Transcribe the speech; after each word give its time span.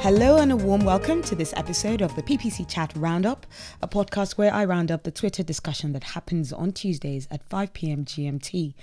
Hello 0.00 0.38
and 0.38 0.52
a 0.52 0.56
warm 0.56 0.84
welcome 0.84 1.22
to 1.22 1.34
this 1.34 1.52
episode 1.56 2.02
of 2.02 2.14
the 2.14 2.22
PPC 2.22 2.68
Chat 2.68 2.92
Roundup, 2.94 3.44
a 3.82 3.88
podcast 3.88 4.38
where 4.38 4.54
I 4.54 4.64
round 4.64 4.92
up 4.92 5.02
the 5.02 5.10
Twitter 5.10 5.42
discussion 5.42 5.92
that 5.92 6.04
happens 6.04 6.52
on 6.52 6.70
Tuesdays 6.70 7.26
at 7.32 7.42
5 7.48 7.72
p.m. 7.72 8.04
GMT. 8.04 8.74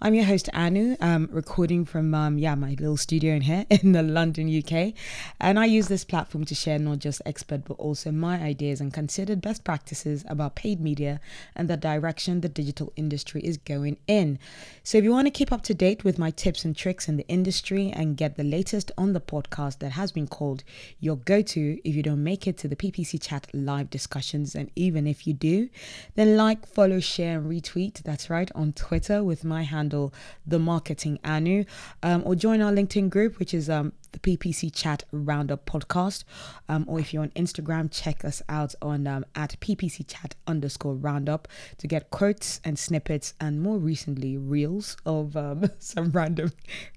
I'm 0.00 0.14
your 0.14 0.24
host 0.24 0.48
Anu, 0.54 0.96
um, 0.98 1.28
recording 1.30 1.84
from 1.84 2.14
um, 2.14 2.38
yeah 2.38 2.54
my 2.54 2.70
little 2.70 2.96
studio 2.96 3.34
in 3.34 3.42
here 3.42 3.66
in 3.70 3.92
the 3.92 4.02
London, 4.02 4.48
UK, 4.48 4.94
and 5.38 5.58
I 5.58 5.66
use 5.66 5.88
this 5.88 6.04
platform 6.04 6.46
to 6.46 6.54
share 6.54 6.78
not 6.78 7.00
just 7.00 7.20
expert 7.26 7.66
but 7.66 7.74
also 7.74 8.10
my 8.10 8.40
ideas 8.40 8.80
and 8.80 8.94
considered 8.94 9.42
best 9.42 9.64
practices 9.64 10.24
about 10.26 10.54
paid 10.54 10.80
media 10.80 11.20
and 11.54 11.68
the 11.68 11.76
direction 11.76 12.40
the 12.40 12.48
digital 12.48 12.94
industry 12.96 13.42
is 13.42 13.58
going 13.58 13.98
in. 14.08 14.38
So 14.82 14.96
if 14.96 15.04
you 15.04 15.12
want 15.12 15.26
to 15.26 15.30
keep 15.30 15.52
up 15.52 15.62
to 15.64 15.74
date 15.74 16.02
with 16.02 16.18
my 16.18 16.30
tips 16.30 16.64
and 16.64 16.74
tricks 16.74 17.08
in 17.08 17.18
the 17.18 17.28
industry 17.28 17.92
and 17.94 18.16
get 18.16 18.36
the 18.36 18.42
latest 18.42 18.90
on 18.96 19.12
the 19.12 19.20
podcast 19.20 19.78
that 19.80 19.92
has 19.92 20.10
been 20.10 20.26
called 20.26 20.61
your 21.00 21.16
go 21.16 21.42
to 21.42 21.78
if 21.88 21.94
you 21.94 22.02
don't 22.02 22.22
make 22.22 22.46
it 22.46 22.56
to 22.58 22.68
the 22.68 22.76
PPC 22.76 23.20
Chat 23.20 23.48
live 23.52 23.90
discussions. 23.90 24.54
And 24.54 24.70
even 24.76 25.06
if 25.06 25.26
you 25.26 25.34
do, 25.34 25.68
then 26.14 26.36
like, 26.36 26.66
follow, 26.66 27.00
share, 27.00 27.38
and 27.38 27.50
retweet. 27.50 28.02
That's 28.02 28.30
right, 28.30 28.50
on 28.54 28.72
Twitter 28.72 29.22
with 29.22 29.44
my 29.44 29.62
handle, 29.62 30.12
The 30.46 30.58
Marketing 30.58 31.18
Anu, 31.24 31.64
um, 32.02 32.22
or 32.24 32.34
join 32.34 32.60
our 32.60 32.72
LinkedIn 32.72 33.10
group, 33.10 33.38
which 33.38 33.54
is 33.54 33.68
um, 33.68 33.92
the 34.12 34.18
PPC 34.18 34.72
Chat 34.72 35.04
Roundup 35.12 35.66
podcast. 35.66 36.24
Um, 36.68 36.84
or 36.88 37.00
if 37.00 37.12
you're 37.12 37.22
on 37.22 37.30
Instagram, 37.30 37.88
check 37.90 38.24
us 38.24 38.42
out 38.48 38.74
on 38.80 39.06
um, 39.06 39.24
at 39.34 39.58
PPC 39.60 40.06
Chat 40.06 40.34
underscore 40.46 40.94
Roundup 40.94 41.48
to 41.78 41.86
get 41.86 42.10
quotes 42.10 42.60
and 42.64 42.78
snippets 42.78 43.34
and 43.40 43.60
more 43.60 43.78
recently 43.78 44.36
reels 44.36 44.96
of 45.04 45.36
um, 45.36 45.70
some 45.78 46.10
random 46.10 46.52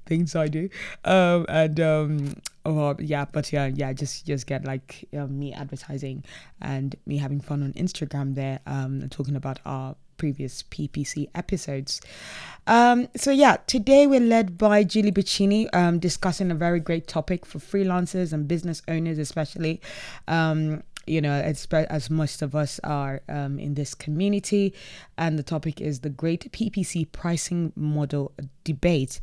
things 0.06 0.36
I 0.36 0.48
do. 0.48 0.70
Um, 1.04 1.46
and 1.50 1.80
um, 1.80 2.36
oh 2.66 2.96
yeah, 3.00 3.26
but 3.26 3.52
yeah, 3.52 3.68
yeah, 3.68 3.94
just 3.94 4.26
just 4.26 4.48
get 4.48 4.66
like 4.66 5.08
um, 5.18 5.38
me 5.38 5.54
advertising 5.54 6.24
and 6.62 6.96
me 7.06 7.18
having 7.18 7.42
fun 7.42 7.64
on 7.64 7.74
Instagram 7.74 8.36
there, 8.36 8.60
um, 8.66 9.08
talking 9.10 9.36
about 9.36 9.60
our 9.66 9.96
previous 10.18 10.64
PPC 10.64 11.30
episodes. 11.36 12.02
Um, 12.68 13.08
so 13.16 13.32
yeah, 13.32 13.58
today 13.68 14.08
we're 14.08 14.20
led 14.20 14.58
by 14.58 14.84
Julie 14.84 15.12
Bacchini, 15.12 15.68
um, 15.74 16.00
discussing 16.00 16.52
a 16.52 16.56
very 16.56 16.80
great 16.80 17.08
topic 17.08 17.46
for 17.46 17.60
freelancers 17.60 18.34
and 18.34 18.48
business 18.48 18.82
owners, 18.88 19.20
especially. 19.20 19.82
Um, 20.28 20.84
you 21.08 21.22
know, 21.22 21.34
as, 21.34 21.68
as 21.72 22.10
most 22.10 22.42
of 22.42 22.56
us 22.56 22.80
are 22.84 23.22
um, 23.30 23.60
in 23.60 23.76
this 23.76 23.94
community, 23.94 24.74
and 25.18 25.38
the 25.38 25.44
topic 25.44 25.80
is 25.80 26.00
the 26.00 26.10
great 26.10 26.52
PPC 26.52 27.12
pricing 27.12 27.72
model 27.76 28.32
debate 28.64 29.20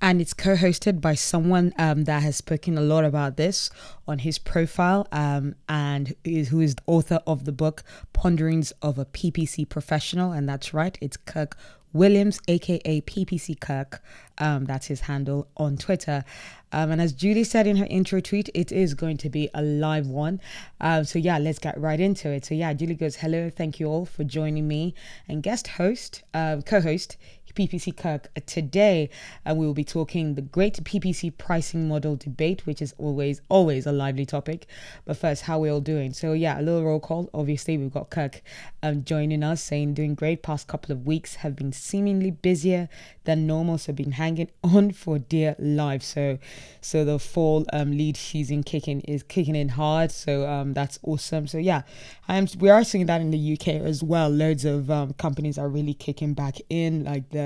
and 0.00 0.20
it's 0.20 0.34
co-hosted 0.34 1.00
by 1.00 1.14
someone 1.14 1.72
um, 1.78 2.04
that 2.04 2.22
has 2.22 2.36
spoken 2.36 2.76
a 2.76 2.82
lot 2.82 3.04
about 3.04 3.36
this 3.36 3.70
on 4.06 4.18
his 4.18 4.38
profile 4.38 5.06
um, 5.10 5.54
and 5.68 6.14
is, 6.22 6.48
who 6.48 6.60
is 6.60 6.74
the 6.74 6.82
author 6.86 7.20
of 7.26 7.44
the 7.44 7.52
book 7.52 7.82
ponderings 8.12 8.72
of 8.82 8.98
a 8.98 9.06
ppc 9.06 9.68
professional. 9.68 10.32
And 10.32 10.48
that's 10.48 10.74
right 10.74 10.98
it's 11.00 11.16
kirk 11.16 11.56
williams 11.92 12.38
aka 12.46 13.00
ppc 13.00 13.58
kirk. 13.58 14.02
Um, 14.38 14.66
that's 14.66 14.86
his 14.86 15.00
handle 15.00 15.48
on 15.56 15.78
twitter. 15.78 16.24
Um, 16.72 16.90
and 16.90 17.00
as 17.00 17.14
julie 17.14 17.44
said 17.44 17.66
in 17.66 17.76
her 17.76 17.86
intro 17.88 18.20
tweet 18.20 18.50
it 18.52 18.70
is 18.70 18.92
going 18.92 19.16
to 19.18 19.30
be 19.30 19.48
a 19.54 19.62
live 19.62 20.06
one. 20.06 20.42
Um, 20.78 21.04
so 21.04 21.18
yeah 21.18 21.38
let's 21.38 21.58
get 21.58 21.80
right 21.80 21.98
into 21.98 22.28
it. 22.28 22.44
So 22.44 22.54
yeah 22.54 22.74
julie 22.74 22.96
goes 22.96 23.16
hello 23.16 23.48
thank 23.48 23.80
you 23.80 23.86
all 23.86 24.04
for 24.04 24.24
joining 24.24 24.68
me. 24.68 24.94
And 25.26 25.42
guest 25.42 25.68
host 25.68 26.22
uh, 26.34 26.60
co-host 26.66 27.16
PPC 27.56 27.96
Kirk 27.96 28.28
today, 28.46 29.10
and 29.44 29.58
we 29.58 29.66
will 29.66 29.74
be 29.74 29.84
talking 29.84 30.34
the 30.34 30.42
great 30.42 30.74
PPC 30.84 31.36
pricing 31.36 31.88
model 31.88 32.14
debate, 32.14 32.66
which 32.66 32.80
is 32.80 32.94
always, 32.98 33.40
always 33.48 33.86
a 33.86 33.92
lively 33.92 34.26
topic. 34.26 34.66
But 35.04 35.16
first, 35.16 35.42
how 35.42 35.58
we 35.58 35.68
all 35.68 35.80
doing? 35.80 36.12
So 36.12 36.32
yeah, 36.32 36.60
a 36.60 36.62
little 36.62 36.84
roll 36.84 37.00
call. 37.00 37.30
Obviously, 37.32 37.78
we've 37.78 37.92
got 37.92 38.10
Kirk 38.10 38.42
um, 38.82 39.04
joining 39.04 39.42
us, 39.42 39.62
saying 39.62 39.94
doing 39.94 40.14
great. 40.14 40.42
Past 40.42 40.68
couple 40.68 40.92
of 40.92 41.06
weeks 41.06 41.36
have 41.36 41.56
been 41.56 41.72
seemingly 41.72 42.30
busier 42.30 42.88
than 43.24 43.46
normal, 43.46 43.78
so 43.78 43.92
been 43.92 44.12
hanging 44.12 44.50
on 44.62 44.92
for 44.92 45.18
dear 45.18 45.56
life. 45.58 46.02
So, 46.02 46.38
so 46.80 47.04
the 47.04 47.18
fall 47.18 47.64
um, 47.72 47.90
lead 47.92 48.16
season 48.16 48.62
kicking 48.62 49.00
is 49.02 49.22
kicking 49.22 49.56
in 49.56 49.70
hard. 49.70 50.12
So 50.12 50.46
um, 50.46 50.74
that's 50.74 50.98
awesome. 51.02 51.46
So 51.46 51.58
yeah, 51.58 51.82
I 52.28 52.36
am. 52.36 52.46
We 52.58 52.68
are 52.68 52.84
seeing 52.84 53.06
that 53.06 53.20
in 53.20 53.30
the 53.30 53.52
UK 53.54 53.68
as 53.68 54.02
well. 54.02 54.28
Loads 54.28 54.64
of 54.64 54.90
um, 54.90 55.14
companies 55.14 55.58
are 55.58 55.68
really 55.68 55.94
kicking 55.94 56.34
back 56.34 56.56
in, 56.68 57.04
like 57.04 57.30
the 57.30 57.45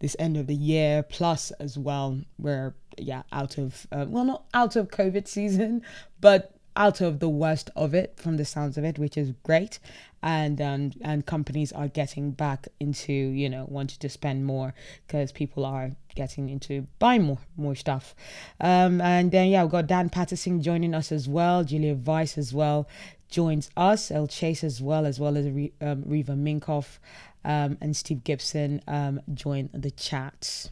this 0.00 0.16
end 0.18 0.36
of 0.36 0.46
the 0.46 0.54
year 0.54 1.02
plus 1.02 1.50
as 1.52 1.78
well 1.78 2.20
we're 2.38 2.74
yeah 2.98 3.22
out 3.32 3.58
of 3.58 3.86
uh, 3.92 4.04
well 4.08 4.24
not 4.24 4.44
out 4.54 4.76
of 4.76 4.88
covid 4.88 5.26
season 5.26 5.82
but 6.20 6.53
out 6.76 7.00
of 7.00 7.20
the 7.20 7.28
worst 7.28 7.70
of 7.76 7.94
it 7.94 8.14
from 8.16 8.36
the 8.36 8.44
sounds 8.44 8.76
of 8.76 8.84
it 8.84 8.98
which 8.98 9.16
is 9.16 9.32
great. 9.42 9.78
And 10.22 10.60
um, 10.60 10.92
and 11.02 11.26
companies 11.26 11.70
are 11.72 11.88
getting 11.88 12.30
back 12.30 12.68
into 12.80 13.12
you 13.12 13.50
know 13.50 13.66
wanting 13.68 13.98
to 14.00 14.08
spend 14.08 14.46
more 14.46 14.72
because 15.06 15.32
people 15.32 15.66
are 15.66 15.90
getting 16.14 16.48
into 16.48 16.86
buying 16.98 17.22
more 17.22 17.38
more 17.56 17.74
stuff. 17.74 18.14
Um, 18.58 19.00
and 19.02 19.30
then 19.30 19.48
yeah 19.48 19.64
we've 19.64 19.72
got 19.72 19.86
dan 19.86 20.08
patterson 20.08 20.62
joining 20.62 20.94
us 20.94 21.12
as 21.12 21.28
well. 21.28 21.62
Julia 21.62 21.94
weiss 21.94 22.38
as 22.38 22.54
well 22.54 22.88
joins 23.30 23.68
us. 23.76 24.10
El 24.10 24.26
chase 24.28 24.64
as 24.64 24.80
well 24.80 25.04
as 25.04 25.20
well 25.20 25.36
as 25.36 25.46
um, 25.46 26.04
Riva 26.06 26.32
Minkoff 26.32 26.98
um, 27.44 27.76
and 27.80 27.96
Steve 27.96 28.24
Gibson 28.24 28.80
um, 28.86 29.20
join 29.34 29.68
the 29.72 29.90
chat. 29.90 30.70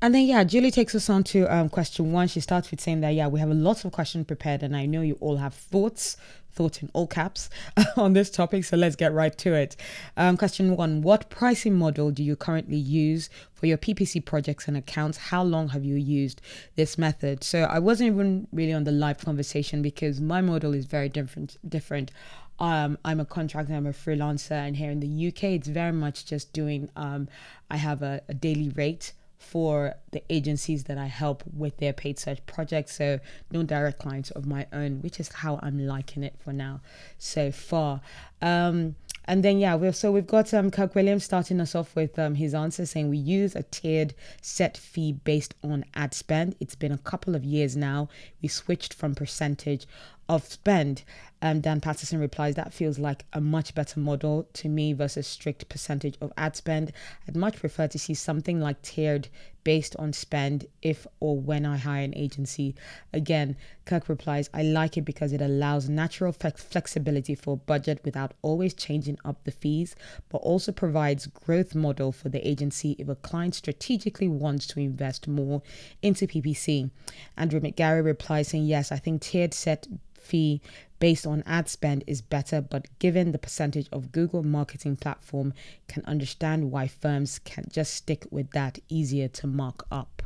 And 0.00 0.14
then, 0.14 0.26
yeah, 0.26 0.44
Julie 0.44 0.70
takes 0.70 0.94
us 0.94 1.10
on 1.10 1.24
to 1.24 1.52
um, 1.52 1.68
question 1.68 2.12
one. 2.12 2.28
She 2.28 2.38
starts 2.38 2.70
with 2.70 2.80
saying 2.80 3.00
that, 3.00 3.14
yeah, 3.14 3.26
we 3.26 3.40
have 3.40 3.50
a 3.50 3.54
lot 3.54 3.84
of 3.84 3.90
questions 3.90 4.26
prepared, 4.26 4.62
and 4.62 4.76
I 4.76 4.86
know 4.86 5.00
you 5.00 5.18
all 5.20 5.38
have 5.38 5.54
thoughts, 5.54 6.16
thoughts 6.52 6.80
in 6.80 6.90
all 6.92 7.08
caps, 7.08 7.50
on 7.96 8.12
this 8.12 8.30
topic. 8.30 8.64
So 8.64 8.76
let's 8.76 8.94
get 8.94 9.12
right 9.12 9.36
to 9.38 9.54
it. 9.54 9.74
Um, 10.16 10.36
question 10.36 10.76
one 10.76 11.02
What 11.02 11.30
pricing 11.30 11.74
model 11.74 12.12
do 12.12 12.22
you 12.22 12.36
currently 12.36 12.76
use 12.76 13.28
for 13.52 13.66
your 13.66 13.76
PPC 13.76 14.24
projects 14.24 14.68
and 14.68 14.76
accounts? 14.76 15.18
How 15.18 15.42
long 15.42 15.70
have 15.70 15.84
you 15.84 15.96
used 15.96 16.40
this 16.76 16.96
method? 16.96 17.42
So 17.42 17.62
I 17.62 17.80
wasn't 17.80 18.12
even 18.12 18.46
really 18.52 18.72
on 18.72 18.84
the 18.84 18.92
live 18.92 19.18
conversation 19.18 19.82
because 19.82 20.20
my 20.20 20.40
model 20.40 20.74
is 20.74 20.84
very 20.84 21.08
different. 21.08 21.56
different 21.68 22.12
um, 22.60 22.98
I'm 23.04 23.18
a 23.18 23.24
contractor, 23.24 23.74
I'm 23.74 23.86
a 23.86 23.92
freelancer, 23.92 24.52
and 24.52 24.76
here 24.76 24.90
in 24.90 25.00
the 25.00 25.28
UK, 25.28 25.44
it's 25.44 25.68
very 25.68 25.92
much 25.92 26.24
just 26.26 26.52
doing. 26.52 26.88
Um, 26.94 27.28
I 27.68 27.76
have 27.76 28.02
a, 28.02 28.20
a 28.28 28.34
daily 28.34 28.68
rate 28.70 29.12
for 29.38 29.94
the 30.10 30.22
agencies 30.28 30.84
that 30.84 30.98
I 30.98 31.06
help 31.06 31.42
with 31.56 31.78
their 31.78 31.92
paid 31.92 32.18
search 32.18 32.44
projects. 32.46 32.96
So 32.96 33.20
no 33.50 33.62
direct 33.62 33.98
clients 33.98 34.30
of 34.32 34.46
my 34.46 34.66
own, 34.72 35.00
which 35.00 35.20
is 35.20 35.28
how 35.28 35.58
I'm 35.62 35.86
liking 35.86 36.22
it 36.22 36.34
for 36.38 36.52
now 36.52 36.80
so 37.18 37.50
far. 37.50 38.00
Um, 38.42 38.96
and 39.24 39.44
then 39.44 39.58
yeah, 39.58 39.76
we've, 39.76 39.94
so 39.94 40.10
we've 40.10 40.26
got 40.26 40.54
um, 40.54 40.70
Kirk 40.70 40.94
Williams 40.94 41.22
starting 41.22 41.60
us 41.60 41.74
off 41.74 41.94
with 41.94 42.18
um, 42.18 42.34
his 42.34 42.54
answer 42.54 42.86
saying 42.86 43.10
we 43.10 43.18
use 43.18 43.54
a 43.54 43.62
tiered 43.62 44.14
set 44.40 44.76
fee 44.76 45.12
based 45.12 45.54
on 45.62 45.84
ad 45.94 46.14
spend. 46.14 46.56
It's 46.60 46.74
been 46.74 46.92
a 46.92 46.98
couple 46.98 47.34
of 47.34 47.44
years 47.44 47.76
now. 47.76 48.08
We 48.40 48.48
switched 48.48 48.94
from 48.94 49.14
percentage 49.14 49.86
of 50.28 50.44
spend. 50.44 51.02
Um, 51.40 51.60
Dan 51.60 51.80
Patterson 51.80 52.18
replies, 52.18 52.56
That 52.56 52.74
feels 52.74 52.98
like 52.98 53.24
a 53.32 53.40
much 53.40 53.74
better 53.74 54.00
model 54.00 54.48
to 54.54 54.68
me 54.68 54.92
versus 54.92 55.26
strict 55.26 55.68
percentage 55.68 56.16
of 56.20 56.32
ad 56.36 56.56
spend. 56.56 56.92
I'd 57.26 57.36
much 57.36 57.56
prefer 57.56 57.86
to 57.88 57.98
see 57.98 58.14
something 58.14 58.60
like 58.60 58.82
tiered 58.82 59.28
based 59.62 59.94
on 59.96 60.12
spend 60.12 60.66
if 60.82 61.06
or 61.20 61.38
when 61.38 61.64
I 61.64 61.76
hire 61.76 62.02
an 62.02 62.16
agency. 62.16 62.74
Again, 63.12 63.56
Kirk 63.84 64.08
replies, 64.08 64.50
I 64.52 64.62
like 64.62 64.96
it 64.96 65.04
because 65.04 65.32
it 65.32 65.42
allows 65.42 65.88
natural 65.88 66.32
flexibility 66.32 67.34
for 67.34 67.56
budget 67.58 68.00
without 68.04 68.32
always 68.42 68.74
changing 68.74 69.18
up 69.24 69.44
the 69.44 69.50
fees, 69.50 69.94
but 70.30 70.38
also 70.38 70.72
provides 70.72 71.26
growth 71.26 71.74
model 71.74 72.12
for 72.12 72.30
the 72.30 72.48
agency 72.48 72.96
if 72.98 73.08
a 73.08 73.14
client 73.14 73.54
strategically 73.54 74.28
wants 74.28 74.66
to 74.68 74.80
invest 74.80 75.28
more 75.28 75.62
into 76.02 76.26
PPC. 76.26 76.90
Andrew 77.36 77.60
McGarry 77.60 78.04
replies 78.04 78.48
saying, 78.48 78.64
Yes, 78.64 78.90
I 78.90 78.96
think 78.96 79.22
tiered 79.22 79.54
set 79.54 79.86
fee 80.28 80.60
based 80.98 81.26
on 81.26 81.42
ad 81.46 81.68
spend 81.68 82.04
is 82.06 82.20
better, 82.20 82.60
but 82.60 82.86
given 82.98 83.32
the 83.32 83.38
percentage 83.38 83.88
of 83.92 84.12
Google 84.12 84.42
marketing 84.42 84.96
platform, 84.96 85.54
can 85.86 86.04
understand 86.04 86.70
why 86.70 86.88
firms 86.88 87.38
can 87.38 87.64
just 87.70 87.94
stick 87.94 88.26
with 88.30 88.50
that 88.50 88.78
easier 88.88 89.28
to 89.28 89.46
mark 89.46 89.86
up. 89.90 90.17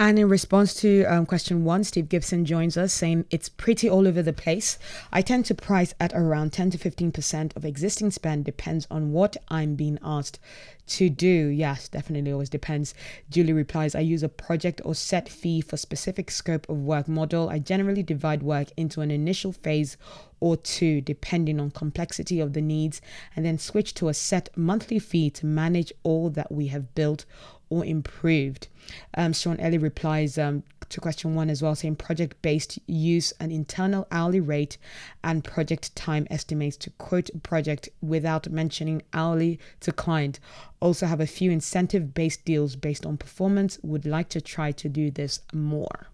And 0.00 0.16
in 0.16 0.28
response 0.28 0.74
to 0.74 1.04
um, 1.06 1.26
question 1.26 1.64
one, 1.64 1.82
Steve 1.82 2.08
Gibson 2.08 2.44
joins 2.44 2.76
us 2.76 2.92
saying 2.92 3.24
it's 3.32 3.48
pretty 3.48 3.90
all 3.90 4.06
over 4.06 4.22
the 4.22 4.32
place. 4.32 4.78
I 5.12 5.22
tend 5.22 5.44
to 5.46 5.56
price 5.56 5.92
at 5.98 6.12
around 6.14 6.52
10 6.52 6.70
to 6.70 6.78
15% 6.78 7.56
of 7.56 7.64
existing 7.64 8.12
spend, 8.12 8.44
depends 8.44 8.86
on 8.92 9.10
what 9.10 9.36
I'm 9.48 9.74
being 9.74 9.98
asked 10.04 10.38
to 10.86 11.10
do. 11.10 11.48
Yes, 11.48 11.88
definitely 11.88 12.30
always 12.30 12.48
depends. 12.48 12.94
Julie 13.28 13.52
replies, 13.52 13.96
I 13.96 14.00
use 14.00 14.22
a 14.22 14.28
project 14.28 14.80
or 14.84 14.94
set 14.94 15.28
fee 15.28 15.60
for 15.60 15.76
specific 15.76 16.30
scope 16.30 16.68
of 16.68 16.76
work 16.76 17.08
model. 17.08 17.48
I 17.48 17.58
generally 17.58 18.04
divide 18.04 18.44
work 18.44 18.68
into 18.76 19.00
an 19.00 19.10
initial 19.10 19.50
phase 19.52 19.96
or 20.38 20.56
two, 20.56 21.00
depending 21.00 21.58
on 21.58 21.72
complexity 21.72 22.38
of 22.38 22.52
the 22.52 22.62
needs, 22.62 23.00
and 23.34 23.44
then 23.44 23.58
switch 23.58 23.94
to 23.94 24.08
a 24.08 24.14
set 24.14 24.48
monthly 24.56 25.00
fee 25.00 25.28
to 25.30 25.44
manage 25.46 25.92
all 26.04 26.30
that 26.30 26.52
we 26.52 26.68
have 26.68 26.94
built 26.94 27.24
or 27.70 27.84
improved? 27.84 28.68
Um, 29.14 29.32
Sean 29.32 29.58
Ellie 29.60 29.78
replies 29.78 30.38
um, 30.38 30.62
to 30.88 31.00
question 31.00 31.34
one 31.34 31.50
as 31.50 31.62
well, 31.62 31.74
saying 31.74 31.96
project 31.96 32.40
based 32.42 32.78
use 32.86 33.32
an 33.40 33.50
internal 33.50 34.06
hourly 34.10 34.40
rate 34.40 34.78
and 35.22 35.44
project 35.44 35.94
time 35.94 36.26
estimates 36.30 36.76
to 36.78 36.90
quote 36.90 37.30
project 37.42 37.88
without 38.00 38.48
mentioning 38.50 39.02
hourly 39.12 39.58
to 39.80 39.92
client. 39.92 40.40
Also, 40.80 41.06
have 41.06 41.20
a 41.20 41.26
few 41.26 41.50
incentive 41.50 42.14
based 42.14 42.44
deals 42.44 42.76
based 42.76 43.04
on 43.04 43.16
performance. 43.16 43.78
Would 43.82 44.06
like 44.06 44.28
to 44.30 44.40
try 44.40 44.72
to 44.72 44.88
do 44.88 45.10
this 45.10 45.40
more. 45.52 46.08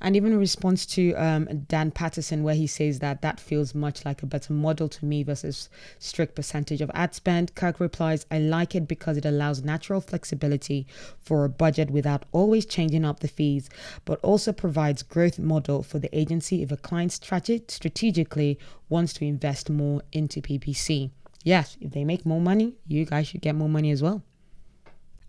And 0.00 0.16
even 0.16 0.32
in 0.32 0.38
response 0.38 0.86
to 0.86 1.12
um, 1.14 1.46
Dan 1.68 1.90
Patterson, 1.90 2.42
where 2.42 2.54
he 2.54 2.66
says 2.66 3.00
that 3.00 3.20
that 3.22 3.38
feels 3.38 3.74
much 3.74 4.04
like 4.04 4.22
a 4.22 4.26
better 4.26 4.52
model 4.52 4.88
to 4.88 5.04
me 5.04 5.22
versus 5.22 5.68
strict 5.98 6.34
percentage 6.34 6.80
of 6.80 6.90
ad 6.94 7.14
spend, 7.14 7.54
Kirk 7.54 7.80
replies, 7.80 8.24
I 8.30 8.38
like 8.38 8.74
it 8.74 8.88
because 8.88 9.16
it 9.16 9.26
allows 9.26 9.62
natural 9.62 10.00
flexibility 10.00 10.86
for 11.20 11.44
a 11.44 11.50
budget 11.50 11.90
without 11.90 12.24
always 12.32 12.64
changing 12.64 13.04
up 13.04 13.20
the 13.20 13.28
fees, 13.28 13.68
but 14.04 14.18
also 14.20 14.52
provides 14.52 15.02
growth 15.02 15.38
model 15.38 15.82
for 15.82 15.98
the 15.98 16.16
agency 16.18 16.62
if 16.62 16.72
a 16.72 16.76
client 16.76 17.12
strate- 17.12 17.70
strategically 17.70 18.58
wants 18.88 19.12
to 19.14 19.24
invest 19.24 19.68
more 19.68 20.02
into 20.12 20.40
PPC. 20.40 21.10
Yes, 21.44 21.76
if 21.80 21.92
they 21.92 22.04
make 22.04 22.26
more 22.26 22.40
money, 22.40 22.74
you 22.86 23.04
guys 23.04 23.28
should 23.28 23.40
get 23.40 23.54
more 23.54 23.68
money 23.68 23.90
as 23.90 24.02
well. 24.02 24.22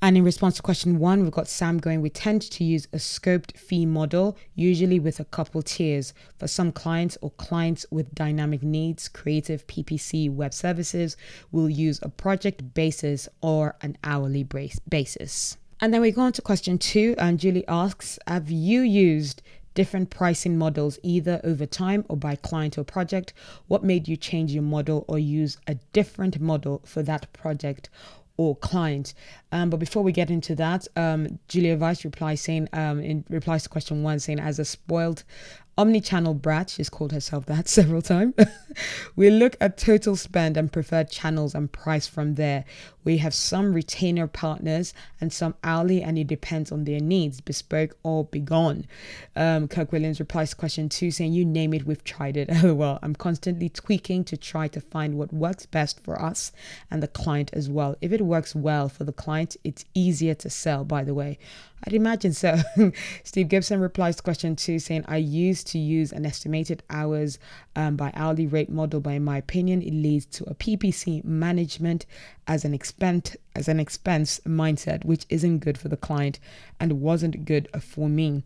And 0.03 0.17
in 0.17 0.23
response 0.23 0.55
to 0.55 0.63
question 0.63 0.97
one, 0.97 1.21
we've 1.21 1.31
got 1.31 1.47
Sam 1.47 1.77
going, 1.77 2.01
we 2.01 2.09
tend 2.09 2.41
to 2.41 2.63
use 2.63 2.87
a 2.91 2.97
scoped 2.97 3.55
fee 3.55 3.85
model, 3.85 4.35
usually 4.55 4.99
with 4.99 5.19
a 5.19 5.25
couple 5.25 5.61
tiers. 5.61 6.11
For 6.39 6.47
some 6.47 6.71
clients 6.71 7.19
or 7.21 7.29
clients 7.31 7.85
with 7.91 8.15
dynamic 8.15 8.63
needs, 8.63 9.07
creative 9.07 9.67
PPC 9.67 10.33
web 10.33 10.55
services 10.55 11.17
will 11.51 11.69
use 11.69 11.99
a 12.01 12.09
project 12.09 12.73
basis 12.73 13.29
or 13.41 13.75
an 13.81 13.95
hourly 14.03 14.43
basis. 14.89 15.57
And 15.79 15.93
then 15.93 16.01
we 16.01 16.09
go 16.09 16.21
on 16.21 16.33
to 16.33 16.41
question 16.41 16.79
two, 16.79 17.13
and 17.19 17.39
Julie 17.39 17.67
asks, 17.67 18.17
have 18.25 18.49
you 18.49 18.81
used 18.81 19.43
different 19.73 20.09
pricing 20.09 20.57
models 20.57 20.99
either 21.01 21.39
over 21.43 21.65
time 21.65 22.05
or 22.09 22.17
by 22.17 22.35
client 22.35 22.77
or 22.77 22.83
project? 22.83 23.33
What 23.67 23.83
made 23.83 24.07
you 24.07 24.17
change 24.17 24.51
your 24.51 24.63
model 24.63 25.05
or 25.07 25.17
use 25.19 25.57
a 25.67 25.75
different 25.93 26.39
model 26.39 26.81
for 26.85 27.03
that 27.03 27.31
project 27.33 27.89
or 28.41 28.55
client. 28.55 29.13
Um, 29.51 29.69
but 29.69 29.77
before 29.77 30.03
we 30.03 30.11
get 30.11 30.29
into 30.31 30.55
that, 30.55 30.87
um, 30.95 31.39
Julia 31.47 31.77
Weiss 31.77 32.03
replies 32.03 32.41
saying, 32.41 32.67
um, 32.73 32.99
in 32.99 33.23
replies 33.29 33.63
to 33.63 33.69
question 33.69 34.01
one, 34.03 34.19
saying, 34.19 34.39
as 34.39 34.57
a 34.59 34.65
spoiled 34.65 35.23
omni-channel 35.77 36.35
brat, 36.35 36.69
she's 36.69 36.89
called 36.89 37.11
herself 37.11 37.45
that 37.47 37.67
several 37.69 38.01
times. 38.01 38.33
we 39.15 39.29
look 39.29 39.55
at 39.59 39.77
total 39.77 40.15
spend 40.15 40.57
and 40.57 40.71
preferred 40.71 41.09
channels 41.09 41.55
and 41.55 41.71
price 41.71 42.07
from 42.07 42.35
there. 42.35 42.65
We 43.03 43.17
have 43.17 43.33
some 43.33 43.73
retainer 43.73 44.27
partners 44.27 44.93
and 45.19 45.33
some 45.33 45.55
hourly, 45.63 46.03
and 46.03 46.17
it 46.17 46.27
depends 46.27 46.71
on 46.71 46.83
their 46.83 46.99
needs, 46.99 47.41
bespoke 47.41 47.97
or 48.03 48.25
begone. 48.25 48.85
Um, 49.35 49.67
Kirk 49.67 49.91
Williams 49.91 50.19
replies 50.19 50.51
to 50.51 50.55
question 50.55 50.87
two, 50.87 51.09
saying, 51.09 51.33
You 51.33 51.45
name 51.45 51.73
it, 51.73 51.87
we've 51.87 52.03
tried 52.03 52.37
it. 52.37 52.49
well, 52.63 52.99
I'm 53.01 53.15
constantly 53.15 53.69
tweaking 53.69 54.23
to 54.25 54.37
try 54.37 54.67
to 54.67 54.81
find 54.81 55.17
what 55.17 55.33
works 55.33 55.65
best 55.65 56.03
for 56.03 56.21
us 56.21 56.51
and 56.91 57.01
the 57.01 57.07
client 57.07 57.49
as 57.53 57.69
well. 57.69 57.95
If 58.01 58.11
it 58.11 58.21
works 58.21 58.53
well 58.53 58.87
for 58.87 59.03
the 59.03 59.13
client, 59.13 59.57
it's 59.63 59.85
easier 59.95 60.35
to 60.35 60.49
sell, 60.49 60.83
by 60.83 61.03
the 61.03 61.15
way. 61.15 61.39
I'd 61.83 61.93
imagine 61.93 62.33
so. 62.33 62.59
Steve 63.23 63.47
Gibson 63.47 63.79
replies 63.79 64.15
to 64.17 64.23
question 64.23 64.55
two, 64.55 64.77
saying, 64.77 65.03
I 65.07 65.17
used 65.17 65.67
to 65.67 65.79
use 65.79 66.11
an 66.11 66.25
estimated 66.25 66.83
hours 66.89 67.39
um, 67.75 67.95
by 67.95 68.11
hourly 68.15 68.45
rate 68.45 68.69
model, 68.69 68.99
but 68.99 69.13
in 69.13 69.23
my 69.23 69.37
opinion, 69.37 69.81
it 69.81 69.93
leads 69.93 70.25
to 70.27 70.43
a 70.43 70.53
PPC 70.53 71.23
management 71.23 72.05
as 72.47 72.65
an 72.65 72.73
expense 72.73 73.35
as 73.55 73.67
an 73.67 73.79
expense 73.79 74.39
mindset, 74.45 75.03
which 75.05 75.25
isn't 75.29 75.59
good 75.59 75.77
for 75.77 75.89
the 75.89 75.97
client 75.97 76.39
and 76.79 77.01
wasn't 77.01 77.45
good 77.45 77.67
for 77.81 78.07
me. 78.07 78.43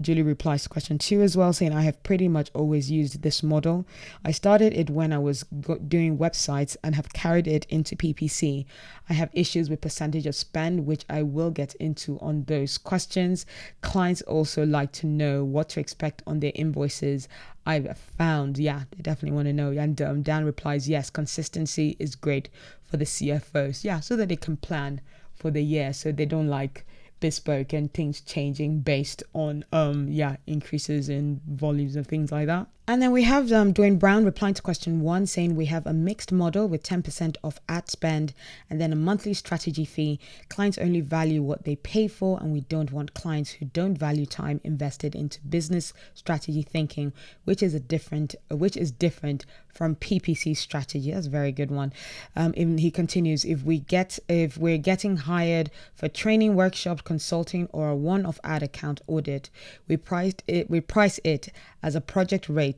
Julie 0.00 0.22
replies 0.22 0.62
to 0.62 0.68
question 0.68 0.98
two 0.98 1.22
as 1.22 1.36
well, 1.36 1.52
saying, 1.52 1.72
I 1.72 1.82
have 1.82 2.02
pretty 2.02 2.28
much 2.28 2.50
always 2.54 2.90
used 2.90 3.22
this 3.22 3.42
model. 3.42 3.84
I 4.24 4.30
started 4.30 4.72
it 4.72 4.90
when 4.90 5.12
I 5.12 5.18
was 5.18 5.44
doing 5.88 6.18
websites 6.18 6.76
and 6.84 6.94
have 6.94 7.12
carried 7.12 7.48
it 7.48 7.66
into 7.68 7.96
PPC. 7.96 8.64
I 9.08 9.12
have 9.12 9.30
issues 9.32 9.68
with 9.68 9.80
percentage 9.80 10.26
of 10.26 10.34
spend, 10.34 10.86
which 10.86 11.04
I 11.08 11.22
will 11.22 11.50
get 11.50 11.74
into 11.76 12.18
on 12.20 12.44
those 12.44 12.78
questions. 12.78 13.44
Clients 13.80 14.22
also 14.22 14.64
like 14.64 14.92
to 14.92 15.06
know 15.06 15.44
what 15.44 15.68
to 15.70 15.80
expect 15.80 16.22
on 16.26 16.40
their 16.40 16.52
invoices. 16.54 17.28
I've 17.66 17.98
found, 17.98 18.58
yeah, 18.58 18.82
they 18.90 19.02
definitely 19.02 19.34
want 19.34 19.46
to 19.48 19.52
know. 19.52 19.70
And 19.70 20.00
um, 20.00 20.22
Dan 20.22 20.44
replies, 20.44 20.88
yes, 20.88 21.10
consistency 21.10 21.96
is 21.98 22.14
great 22.14 22.48
for 22.82 22.96
the 22.96 23.04
CFOs. 23.04 23.84
Yeah, 23.84 24.00
so 24.00 24.16
that 24.16 24.28
they 24.28 24.36
can 24.36 24.56
plan 24.56 25.00
for 25.34 25.50
the 25.50 25.62
year 25.62 25.92
so 25.92 26.12
they 26.12 26.26
don't 26.26 26.48
like 26.48 26.84
bespoke 27.20 27.72
and 27.72 27.92
things 27.92 28.20
changing 28.20 28.80
based 28.80 29.22
on 29.32 29.64
um 29.72 30.08
yeah 30.08 30.36
increases 30.46 31.08
in 31.08 31.40
volumes 31.48 31.96
and 31.96 32.06
things 32.06 32.30
like 32.32 32.46
that 32.46 32.66
and 32.88 33.02
then 33.02 33.12
we 33.12 33.24
have 33.24 33.52
um, 33.52 33.74
Dwayne 33.74 33.98
Brown 33.98 34.24
replying 34.24 34.54
to 34.54 34.62
question 34.62 35.02
one, 35.02 35.26
saying 35.26 35.54
we 35.54 35.66
have 35.66 35.86
a 35.86 35.92
mixed 35.92 36.32
model 36.32 36.66
with 36.66 36.82
10% 36.82 37.36
of 37.44 37.60
ad 37.68 37.90
spend 37.90 38.32
and 38.70 38.80
then 38.80 38.94
a 38.94 38.96
monthly 38.96 39.34
strategy 39.34 39.84
fee. 39.84 40.18
Clients 40.48 40.78
only 40.78 41.02
value 41.02 41.42
what 41.42 41.64
they 41.64 41.76
pay 41.76 42.08
for, 42.08 42.40
and 42.40 42.50
we 42.50 42.62
don't 42.62 42.90
want 42.90 43.12
clients 43.12 43.50
who 43.50 43.66
don't 43.66 43.98
value 43.98 44.24
time 44.24 44.62
invested 44.64 45.14
into 45.14 45.38
business 45.42 45.92
strategy 46.14 46.62
thinking, 46.62 47.12
which 47.44 47.62
is 47.62 47.74
a 47.74 47.80
different, 47.80 48.34
which 48.50 48.74
is 48.74 48.90
different 48.90 49.44
from 49.78 49.94
PPC 49.94 50.56
strategy. 50.56 51.12
That's 51.12 51.26
a 51.26 51.30
very 51.30 51.52
good 51.52 51.70
one. 51.70 51.92
Um, 52.34 52.54
even 52.56 52.78
he 52.78 52.90
continues, 52.90 53.44
if 53.44 53.62
we 53.62 53.80
get, 53.80 54.18
if 54.28 54.56
we're 54.56 54.78
getting 54.78 55.18
hired 55.18 55.70
for 55.94 56.08
training, 56.08 56.54
workshop, 56.54 57.04
consulting, 57.04 57.68
or 57.70 57.90
a 57.90 57.94
one-off 57.94 58.40
ad 58.42 58.62
account 58.62 59.02
audit, 59.06 59.50
we 59.86 59.98
priced 59.98 60.42
it, 60.48 60.70
we 60.70 60.80
price 60.80 61.20
it 61.22 61.50
as 61.82 61.94
a 61.94 62.00
project 62.00 62.48
rate 62.48 62.77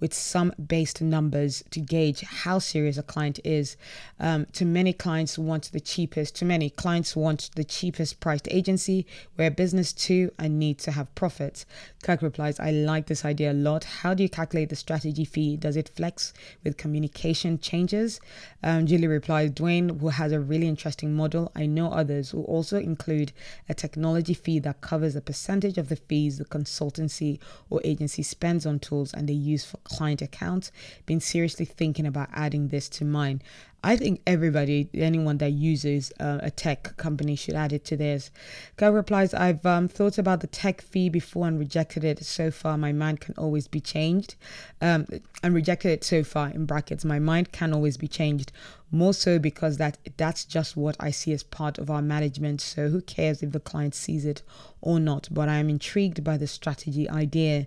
with 0.00 0.14
some 0.14 0.52
based 0.64 1.02
numbers 1.02 1.62
to 1.70 1.80
gauge 1.80 2.20
how 2.22 2.58
serious 2.58 2.98
a 2.98 3.02
client 3.02 3.38
is. 3.44 3.76
Um, 4.18 4.46
to 4.52 4.64
many 4.64 4.92
clients 4.92 5.38
want 5.38 5.70
the 5.72 5.80
cheapest, 5.80 6.36
to 6.36 6.44
many 6.44 6.70
clients 6.70 7.14
want 7.14 7.50
the 7.56 7.64
cheapest 7.64 8.20
priced 8.20 8.48
agency. 8.50 9.06
We're 9.36 9.48
a 9.48 9.50
business 9.50 9.92
too 9.92 10.32
and 10.38 10.58
need 10.58 10.78
to 10.80 10.92
have 10.92 11.14
profits. 11.14 11.66
Kirk 12.02 12.22
replies, 12.22 12.58
I 12.58 12.70
like 12.70 13.06
this 13.06 13.24
idea 13.24 13.52
a 13.52 13.54
lot. 13.54 13.84
How 13.84 14.14
do 14.14 14.22
you 14.22 14.28
calculate 14.28 14.68
the 14.70 14.76
strategy 14.76 15.24
fee? 15.24 15.56
Does 15.56 15.76
it 15.76 15.88
flex 15.88 16.32
with 16.64 16.76
communication 16.76 17.58
changes? 17.58 18.20
Um, 18.62 18.86
Julie 18.86 19.06
replies, 19.06 19.50
Dwayne, 19.50 20.00
who 20.00 20.08
has 20.08 20.32
a 20.32 20.40
really 20.40 20.68
interesting 20.68 21.14
model. 21.14 21.52
I 21.54 21.66
know 21.66 21.90
others 21.92 22.30
who 22.30 22.42
also 22.42 22.78
include 22.78 23.32
a 23.68 23.74
technology 23.74 24.34
fee 24.34 24.58
that 24.60 24.80
covers 24.80 25.14
a 25.14 25.20
percentage 25.20 25.78
of 25.78 25.88
the 25.88 25.96
fees 25.96 26.38
the 26.38 26.44
consultancy 26.44 27.38
or 27.70 27.80
agency 27.84 28.22
spends 28.22 28.66
on 28.66 28.78
tools 28.78 29.12
and 29.12 29.28
they 29.28 29.34
use 29.34 29.64
for 29.64 29.78
client 29.88 30.22
account, 30.22 30.70
Been 31.06 31.20
seriously 31.20 31.64
thinking 31.64 32.06
about 32.06 32.28
adding 32.32 32.68
this 32.68 32.88
to 32.90 33.04
mine. 33.04 33.42
I 33.82 33.96
think 33.96 34.22
everybody, 34.26 34.88
anyone 34.92 35.38
that 35.38 35.52
uses 35.52 36.12
uh, 36.18 36.38
a 36.42 36.50
tech 36.50 36.96
company, 36.96 37.36
should 37.36 37.54
add 37.54 37.72
it 37.72 37.84
to 37.86 37.96
theirs. 37.96 38.32
Kirk 38.76 38.92
replies, 38.92 39.32
I've 39.32 39.64
um, 39.64 39.86
thought 39.86 40.18
about 40.18 40.40
the 40.40 40.48
tech 40.48 40.82
fee 40.82 41.08
before 41.08 41.46
and 41.46 41.58
rejected 41.58 42.02
it. 42.02 42.24
So 42.24 42.50
far, 42.50 42.76
my 42.76 42.92
mind 42.92 43.20
can 43.20 43.34
always 43.38 43.68
be 43.68 43.80
changed. 43.80 44.34
Um, 44.80 45.06
and 45.42 45.54
rejected 45.54 45.90
it 45.90 46.02
so 46.02 46.24
far, 46.24 46.48
in 46.48 46.66
brackets, 46.66 47.04
my 47.04 47.20
mind 47.20 47.52
can 47.52 47.72
always 47.72 47.96
be 47.96 48.08
changed. 48.08 48.50
More 48.90 49.14
so 49.14 49.38
because 49.38 49.76
that 49.76 49.98
that's 50.16 50.44
just 50.44 50.76
what 50.76 50.96
I 50.98 51.10
see 51.10 51.32
as 51.32 51.42
part 51.42 51.78
of 51.78 51.90
our 51.90 52.02
management. 52.02 52.60
So 52.60 52.88
who 52.88 53.02
cares 53.02 53.42
if 53.42 53.52
the 53.52 53.60
client 53.60 53.94
sees 53.94 54.24
it 54.24 54.42
or 54.80 54.98
not? 54.98 55.28
But 55.30 55.48
I 55.48 55.56
am 55.56 55.68
intrigued 55.68 56.24
by 56.24 56.36
the 56.38 56.46
strategy 56.46 57.08
idea. 57.08 57.66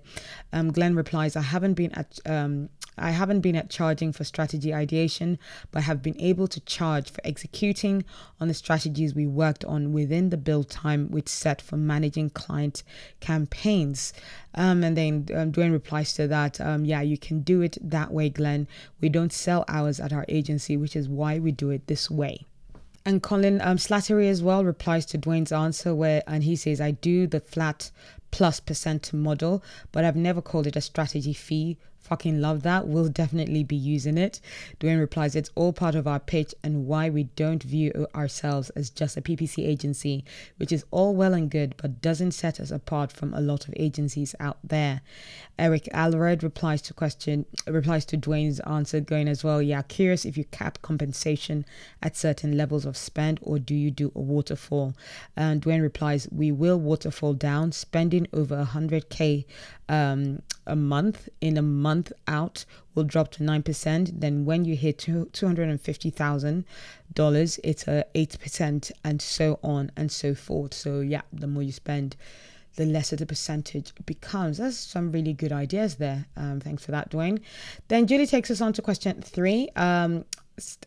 Um, 0.51 0.71
Glenn 0.71 0.95
replies, 0.95 1.35
I 1.35 1.41
haven't 1.41 1.75
been 1.75 1.91
at 1.93 2.19
um, 2.25 2.69
I 2.97 3.11
haven't 3.11 3.39
been 3.39 3.55
at 3.55 3.69
charging 3.69 4.11
for 4.11 4.23
strategy 4.23 4.73
ideation, 4.73 5.39
but 5.71 5.83
have 5.83 6.03
been 6.03 6.19
able 6.19 6.47
to 6.49 6.59
charge 6.59 7.09
for 7.09 7.21
executing 7.23 8.03
on 8.39 8.47
the 8.47 8.53
strategies 8.53 9.15
we 9.15 9.25
worked 9.25 9.63
on 9.65 9.93
within 9.93 10.29
the 10.29 10.37
build 10.37 10.69
time 10.69 11.09
which 11.09 11.29
set 11.29 11.61
for 11.61 11.77
managing 11.77 12.31
client 12.31 12.83
campaigns. 13.21 14.13
Um, 14.53 14.83
and 14.83 14.97
then 14.97 15.27
um, 15.33 15.51
Dwayne 15.51 15.71
replies 15.71 16.13
to 16.13 16.27
that, 16.27 16.59
um, 16.59 16.83
yeah, 16.83 17.01
you 17.01 17.17
can 17.17 17.41
do 17.41 17.61
it 17.61 17.77
that 17.81 18.11
way, 18.11 18.29
Glenn. 18.29 18.67
We 18.99 19.09
don't 19.09 19.31
sell 19.31 19.63
hours 19.67 19.99
at 19.99 20.11
our 20.11 20.25
agency, 20.27 20.75
which 20.75 20.95
is 20.95 21.07
why 21.07 21.39
we 21.39 21.51
do 21.51 21.69
it 21.69 21.87
this 21.87 22.11
way. 22.11 22.45
And 23.05 23.23
Colin 23.23 23.61
um, 23.61 23.77
Slattery 23.77 24.29
as 24.29 24.43
well 24.43 24.63
replies 24.63 25.05
to 25.07 25.17
Dwayne's 25.17 25.51
answer 25.51 25.95
where, 25.95 26.21
and 26.27 26.43
he 26.43 26.55
says, 26.55 26.79
I 26.79 26.91
do 26.91 27.25
the 27.25 27.39
flat 27.39 27.89
plus 28.29 28.59
percent 28.59 29.11
model, 29.11 29.63
but 29.91 30.05
I've 30.05 30.15
never 30.15 30.41
called 30.41 30.67
it 30.67 30.75
a 30.75 30.81
strategy 30.81 31.33
fee 31.33 31.77
Fucking 32.11 32.41
love 32.41 32.63
that. 32.63 32.89
We'll 32.89 33.07
definitely 33.07 33.63
be 33.63 33.77
using 33.77 34.17
it. 34.17 34.41
Dwayne 34.81 34.99
replies, 34.99 35.33
It's 35.33 35.49
all 35.55 35.71
part 35.71 35.95
of 35.95 36.07
our 36.07 36.19
pitch 36.19 36.53
and 36.61 36.85
why 36.85 37.09
we 37.09 37.23
don't 37.37 37.63
view 37.63 38.05
ourselves 38.13 38.69
as 38.71 38.89
just 38.89 39.15
a 39.15 39.21
PPC 39.21 39.65
agency, 39.65 40.25
which 40.57 40.73
is 40.73 40.83
all 40.91 41.15
well 41.15 41.33
and 41.33 41.49
good, 41.49 41.73
but 41.77 42.01
doesn't 42.01 42.33
set 42.33 42.59
us 42.59 42.69
apart 42.69 43.13
from 43.13 43.33
a 43.33 43.39
lot 43.39 43.65
of 43.65 43.73
agencies 43.77 44.35
out 44.41 44.57
there. 44.61 44.99
Eric 45.57 45.87
Alred 45.93 46.43
replies 46.43 46.81
to 46.81 46.93
question 46.93 47.45
replies 47.65 48.03
to 48.05 48.17
Dwayne's 48.17 48.59
answer, 48.61 48.99
going 48.99 49.29
as 49.29 49.41
well, 49.41 49.61
Yeah, 49.61 49.81
curious 49.81 50.25
if 50.25 50.35
you 50.35 50.43
cap 50.43 50.81
compensation 50.81 51.63
at 52.03 52.17
certain 52.17 52.57
levels 52.57 52.85
of 52.85 52.97
spend 52.97 53.39
or 53.41 53.57
do 53.57 53.73
you 53.73 53.89
do 53.89 54.11
a 54.15 54.19
waterfall? 54.19 54.95
And 55.37 55.61
Dwayne 55.61 55.81
replies, 55.81 56.27
We 56.29 56.51
will 56.51 56.77
waterfall 56.77 57.35
down, 57.35 57.71
spending 57.71 58.27
over 58.33 58.65
100k 58.65 59.45
um, 59.87 60.41
a 60.65 60.75
month 60.75 61.29
in 61.39 61.57
a 61.57 61.61
month 61.61 62.11
out 62.27 62.65
will 62.93 63.03
drop 63.03 63.31
to 63.31 63.43
9%. 63.43 64.19
Then 64.19 64.45
when 64.45 64.65
you 64.65 64.75
hit 64.75 64.97
$250,000, 64.99 67.59
it's 67.63 67.87
a 67.87 68.05
8% 68.15 68.91
and 69.03 69.21
so 69.21 69.59
on 69.63 69.91
and 69.95 70.11
so 70.11 70.35
forth. 70.35 70.73
So 70.73 70.99
yeah, 70.99 71.21
the 71.31 71.47
more 71.47 71.63
you 71.63 71.71
spend, 71.71 72.17
the 72.75 72.85
lesser 72.85 73.15
the 73.15 73.25
percentage 73.25 73.93
becomes. 74.05 74.57
There's 74.57 74.77
some 74.77 75.11
really 75.11 75.33
good 75.33 75.51
ideas 75.51 75.95
there. 75.95 76.25
Um, 76.37 76.59
thanks 76.59 76.85
for 76.85 76.91
that, 76.91 77.11
Dwayne. 77.11 77.41
Then 77.87 78.07
Julie 78.07 78.27
takes 78.27 78.51
us 78.51 78.61
on 78.61 78.73
to 78.73 78.81
question 78.81 79.21
three. 79.21 79.69
Um, 79.75 80.25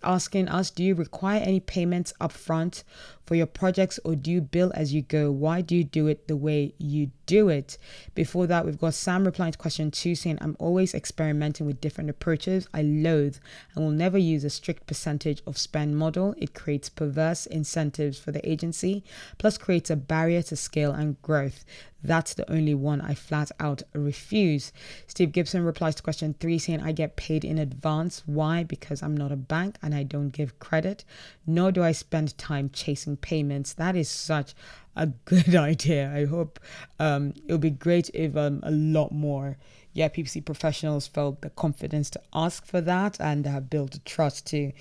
asking 0.02 0.48
us 0.48 0.70
do 0.70 0.82
you 0.82 0.94
require 0.94 1.40
any 1.40 1.60
payments 1.60 2.12
upfront 2.20 2.82
for 3.24 3.34
your 3.34 3.46
projects 3.46 3.98
or 4.04 4.14
do 4.14 4.30
you 4.30 4.40
bill 4.40 4.70
as 4.74 4.92
you 4.92 5.02
go? 5.02 5.30
Why 5.30 5.60
do 5.60 5.74
you 5.74 5.84
do 5.84 6.06
it 6.06 6.28
the 6.28 6.36
way 6.36 6.74
you 6.78 7.10
do 7.26 7.48
it? 7.48 7.78
Before 8.14 8.46
that 8.46 8.64
we've 8.64 8.78
got 8.78 8.94
sam 8.94 9.24
replying 9.24 9.52
to 9.52 9.58
question 9.58 9.90
two 9.90 10.14
saying 10.14 10.38
i'm 10.40 10.56
always 10.58 10.94
experimenting 10.94 11.66
with 11.66 11.80
different 11.80 12.10
approaches. 12.10 12.68
I 12.74 12.82
loathe 12.82 13.36
and 13.74 13.84
will 13.84 13.92
never 13.92 14.18
use 14.18 14.44
a 14.44 14.50
strict 14.50 14.86
percentage 14.86 15.42
of 15.46 15.58
spend 15.58 15.96
model. 15.96 16.34
It 16.38 16.54
creates 16.54 16.88
perverse 16.88 17.46
incentives 17.46 18.18
for 18.18 18.32
the 18.32 18.46
agency 18.48 19.04
plus 19.38 19.58
creates 19.58 19.90
a 19.90 19.96
barrier 19.96 20.42
to 20.42 20.56
scale 20.56 20.92
and 20.92 21.20
growth 21.22 21.64
that's 22.04 22.34
the 22.34 22.50
only 22.52 22.74
one 22.74 23.00
I 23.00 23.14
flat 23.14 23.50
out 23.58 23.82
refuse. 23.94 24.72
Steve 25.06 25.32
Gibson 25.32 25.64
replies 25.64 25.94
to 25.96 26.02
question 26.02 26.34
three 26.38 26.58
saying, 26.58 26.82
I 26.82 26.92
get 26.92 27.16
paid 27.16 27.44
in 27.44 27.58
advance. 27.58 28.22
Why? 28.26 28.62
Because 28.62 29.02
I'm 29.02 29.16
not 29.16 29.32
a 29.32 29.36
bank 29.36 29.76
and 29.82 29.94
I 29.94 30.02
don't 30.02 30.28
give 30.28 30.58
credit, 30.58 31.04
nor 31.46 31.72
do 31.72 31.82
I 31.82 31.92
spend 31.92 32.36
time 32.36 32.70
chasing 32.70 33.16
payments. 33.16 33.72
That 33.72 33.96
is 33.96 34.08
such 34.08 34.54
a 34.94 35.06
good 35.24 35.56
idea. 35.56 36.12
I 36.14 36.26
hope 36.26 36.60
um, 36.98 37.32
it'll 37.46 37.58
be 37.58 37.70
great 37.70 38.10
if 38.12 38.36
um, 38.36 38.60
a 38.62 38.70
lot 38.70 39.10
more 39.10 39.56
yeah, 39.94 40.08
PPC 40.08 40.44
professionals 40.44 41.06
felt 41.06 41.40
the 41.40 41.50
confidence 41.50 42.10
to 42.10 42.20
ask 42.34 42.66
for 42.66 42.80
that 42.80 43.20
and 43.20 43.46
have 43.46 43.70
built 43.70 43.92
the 43.92 44.00
trust 44.00 44.44
to 44.48 44.72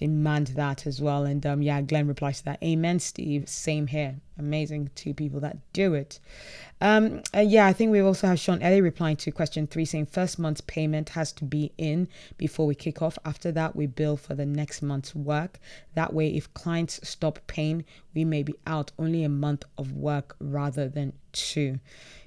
demand 0.00 0.46
that 0.56 0.86
as 0.86 0.98
well. 0.98 1.24
And 1.24 1.44
um, 1.44 1.60
yeah, 1.60 1.82
Glenn 1.82 2.08
replies 2.08 2.38
to 2.38 2.46
that. 2.46 2.62
Amen, 2.62 2.98
Steve. 3.00 3.46
Same 3.50 3.86
here. 3.86 4.16
Amazing 4.38 4.88
two 4.94 5.12
people 5.12 5.40
that 5.40 5.58
do 5.74 5.92
it. 5.92 6.18
Um, 6.80 7.22
uh, 7.36 7.40
yeah, 7.40 7.66
I 7.66 7.74
think 7.74 7.92
we 7.92 8.00
also 8.00 8.26
have 8.26 8.40
Sean 8.40 8.62
Ellie 8.62 8.80
replying 8.80 9.16
to 9.18 9.30
question 9.30 9.66
three, 9.66 9.84
saying 9.84 10.06
first 10.06 10.38
month's 10.38 10.62
payment 10.62 11.10
has 11.10 11.32
to 11.32 11.44
be 11.44 11.72
in 11.76 12.08
before 12.38 12.66
we 12.66 12.74
kick 12.74 13.02
off. 13.02 13.18
After 13.26 13.52
that, 13.52 13.76
we 13.76 13.86
bill 13.86 14.16
for 14.16 14.34
the 14.34 14.46
next 14.46 14.80
month's 14.80 15.14
work. 15.14 15.60
That 15.92 16.14
way, 16.14 16.28
if 16.28 16.52
clients 16.54 17.06
stop 17.06 17.38
paying, 17.46 17.84
we 18.14 18.24
may 18.24 18.42
be 18.42 18.54
out 18.66 18.92
only 18.98 19.22
a 19.22 19.28
month 19.28 19.64
of 19.76 19.92
work 19.92 20.34
rather 20.40 20.88
than 20.88 21.12
two. 21.32 21.78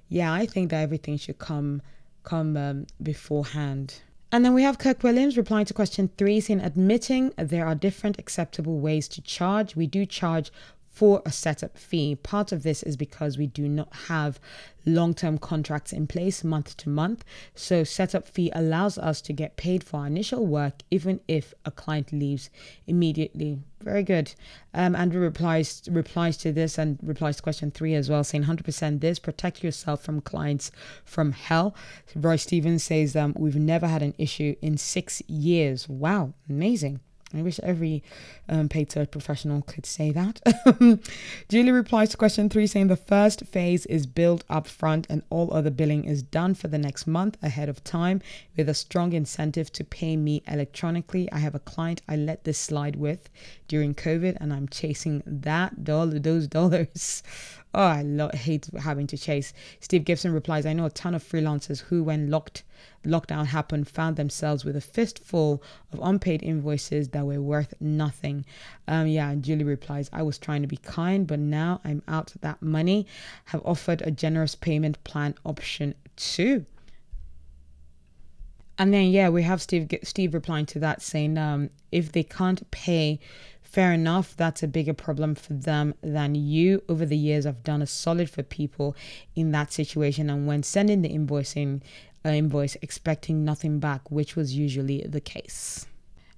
Yeah, 0.09 0.31
I 0.31 0.45
think 0.45 0.69
that 0.69 0.83
everything 0.83 1.17
should 1.17 1.39
come 1.39 1.81
come 2.21 2.55
um, 2.55 2.85
beforehand. 3.01 3.95
And 4.33 4.43
then 4.43 4.55
we 4.55 4.63
have 4.63 4.79
Kirk 4.79 5.03
Williams 5.03 5.37
replying 5.37 5.67
to 5.67 5.75
question 5.75 6.09
three, 6.17 6.39
saying, 6.39 6.59
admitting 6.59 7.33
there 7.37 7.67
are 7.67 7.75
different 7.75 8.17
acceptable 8.17 8.79
ways 8.79 9.07
to 9.09 9.21
charge. 9.21 9.75
We 9.75 9.85
do 9.85 10.07
charge 10.07 10.51
for 10.93 11.23
a 11.25 11.31
setup 11.31 11.75
fee. 11.75 12.15
Part 12.15 12.51
of 12.51 12.61
this 12.61 12.83
is 12.83 12.95
because 12.95 13.35
we 13.35 13.47
do 13.47 13.67
not 13.67 13.91
have 14.07 14.39
long 14.85 15.15
term 15.15 15.39
contracts 15.39 15.91
in 15.91 16.05
place 16.05 16.43
month 16.43 16.77
to 16.77 16.89
month. 16.89 17.25
So, 17.55 17.83
setup 17.83 18.27
fee 18.27 18.51
allows 18.53 18.99
us 18.99 19.19
to 19.21 19.33
get 19.33 19.57
paid 19.57 19.83
for 19.83 20.01
our 20.01 20.07
initial 20.07 20.45
work 20.45 20.83
even 20.91 21.19
if 21.27 21.53
a 21.65 21.71
client 21.71 22.13
leaves 22.13 22.51
immediately. 22.85 23.59
Very 23.81 24.03
good. 24.03 24.35
Um, 24.73 24.95
Andrew 24.95 25.19
replies 25.19 25.81
replies 25.89 26.37
to 26.37 26.51
this 26.51 26.77
and 26.77 26.99
replies 27.01 27.37
to 27.37 27.43
question 27.43 27.71
three 27.71 27.95
as 27.95 28.09
well, 28.09 28.23
saying 28.23 28.43
100% 28.43 29.01
this 29.01 29.17
protect 29.17 29.63
yourself 29.63 30.03
from 30.03 30.21
clients 30.21 30.71
from 31.03 31.31
hell. 31.31 31.75
Roy 32.15 32.35
Stevens 32.35 32.83
says 32.83 33.15
um, 33.15 33.33
we've 33.35 33.55
never 33.55 33.87
had 33.87 34.03
an 34.03 34.13
issue 34.19 34.55
in 34.61 34.77
six 34.77 35.21
years. 35.27 35.89
Wow, 35.89 36.33
amazing. 36.47 36.99
I 37.35 37.41
wish 37.41 37.59
every 37.61 38.03
um, 38.47 38.69
paid 38.69 38.91
search 38.91 39.11
professional 39.11 39.61
could 39.61 39.85
say 39.85 40.11
that. 40.11 40.41
Julie 41.49 41.71
replies 41.71 42.09
to 42.09 42.17
question 42.17 42.49
three 42.49 42.67
saying 42.67 42.87
the 42.87 42.95
first 42.95 43.45
phase 43.45 43.85
is 43.87 44.05
billed 44.05 44.43
up 44.49 44.67
front 44.67 45.07
and 45.09 45.23
all 45.29 45.53
other 45.53 45.69
billing 45.69 46.03
is 46.05 46.21
done 46.21 46.53
for 46.53 46.67
the 46.67 46.77
next 46.77 47.07
month 47.07 47.37
ahead 47.41 47.69
of 47.69 47.83
time 47.83 48.21
with 48.55 48.69
a 48.69 48.73
strong 48.73 49.13
incentive 49.13 49.71
to 49.73 49.83
pay 49.83 50.15
me 50.15 50.43
electronically. 50.47 51.31
I 51.31 51.39
have 51.39 51.55
a 51.55 51.59
client 51.59 52.01
I 52.07 52.15
let 52.15 52.43
this 52.43 52.59
slide 52.59 52.95
with 52.95 53.29
during 53.67 53.95
COVID 53.95 54.37
and 54.39 54.53
I'm 54.53 54.67
chasing 54.67 55.23
that 55.25 55.83
dollar, 55.83 56.19
those 56.19 56.47
dollars. 56.47 57.23
Oh, 57.75 57.81
I 57.81 58.03
lo- 58.03 58.29
hate 58.33 58.69
having 58.79 59.07
to 59.07 59.17
chase. 59.17 59.51
Steve 59.79 60.05
Gibson 60.05 60.31
replies, 60.31 60.65
I 60.65 60.73
know 60.73 60.85
a 60.85 60.91
ton 60.91 61.15
of 61.15 61.23
freelancers 61.23 61.81
who, 61.81 62.03
when 62.03 62.29
locked 62.29 62.63
lockdown 63.03 63.47
happened, 63.47 63.87
found 63.87 64.15
themselves 64.15 64.63
with 64.63 64.75
a 64.75 64.81
fistful 64.81 65.63
of 65.91 65.99
unpaid 66.03 66.43
invoices 66.43 67.09
that 67.09 67.25
were 67.25 67.41
worth 67.41 67.73
nothing. 67.79 68.45
Um, 68.87 69.07
yeah, 69.07 69.31
and 69.31 69.43
Julie 69.43 69.63
replies, 69.63 70.09
I 70.13 70.21
was 70.21 70.37
trying 70.37 70.61
to 70.61 70.67
be 70.67 70.77
kind, 70.77 71.25
but 71.25 71.39
now 71.39 71.81
I'm 71.83 72.03
out 72.07 72.33
that 72.41 72.61
money. 72.61 73.07
Have 73.45 73.61
offered 73.65 74.01
a 74.03 74.11
generous 74.11 74.53
payment 74.55 75.03
plan 75.03 75.33
option 75.43 75.95
too. 76.15 76.65
And 78.77 78.93
then 78.93 79.05
yeah, 79.05 79.29
we 79.29 79.43
have 79.43 79.61
Steve 79.61 79.87
Steve 80.03 80.33
replying 80.33 80.65
to 80.67 80.79
that 80.79 81.01
saying, 81.01 81.37
um, 81.37 81.69
if 81.91 82.11
they 82.11 82.23
can't 82.23 82.69
pay 82.71 83.19
fair 83.73 83.91
enough, 83.91 84.37
that's 84.37 84.61
a 84.61 84.67
bigger 84.67 84.93
problem 84.93 85.33
for 85.33 85.53
them 85.53 85.95
than 86.01 86.35
you. 86.35 86.83
Over 86.87 87.07
the 87.07 87.17
years, 87.17 87.47
I've 87.47 87.63
done 87.63 87.81
a 87.81 87.87
solid 87.87 88.29
for 88.29 88.43
people 88.43 88.95
in 89.35 89.51
that 89.51 89.73
situation. 89.73 90.29
And 90.29 90.45
when 90.45 90.61
sending 90.61 91.01
the 91.01 91.09
invoicing 91.09 91.81
uh, 92.23 92.29
invoice, 92.29 92.77
expecting 92.83 93.43
nothing 93.43 93.79
back, 93.79 94.11
which 94.11 94.35
was 94.35 94.55
usually 94.55 95.01
the 95.01 95.19
case. 95.19 95.87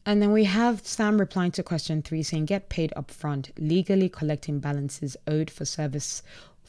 And 0.05 0.21
then 0.21 0.31
we 0.31 0.45
have 0.45 0.85
Sam 0.87 1.19
replying 1.19 1.51
to 1.51 1.63
question 1.63 2.01
three 2.01 2.23
saying, 2.23 2.45
Get 2.45 2.69
paid 2.69 2.93
upfront. 2.95 3.51
Legally 3.57 4.07
collecting 4.07 4.59
balances 4.59 5.17
owed 5.27 5.49
for 5.49 5.65
service 5.65 6.23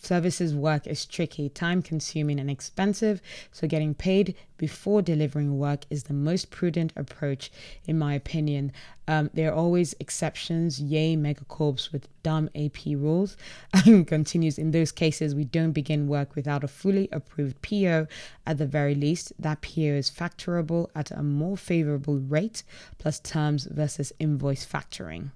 services 0.04 0.54
work 0.54 0.86
is 0.86 1.06
tricky, 1.06 1.48
time 1.48 1.82
consuming, 1.82 2.38
and 2.38 2.50
expensive, 2.50 3.20
so 3.52 3.66
getting 3.66 3.94
paid 3.94 4.34
before 4.58 5.02
delivering 5.02 5.58
work 5.58 5.84
is 5.90 6.04
the 6.04 6.14
most 6.14 6.50
prudent 6.50 6.92
approach, 6.96 7.50
in 7.86 7.98
my 7.98 8.14
opinion. 8.14 8.72
Um, 9.08 9.30
there 9.34 9.50
are 9.50 9.54
always 9.54 9.94
exceptions, 10.00 10.80
yay, 10.80 11.16
megacorps 11.16 11.92
with 11.92 12.08
dumb 12.22 12.48
AP 12.54 12.86
rules. 12.86 13.36
Continues, 13.84 14.58
in 14.58 14.70
those 14.70 14.92
cases, 14.92 15.34
we 15.34 15.44
don't 15.44 15.72
begin 15.72 16.08
work 16.08 16.34
without 16.34 16.64
a 16.64 16.68
fully 16.68 17.08
approved 17.12 17.60
PO 17.62 18.06
at 18.46 18.58
the 18.58 18.66
very 18.66 18.94
least. 18.94 19.32
That 19.38 19.62
PO 19.62 19.80
is 19.80 20.10
factorable 20.10 20.88
at 20.94 21.10
a 21.10 21.22
more 21.22 21.56
favorable 21.56 22.18
rate, 22.18 22.62
plus 22.98 23.20
terms 23.20 23.68
versus 23.70 24.12
invoice 24.18 24.66
factoring. 24.66 25.30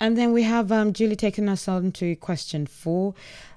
And 0.00 0.16
then 0.16 0.32
we 0.32 0.42
have 0.42 0.70
um, 0.70 0.92
Julie 0.92 1.16
taking 1.16 1.48
us 1.48 1.68
on 1.68 1.92
to 1.92 2.16
question 2.16 2.66
four. 2.66 3.14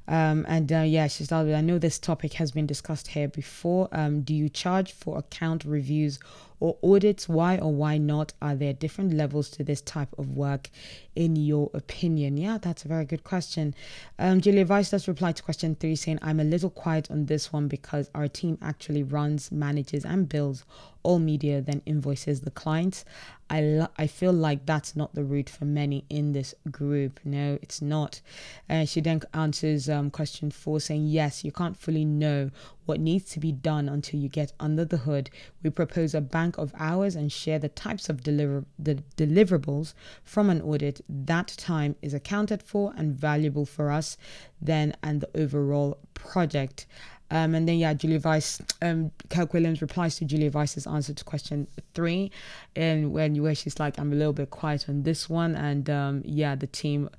Um, 0.07 0.45
and 0.49 0.71
uh, 0.71 0.79
yeah, 0.79 1.07
she 1.07 1.23
started. 1.23 1.53
I 1.53 1.61
know 1.61 1.77
this 1.77 1.99
topic 1.99 2.33
has 2.33 2.51
been 2.51 2.65
discussed 2.65 3.09
here 3.09 3.27
before. 3.27 3.89
Um, 3.91 4.21
do 4.21 4.33
you 4.33 4.49
charge 4.49 4.91
for 4.91 5.19
account 5.19 5.63
reviews 5.65 6.19
or 6.59 6.77
audits? 6.83 7.29
Why 7.29 7.59
or 7.59 7.71
why 7.71 7.99
not? 7.99 8.33
Are 8.41 8.55
there 8.55 8.73
different 8.73 9.13
levels 9.13 9.49
to 9.51 9.63
this 9.63 9.81
type 9.81 10.09
of 10.17 10.35
work, 10.35 10.71
in 11.19 11.35
your 11.35 11.69
opinion? 11.73 12.37
Yeah, 12.37 12.57
that's 12.57 12.85
a 12.85 12.87
very 12.87 13.03
good 13.03 13.25
question. 13.25 13.75
Um, 14.17 14.39
Julia 14.39 14.65
Weiss 14.65 14.91
does 14.91 15.05
reply 15.05 15.33
to 15.33 15.43
question 15.43 15.75
three, 15.75 15.97
saying, 15.97 16.19
I'm 16.21 16.39
a 16.39 16.45
little 16.45 16.69
quiet 16.69 17.11
on 17.11 17.25
this 17.25 17.51
one 17.51 17.67
because 17.67 18.09
our 18.15 18.29
team 18.29 18.57
actually 18.61 19.03
runs, 19.03 19.51
manages, 19.51 20.05
and 20.05 20.29
bills 20.29 20.63
all 21.03 21.19
media, 21.19 21.61
then 21.61 21.81
invoices 21.85 22.41
the 22.41 22.51
clients. 22.51 23.05
I, 23.49 23.61
lo- 23.61 23.87
I 23.97 24.05
feel 24.05 24.33
like 24.33 24.65
that's 24.65 24.95
not 24.95 25.15
the 25.15 25.23
route 25.23 25.49
for 25.49 25.65
many 25.65 26.05
in 26.09 26.33
this 26.33 26.53
group. 26.69 27.19
No, 27.23 27.57
it's 27.61 27.81
not. 27.81 28.21
Uh, 28.69 28.85
she 28.85 29.01
then 29.01 29.21
answers 29.33 29.89
um, 29.89 30.11
question 30.11 30.51
four 30.51 30.79
saying, 30.79 31.07
Yes, 31.07 31.43
you 31.43 31.51
can't 31.51 31.77
fully 31.77 32.05
know 32.05 32.51
what 32.85 32.99
needs 32.99 33.31
to 33.31 33.39
be 33.39 33.51
done 33.51 33.89
until 33.89 34.19
you 34.19 34.29
get 34.29 34.51
under 34.59 34.85
the 34.85 34.97
hood. 34.97 35.29
We 35.63 35.69
propose 35.69 36.13
a 36.13 36.21
bank 36.21 36.57
of 36.57 36.73
hours 36.77 37.15
and 37.15 37.31
share 37.31 37.59
the 37.59 37.69
types 37.69 38.09
of 38.09 38.21
deliver- 38.23 38.65
the 38.77 39.01
deliverables 39.17 39.93
from 40.23 40.49
an 40.49 40.61
audit. 40.61 41.01
That 41.09 41.47
time 41.57 41.95
is 42.01 42.13
accounted 42.13 42.61
for 42.61 42.93
and 42.95 43.13
valuable 43.13 43.65
for 43.65 43.91
us 43.91 44.15
then 44.61 44.95
and 45.01 45.21
the 45.21 45.41
overall 45.41 45.97
project. 46.13 46.85
Um, 47.31 47.53
and 47.53 47.67
then 47.67 47.77
yeah, 47.77 47.93
Julia 47.93 48.19
Weiss, 48.19 48.61
um, 48.81 49.11
Kirk 49.29 49.53
Williams 49.53 49.81
replies 49.81 50.15
to 50.17 50.25
Julia 50.25 50.49
Weiss's 50.49 50.87
answer 50.87 51.13
to 51.13 51.23
question 51.23 51.67
three, 51.93 52.31
and 52.75 53.11
when 53.13 53.41
where 53.41 53.53
she's 53.53 53.79
like, 53.79 53.99
I'm 53.99 54.11
a 54.11 54.15
little 54.15 54.33
bit 54.33 54.49
quiet 54.49 54.89
on 54.89 55.03
this 55.03 55.29
one, 55.29 55.55
and 55.55 55.89
um, 55.89 56.21
yeah, 56.25 56.55
the 56.55 56.65
team 56.65 57.09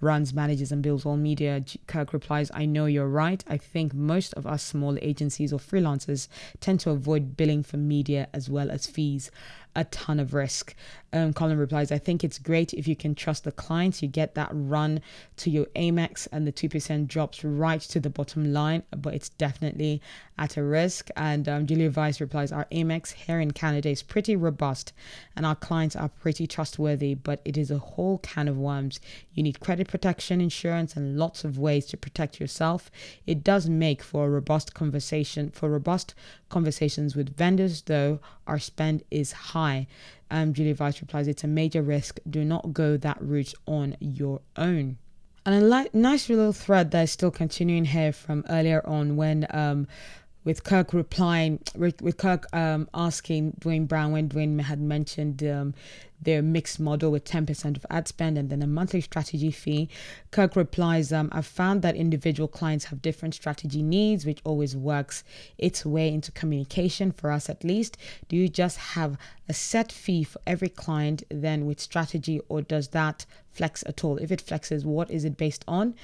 runs, 0.00 0.34
manages, 0.34 0.70
and 0.70 0.82
builds 0.82 1.06
all 1.06 1.16
media. 1.16 1.64
Kirk 1.86 2.12
replies, 2.12 2.50
I 2.52 2.66
know 2.66 2.84
you're 2.84 3.08
right. 3.08 3.42
I 3.48 3.56
think 3.56 3.94
most 3.94 4.34
of 4.34 4.46
us 4.46 4.62
small 4.62 4.98
agencies 5.00 5.52
or 5.52 5.58
freelancers 5.58 6.28
tend 6.60 6.80
to 6.80 6.90
avoid 6.90 7.36
billing 7.36 7.62
for 7.62 7.78
media 7.78 8.28
as 8.34 8.50
well 8.50 8.70
as 8.70 8.86
fees 8.86 9.30
a 9.76 9.84
ton 9.84 10.20
of 10.20 10.34
risk. 10.34 10.74
Um, 11.12 11.32
Colin 11.32 11.58
replies, 11.58 11.92
I 11.92 11.98
think 11.98 12.24
it's 12.24 12.38
great 12.38 12.74
if 12.74 12.88
you 12.88 12.96
can 12.96 13.14
trust 13.14 13.44
the 13.44 13.52
clients. 13.52 14.02
You 14.02 14.08
get 14.08 14.34
that 14.34 14.50
run 14.52 15.00
to 15.36 15.50
your 15.50 15.66
Amex 15.76 16.26
and 16.32 16.46
the 16.46 16.52
2% 16.52 17.06
drops 17.06 17.44
right 17.44 17.80
to 17.80 18.00
the 18.00 18.10
bottom 18.10 18.52
line, 18.52 18.82
but 18.90 19.14
it's 19.14 19.28
definitely 19.28 20.02
at 20.36 20.56
a 20.56 20.64
risk. 20.64 21.10
And 21.16 21.48
um, 21.48 21.66
Julia 21.66 21.90
Weiss 21.90 22.20
replies, 22.20 22.50
Our 22.50 22.66
Amex 22.72 23.12
here 23.12 23.38
in 23.38 23.52
Canada 23.52 23.90
is 23.90 24.02
pretty 24.02 24.34
robust 24.34 24.92
and 25.36 25.46
our 25.46 25.54
clients 25.54 25.94
are 25.94 26.08
pretty 26.08 26.48
trustworthy, 26.48 27.14
but 27.14 27.40
it 27.44 27.56
is 27.56 27.70
a 27.70 27.78
whole 27.78 28.18
can 28.18 28.48
of 28.48 28.58
worms. 28.58 28.98
You 29.34 29.44
need 29.44 29.60
credit 29.60 29.86
protection, 29.86 30.40
insurance, 30.40 30.96
and 30.96 31.16
lots 31.16 31.44
of 31.44 31.58
ways 31.58 31.86
to 31.86 31.96
protect 31.96 32.40
yourself. 32.40 32.90
It 33.24 33.44
does 33.44 33.68
make 33.68 34.02
for 34.02 34.26
a 34.26 34.30
robust 34.30 34.74
conversation, 34.74 35.50
for 35.50 35.70
robust 35.70 36.14
conversations 36.54 37.16
with 37.16 37.36
vendors, 37.36 37.82
though 37.82 38.20
our 38.46 38.60
spend 38.60 39.02
is 39.10 39.32
high. 39.32 39.88
Um, 40.30 40.54
Julia 40.54 40.76
Weiss 40.78 41.00
replies, 41.00 41.26
It's 41.26 41.42
a 41.42 41.48
major 41.48 41.82
risk. 41.82 42.20
Do 42.30 42.44
not 42.44 42.72
go 42.72 42.96
that 42.96 43.18
route 43.20 43.54
on 43.66 43.96
your 43.98 44.40
own. 44.56 44.96
And 45.44 45.54
a 45.56 45.60
li- 45.60 45.90
nice 45.92 46.28
little 46.28 46.52
thread 46.52 46.92
that's 46.92 47.12
still 47.12 47.32
continuing 47.32 47.86
here 47.86 48.12
from 48.12 48.44
earlier 48.48 48.86
on 48.86 49.16
when 49.16 49.46
um, 49.50 49.88
with 50.44 50.62
Kirk 50.62 50.92
replying, 50.92 51.58
with 51.76 52.16
Kirk 52.16 52.46
um, 52.54 52.88
asking 52.92 53.52
Dwayne 53.60 53.88
Brown 53.88 54.12
when 54.12 54.28
Dwayne 54.28 54.60
had 54.60 54.80
mentioned 54.80 55.42
um, 55.42 55.74
their 56.20 56.42
mixed 56.42 56.80
model 56.80 57.10
with 57.10 57.24
10% 57.24 57.76
of 57.76 57.86
ad 57.90 58.08
spend 58.08 58.36
and 58.36 58.50
then 58.50 58.62
a 58.62 58.66
monthly 58.66 59.00
strategy 59.00 59.50
fee. 59.50 59.88
Kirk 60.30 60.56
replies, 60.56 61.12
um, 61.12 61.28
I've 61.32 61.46
found 61.46 61.82
that 61.82 61.96
individual 61.96 62.48
clients 62.48 62.86
have 62.86 63.02
different 63.02 63.34
strategy 63.34 63.82
needs, 63.82 64.26
which 64.26 64.40
always 64.44 64.76
works 64.76 65.24
its 65.58 65.84
way 65.84 66.08
into 66.08 66.32
communication 66.32 67.12
for 67.12 67.30
us 67.30 67.48
at 67.48 67.64
least. 67.64 67.96
Do 68.28 68.36
you 68.36 68.48
just 68.48 68.78
have 68.78 69.16
a 69.48 69.54
set 69.54 69.92
fee 69.92 70.24
for 70.24 70.40
every 70.46 70.68
client 70.68 71.22
then 71.30 71.66
with 71.66 71.80
strategy, 71.80 72.40
or 72.48 72.62
does 72.62 72.88
that 72.88 73.26
flex 73.52 73.84
at 73.86 74.02
all? 74.04 74.16
If 74.18 74.32
it 74.32 74.44
flexes, 74.44 74.84
what 74.84 75.10
is 75.10 75.24
it 75.24 75.36
based 75.36 75.64
on? 75.68 75.94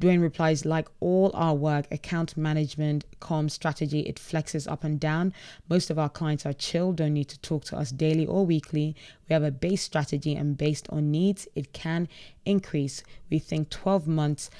Dwayne 0.00 0.20
replies, 0.20 0.64
like 0.66 0.88
all 1.00 1.30
our 1.34 1.54
work, 1.54 1.86
account 1.90 2.36
management, 2.36 3.04
com 3.20 3.48
strategy, 3.48 4.00
it 4.00 4.16
flexes 4.16 4.70
up 4.70 4.84
and 4.84 5.00
down. 5.00 5.32
Most 5.68 5.88
of 5.90 5.98
our 5.98 6.10
clients 6.10 6.44
are 6.44 6.52
chill, 6.52 6.92
don't 6.92 7.14
need 7.14 7.28
to 7.28 7.40
talk 7.40 7.64
to 7.64 7.76
us 7.76 7.92
daily 7.92 8.26
or 8.26 8.44
weekly. 8.44 8.94
We 9.28 9.32
have 9.32 9.42
a 9.42 9.50
base 9.50 9.82
strategy, 9.82 10.34
and 10.34 10.56
based 10.56 10.86
on 10.90 11.10
needs, 11.10 11.48
it 11.54 11.72
can 11.72 12.08
increase. 12.44 13.02
We 13.30 13.38
think 13.38 13.70
12 13.70 14.06
months 14.06 14.50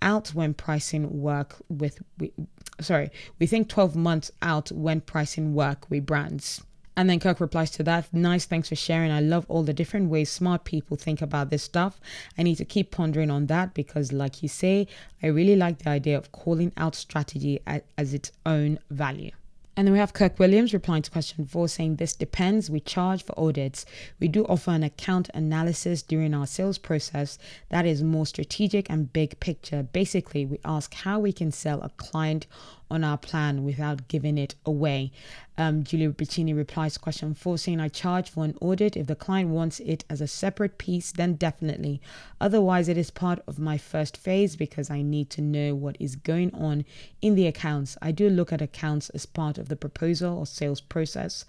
out 0.00 0.28
when 0.28 0.54
pricing 0.54 1.20
work 1.20 1.56
with, 1.68 2.02
we, 2.18 2.32
sorry, 2.80 3.10
we 3.38 3.46
think 3.46 3.68
12 3.68 3.96
months 3.96 4.30
out 4.40 4.72
when 4.72 5.00
pricing 5.02 5.52
work 5.54 5.90
with 5.90 6.06
brands. 6.06 6.62
And 6.98 7.10
then 7.10 7.20
Kirk 7.20 7.40
replies 7.40 7.70
to 7.72 7.82
that, 7.82 8.12
nice, 8.14 8.46
thanks 8.46 8.70
for 8.70 8.74
sharing. 8.74 9.10
I 9.10 9.20
love 9.20 9.44
all 9.48 9.62
the 9.62 9.74
different 9.74 10.08
ways 10.08 10.30
smart 10.30 10.64
people 10.64 10.96
think 10.96 11.20
about 11.20 11.50
this 11.50 11.62
stuff. 11.62 12.00
I 12.38 12.42
need 12.42 12.56
to 12.56 12.64
keep 12.64 12.90
pondering 12.90 13.30
on 13.30 13.46
that 13.46 13.74
because, 13.74 14.14
like 14.14 14.42
you 14.42 14.48
say, 14.48 14.88
I 15.22 15.26
really 15.26 15.56
like 15.56 15.80
the 15.80 15.90
idea 15.90 16.16
of 16.16 16.32
calling 16.32 16.72
out 16.78 16.94
strategy 16.94 17.60
as, 17.66 18.14
its 18.14 18.32
own 18.46 18.78
value. 18.90 19.32
And 19.76 19.86
then 19.86 19.92
we 19.92 19.98
have 19.98 20.14
Kirk 20.14 20.38
Williams 20.38 20.72
replying 20.72 21.02
to 21.02 21.10
question 21.10 21.44
four 21.44 21.68
saying, 21.68 21.96
This 21.96 22.14
depends. 22.14 22.70
We 22.70 22.80
charge 22.80 23.22
for 23.22 23.38
audits. 23.38 23.84
We 24.18 24.28
do 24.28 24.46
offer 24.46 24.70
an 24.70 24.82
account 24.82 25.28
analysis 25.34 26.00
during 26.00 26.32
our 26.32 26.46
sales 26.46 26.78
process 26.78 27.38
that 27.68 27.84
is 27.84 28.02
more 28.02 28.24
strategic 28.24 28.88
and 28.88 29.12
big 29.12 29.38
picture. 29.38 29.82
Basically, 29.82 30.46
we 30.46 30.60
ask 30.64 30.94
how 30.94 31.18
we 31.18 31.30
can 31.30 31.52
sell 31.52 31.82
a 31.82 31.90
client 31.90 32.46
on 32.90 33.04
our 33.04 33.18
plan 33.18 33.64
without 33.64 34.08
giving 34.08 34.38
it 34.38 34.54
away. 34.64 35.12
Um, 35.58 35.84
Julia 35.84 36.10
Piccini 36.10 36.54
replies 36.54 36.98
question 36.98 37.34
four 37.34 37.58
saying, 37.58 37.80
I 37.80 37.88
charge 37.88 38.30
for 38.30 38.44
an 38.44 38.56
audit. 38.60 38.96
If 38.96 39.06
the 39.06 39.16
client 39.16 39.50
wants 39.50 39.80
it 39.80 40.04
as 40.10 40.20
a 40.20 40.26
separate 40.26 40.78
piece, 40.78 41.12
then 41.12 41.34
definitely. 41.34 42.00
Otherwise, 42.40 42.88
it 42.88 42.98
is 42.98 43.10
part 43.10 43.42
of 43.46 43.58
my 43.58 43.78
first 43.78 44.16
phase 44.16 44.56
because 44.56 44.90
I 44.90 45.02
need 45.02 45.30
to 45.30 45.40
know 45.40 45.74
what 45.74 45.96
is 45.98 46.16
going 46.16 46.54
on 46.54 46.84
in 47.22 47.34
the 47.34 47.46
accounts. 47.46 47.96
I 48.02 48.12
do 48.12 48.28
look 48.28 48.52
at 48.52 48.60
accounts 48.60 49.08
as 49.10 49.26
part 49.26 49.58
of 49.58 49.68
the 49.68 49.76
proposal 49.76 50.38
or 50.38 50.46
sales 50.46 50.80
process, 50.80 51.44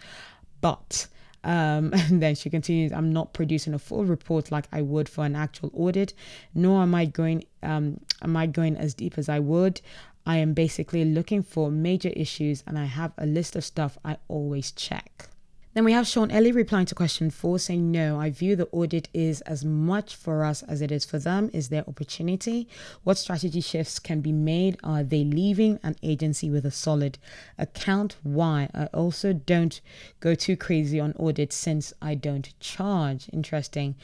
but 0.61 1.07
um, 1.43 1.93
and 1.93 2.21
then 2.21 2.35
she 2.35 2.49
continues, 2.49 2.91
I'm 2.91 3.11
not 3.11 3.33
producing 3.33 3.73
a 3.73 3.79
full 3.79 4.05
report 4.05 4.51
like 4.51 4.67
I 4.71 4.81
would 4.81 5.09
for 5.09 5.25
an 5.25 5.35
actual 5.35 5.71
audit, 5.73 6.13
nor 6.53 6.81
am 6.81 6.93
I 6.93 7.05
going 7.05 7.45
um, 7.63 7.99
am 8.21 8.35
I 8.37 8.45
going 8.47 8.75
as 8.75 8.93
deep 8.93 9.17
as 9.17 9.29
I 9.29 9.39
would. 9.39 9.81
I 10.27 10.37
am 10.37 10.53
basically 10.53 11.05
looking 11.05 11.41
for 11.41 11.71
major 11.71 12.09
issues 12.09 12.61
and 12.67 12.77
I 12.77 12.83
have 12.83 13.13
a 13.17 13.25
list 13.25 13.55
of 13.55 13.63
stuff 13.63 13.97
I 14.03 14.17
always 14.27 14.73
check. 14.73 15.29
Then 15.73 15.85
we 15.85 15.93
have 15.93 16.07
Sean 16.07 16.31
Ellie 16.31 16.51
replying 16.51 16.87
to 16.87 16.95
question 16.95 17.29
four 17.29 17.59
saying, 17.59 17.91
No, 17.91 18.19
I 18.19 18.31
view 18.31 18.55
the 18.55 18.67
audit 18.71 19.07
is 19.13 19.41
as 19.41 19.63
much 19.63 20.15
for 20.15 20.43
us 20.43 20.63
as 20.63 20.81
it 20.81 20.91
is 20.91 21.05
for 21.05 21.19
them. 21.19 21.51
Is 21.53 21.69
there 21.69 21.87
opportunity? 21.87 22.67
What 23.03 23.19
strategy 23.19 23.61
shifts 23.61 23.99
can 23.99 24.19
be 24.19 24.31
made? 24.31 24.77
Are 24.83 25.03
they 25.03 25.23
leaving 25.23 25.79
an 25.83 25.95
agency 26.01 26.49
with 26.49 26.65
a 26.65 26.71
solid 26.71 27.19
account? 27.59 28.17
Why? 28.23 28.69
I 28.73 28.87
also 28.87 29.33
don't 29.33 29.79
go 30.19 30.33
too 30.33 30.57
crazy 30.57 30.99
on 30.99 31.13
audit 31.13 31.53
since 31.53 31.93
I 32.01 32.15
don't 32.15 32.59
charge. 32.59 33.29
Interesting. 33.31 33.95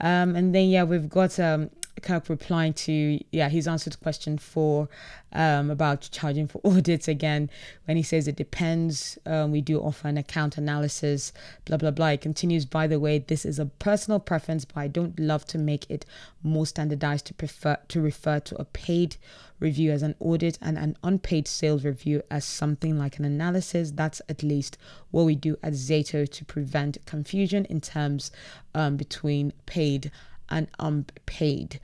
Um, 0.00 0.34
and 0.34 0.52
then, 0.52 0.68
yeah, 0.68 0.82
we've 0.82 1.08
got 1.08 1.38
um, 1.38 1.70
Kirk 2.02 2.28
replying 2.28 2.72
to 2.72 3.20
yeah 3.30 3.48
he's 3.48 3.68
answered 3.68 4.00
question 4.00 4.38
four 4.38 4.88
um, 5.32 5.70
about 5.70 6.08
charging 6.12 6.48
for 6.48 6.60
audits 6.64 7.08
again. 7.08 7.50
When 7.84 7.96
he 7.96 8.02
says 8.02 8.28
it 8.28 8.36
depends 8.36 9.18
um, 9.26 9.52
we 9.52 9.60
do 9.60 9.80
offer 9.80 10.08
an 10.08 10.18
account 10.18 10.58
analysis 10.58 11.32
blah 11.64 11.76
blah 11.76 11.90
blah. 11.90 12.08
It 12.08 12.20
continues 12.20 12.64
by 12.64 12.86
the 12.86 13.00
way 13.00 13.18
this 13.18 13.44
is 13.44 13.58
a 13.58 13.66
personal 13.66 14.20
preference 14.20 14.64
but 14.64 14.78
I 14.78 14.88
don't 14.88 15.18
love 15.18 15.44
to 15.46 15.58
make 15.58 15.88
it 15.90 16.04
more 16.42 16.66
standardized 16.66 17.26
to 17.26 17.34
prefer 17.34 17.76
to 17.88 18.00
refer 18.00 18.40
to 18.40 18.60
a 18.60 18.64
paid 18.64 19.16
review 19.60 19.92
as 19.92 20.02
an 20.02 20.14
audit 20.18 20.58
and 20.60 20.76
an 20.78 20.96
unpaid 21.04 21.46
sales 21.46 21.84
review 21.84 22.22
as 22.30 22.44
something 22.44 22.98
like 22.98 23.18
an 23.18 23.24
analysis. 23.24 23.92
That's 23.92 24.20
at 24.28 24.42
least 24.42 24.78
what 25.10 25.24
we 25.24 25.34
do 25.34 25.56
at 25.62 25.74
Zato 25.74 26.28
to 26.28 26.44
prevent 26.44 27.04
confusion 27.06 27.66
in 27.66 27.80
terms 27.80 28.32
um, 28.74 28.96
between 28.96 29.52
paid 29.66 30.10
and 30.50 30.68
unpaid. 30.78 31.80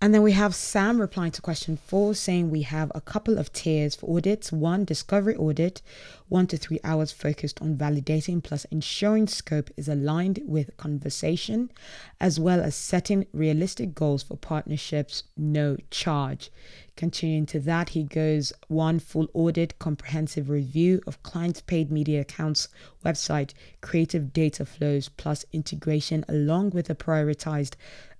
And 0.00 0.14
then 0.14 0.22
we 0.22 0.30
have 0.30 0.54
Sam 0.54 1.00
replying 1.00 1.32
to 1.32 1.42
question 1.42 1.76
four 1.76 2.14
saying 2.14 2.50
we 2.50 2.62
have 2.62 2.92
a 2.94 3.00
couple 3.00 3.36
of 3.36 3.52
tiers 3.52 3.96
for 3.96 4.16
audits 4.16 4.52
one, 4.52 4.84
discovery 4.84 5.34
audit, 5.34 5.82
one 6.28 6.46
to 6.48 6.56
three 6.56 6.78
hours 6.84 7.10
focused 7.10 7.60
on 7.60 7.76
validating 7.76 8.40
plus 8.40 8.64
ensuring 8.66 9.26
scope 9.26 9.70
is 9.76 9.88
aligned 9.88 10.38
with 10.46 10.76
conversation, 10.76 11.72
as 12.20 12.38
well 12.38 12.60
as 12.60 12.76
setting 12.76 13.26
realistic 13.32 13.92
goals 13.96 14.22
for 14.22 14.36
partnerships, 14.36 15.24
no 15.36 15.76
charge. 15.90 16.52
Continuing 16.94 17.46
to 17.46 17.60
that, 17.60 17.90
he 17.90 18.02
goes 18.02 18.52
one 18.66 18.98
full 18.98 19.28
audit, 19.32 19.78
comprehensive 19.78 20.50
review 20.50 21.00
of 21.06 21.22
clients' 21.22 21.60
paid 21.60 21.90
media 21.92 22.20
accounts, 22.20 22.68
website, 23.04 23.52
creative 23.80 24.32
data 24.32 24.64
flows, 24.64 25.08
plus 25.08 25.44
integration 25.52 26.24
along 26.28 26.70
with 26.70 26.90
a 26.90 26.94
prioritized 26.94 27.74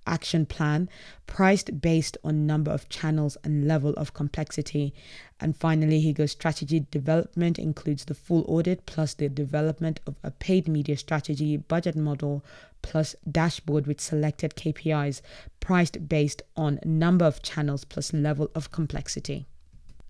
action 0.09 0.45
plan 0.45 0.89
priced 1.27 1.81
based 1.81 2.17
on 2.23 2.45
number 2.45 2.71
of 2.71 2.89
channels 2.89 3.37
and 3.43 3.67
level 3.67 3.93
of 3.93 4.13
complexity 4.13 4.93
and 5.39 5.55
finally 5.55 5.99
he 5.99 6.11
goes 6.11 6.31
strategy 6.31 6.85
development 6.91 7.57
includes 7.59 8.05
the 8.05 8.13
full 8.13 8.43
audit 8.47 8.85
plus 8.85 9.13
the 9.13 9.29
development 9.29 9.99
of 10.07 10.15
a 10.23 10.31
paid 10.31 10.67
media 10.67 10.97
strategy 10.97 11.55
budget 11.55 11.95
model 11.95 12.43
plus 12.81 13.15
dashboard 13.29 13.85
with 13.85 14.01
selected 14.01 14.55
KPIs 14.55 15.21
priced 15.59 16.09
based 16.09 16.41
on 16.57 16.79
number 16.83 17.25
of 17.25 17.41
channels 17.41 17.85
plus 17.85 18.11
level 18.13 18.49
of 18.55 18.71
complexity 18.71 19.45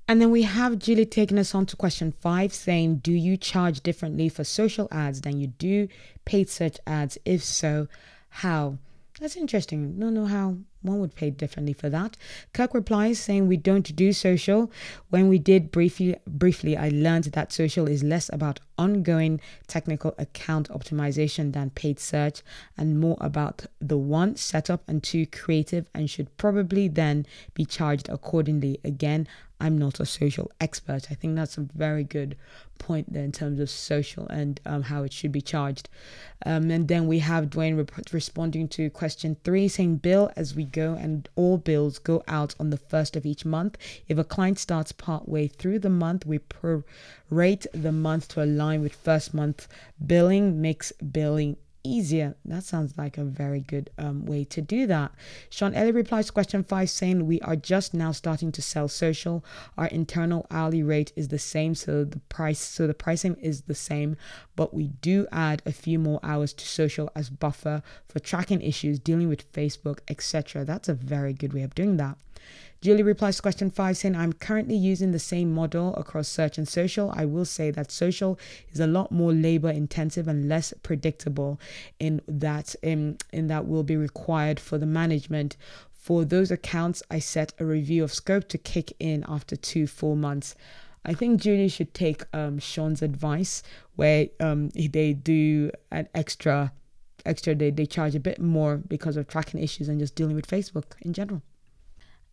and 0.09 0.19
then 0.19 0.31
we 0.31 0.41
have 0.41 0.79
Julie 0.79 1.05
taking 1.05 1.37
us 1.37 1.53
on 1.53 1.67
to 1.67 1.75
question 1.75 2.13
five 2.19 2.51
saying, 2.51 2.95
Do 2.95 3.11
you 3.11 3.37
charge 3.37 3.81
differently 3.81 4.27
for 4.27 4.43
social 4.43 4.87
ads 4.91 5.21
than 5.21 5.39
you 5.39 5.45
do 5.45 5.87
paid 6.25 6.49
search 6.49 6.79
ads? 6.87 7.19
If 7.25 7.43
so, 7.43 7.87
how? 8.29 8.79
That's 9.19 9.35
interesting. 9.35 9.99
Don't 9.99 10.13
know 10.13 10.27
how 10.27 10.55
one 10.81 10.99
would 10.99 11.13
pay 11.13 11.29
differently 11.29 11.73
for 11.73 11.89
that. 11.89 12.15
Kirk 12.53 12.73
replies 12.73 13.19
saying 13.19 13.47
we 13.47 13.57
don't 13.57 13.93
do 13.93 14.13
social. 14.13 14.71
When 15.09 15.27
we 15.27 15.37
did 15.37 15.71
briefly 15.71 16.15
briefly, 16.25 16.77
I 16.77 16.87
learned 16.87 17.25
that 17.25 17.51
social 17.51 17.89
is 17.89 18.01
less 18.01 18.29
about 18.31 18.61
ongoing 18.77 19.41
technical 19.67 20.15
account 20.17 20.69
optimization 20.69 21.51
than 21.51 21.71
paid 21.71 21.99
search 21.99 22.41
and 22.77 22.97
more 22.97 23.17
about 23.19 23.65
the 23.81 23.97
one 23.97 24.37
setup 24.37 24.87
and 24.87 25.03
two 25.03 25.25
creative 25.25 25.89
and 25.93 26.09
should 26.09 26.37
probably 26.37 26.87
then 26.87 27.25
be 27.53 27.65
charged 27.65 28.07
accordingly. 28.07 28.79
Again, 28.85 29.27
I'm 29.59 29.77
not 29.77 29.99
a 29.99 30.05
social 30.05 30.51
expert. 30.61 31.07
I 31.11 31.15
think 31.15 31.35
that's 31.35 31.57
a 31.57 31.67
very 31.75 32.03
good 32.03 32.37
point 32.77 33.11
there 33.11 33.23
in 33.23 33.31
terms 33.31 33.59
of 33.59 33.69
social 33.69 34.25
and 34.27 34.59
um, 34.65 34.83
how 34.83 35.03
it 35.03 35.11
should 35.11 35.31
be 35.31 35.41
charged. 35.41 35.89
Um, 36.45 36.71
and 36.71 36.87
then 36.87 37.07
we 37.07 37.19
have 37.19 37.49
Dwayne 37.49 37.87
responding 38.13 38.69
to 38.69 38.89
question 38.89 39.35
three, 39.43 39.67
saying, 39.67 39.97
Bill 39.97 40.31
as 40.35 40.55
we 40.55 40.63
go, 40.63 40.93
and 40.93 41.27
all 41.35 41.57
bills 41.57 41.99
go 41.99 42.23
out 42.27 42.55
on 42.59 42.69
the 42.69 42.77
first 42.77 43.15
of 43.15 43.25
each 43.25 43.45
month. 43.45 43.77
If 44.07 44.17
a 44.17 44.23
client 44.23 44.59
starts 44.59 44.91
part 44.93 45.27
way 45.27 45.47
through 45.47 45.79
the 45.79 45.89
month, 45.89 46.25
we 46.25 46.39
prorate 46.39 47.67
the 47.73 47.91
month 47.91 48.29
to 48.29 48.43
align 48.43 48.81
with 48.81 48.95
first 48.95 49.33
month 49.33 49.67
billing, 50.05 50.61
makes 50.61 50.91
billing 50.93 51.57
easier. 51.83 52.35
That 52.45 52.63
sounds 52.63 52.97
like 52.97 53.17
a 53.17 53.23
very 53.23 53.59
good 53.59 53.89
um, 53.97 54.25
way 54.25 54.43
to 54.45 54.61
do 54.61 54.87
that. 54.87 55.11
Sean 55.49 55.73
Ellie 55.73 55.91
replies 55.91 56.27
to 56.27 56.33
question 56.33 56.63
five 56.63 56.89
saying, 56.89 57.25
We 57.25 57.39
are 57.41 57.55
just 57.55 57.93
now 57.93 58.11
starting 58.11 58.51
to 58.53 58.61
sell 58.61 58.87
social. 58.87 59.43
Our 59.77 59.87
internal 59.87 60.45
hourly 60.51 60.83
rate 60.83 61.11
is 61.15 61.29
the 61.29 61.39
same, 61.39 61.75
so 61.75 62.03
the 62.03 62.19
price 62.19 62.59
so 62.59 62.87
the 62.87 62.93
pricing 62.93 63.35
is 63.35 63.61
the 63.61 63.75
same, 63.75 64.17
but 64.55 64.73
we 64.73 64.87
do 64.87 65.27
add 65.31 65.61
a 65.65 65.71
few 65.71 65.99
more 65.99 66.19
hours 66.23 66.53
to 66.53 66.65
social 66.65 67.09
as 67.15 67.29
buffer 67.29 67.81
for 68.07 68.19
tracking 68.19 68.61
issues, 68.61 68.99
dealing 68.99 69.29
with 69.29 69.51
Facebook, 69.51 69.99
etc. 70.07 70.65
That's 70.65 70.89
a 70.89 70.93
very 70.93 71.33
good 71.33 71.53
way 71.53 71.63
of 71.63 71.75
doing 71.75 71.97
that. 71.97 72.17
Julie 72.81 73.03
replies 73.03 73.35
to 73.35 73.41
question 73.41 73.69
five 73.69 73.97
saying, 73.97 74.15
I'm 74.15 74.31
currently 74.31 74.75
using 74.75 75.11
the 75.11 75.19
same 75.19 75.53
model 75.53 75.93
across 75.95 76.29
search 76.29 76.57
and 76.57 76.65
social. 76.65 77.11
I 77.13 77.25
will 77.25 77.43
say 77.43 77.71
that 77.71 77.91
social 77.91 78.39
is 78.71 78.79
a 78.79 78.87
lot 78.87 79.11
more 79.11 79.33
labor 79.33 79.69
intensive 79.69 80.29
and 80.29 80.47
less 80.47 80.73
predictable 80.81 81.59
in 81.99 82.21
that 82.25 82.75
in, 82.81 83.17
in 83.33 83.47
that 83.47 83.67
will 83.67 83.83
be 83.83 83.97
required 83.97 84.61
for 84.61 84.77
the 84.77 84.85
management. 84.85 85.57
For 85.91 86.23
those 86.23 86.51
accounts, 86.51 87.03
I 87.11 87.19
set 87.19 87.51
a 87.59 87.65
review 87.65 88.01
of 88.01 88.13
scope 88.13 88.47
to 88.47 88.57
kick 88.57 88.93
in 88.97 89.25
after 89.27 89.57
two 89.57 89.85
full 89.85 90.15
months. 90.15 90.55
I 91.03 91.13
think 91.13 91.41
Julie 91.41 91.67
should 91.67 91.93
take 91.93 92.23
um, 92.33 92.59
Sean's 92.59 93.01
advice 93.01 93.61
where 93.97 94.27
um, 94.39 94.69
they 94.69 95.13
do 95.13 95.71
an 95.91 96.07
extra 96.15 96.71
extra 97.25 97.53
they, 97.53 97.69
they 97.71 97.85
charge 97.85 98.15
a 98.15 98.19
bit 98.19 98.39
more 98.39 98.77
because 98.77 99.17
of 99.17 99.27
tracking 99.27 99.61
issues 99.61 99.89
and 99.89 99.99
just 99.99 100.15
dealing 100.15 100.35
with 100.35 100.47
Facebook 100.47 100.93
in 101.01 101.11
general. 101.11 101.41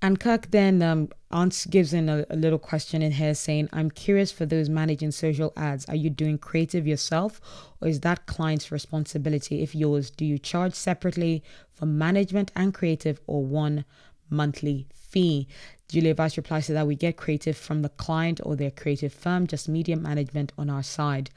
And 0.02 0.20
Kirk 0.20 0.50
then 0.50 0.82
um, 0.82 1.08
answers, 1.30 1.66
gives 1.66 1.92
in 1.92 2.08
a, 2.08 2.26
a, 2.28 2.36
little 2.36 2.58
question 2.58 3.00
in 3.00 3.12
here 3.12 3.34
saying, 3.34 3.70
I'm 3.72 3.90
curious 3.90 4.30
for 4.30 4.44
those 4.44 4.68
managing 4.68 5.10
social 5.10 5.52
ads. 5.56 5.86
Are 5.86 5.96
you 5.96 6.10
doing 6.10 6.38
creative 6.38 6.86
yourself 6.86 7.40
or 7.80 7.88
is 7.88 8.00
that 8.00 8.26
client's 8.26 8.70
responsibility? 8.70 9.62
If 9.62 9.74
yours, 9.74 10.10
do 10.10 10.24
you 10.24 10.38
charge 10.38 10.74
separately 10.74 11.42
for 11.72 11.86
management 11.86 12.52
and 12.54 12.74
creative 12.74 13.20
or 13.26 13.44
one 13.44 13.84
monthly 14.28 14.86
fee? 14.94 15.48
Julia 15.88 16.14
Weiss 16.16 16.36
replies 16.36 16.66
to 16.66 16.72
that 16.74 16.86
we 16.86 16.96
get 16.96 17.16
creative 17.16 17.56
from 17.56 17.82
the 17.82 17.88
client 17.88 18.40
or 18.44 18.56
their 18.56 18.72
creative 18.72 19.14
firm, 19.14 19.46
just 19.46 19.68
media 19.68 19.96
management 19.96 20.52
on 20.58 20.68
our 20.68 20.82
side. 20.82 21.30